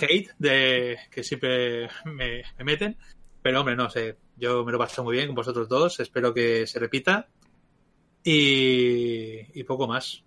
[0.00, 2.96] hate de que siempre me, me meten.
[3.42, 6.00] Pero hombre, no sé, yo me lo paso muy bien con vosotros dos.
[6.00, 7.28] Espero que se repita.
[8.24, 10.22] Y, poco más.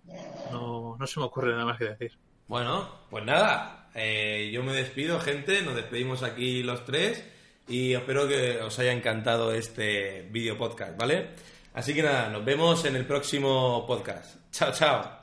[0.50, 2.18] No, no se me ocurre nada más que decir.
[2.48, 7.24] Bueno, pues nada, eh, yo me despido, gente, nos despedimos aquí los tres.
[7.68, 11.30] y espero que os haya encantado este vídeo podcast, ¿vale?
[11.74, 14.36] Así que nada, nos vemos en el próximo podcast.
[14.50, 15.18] Chao, chao.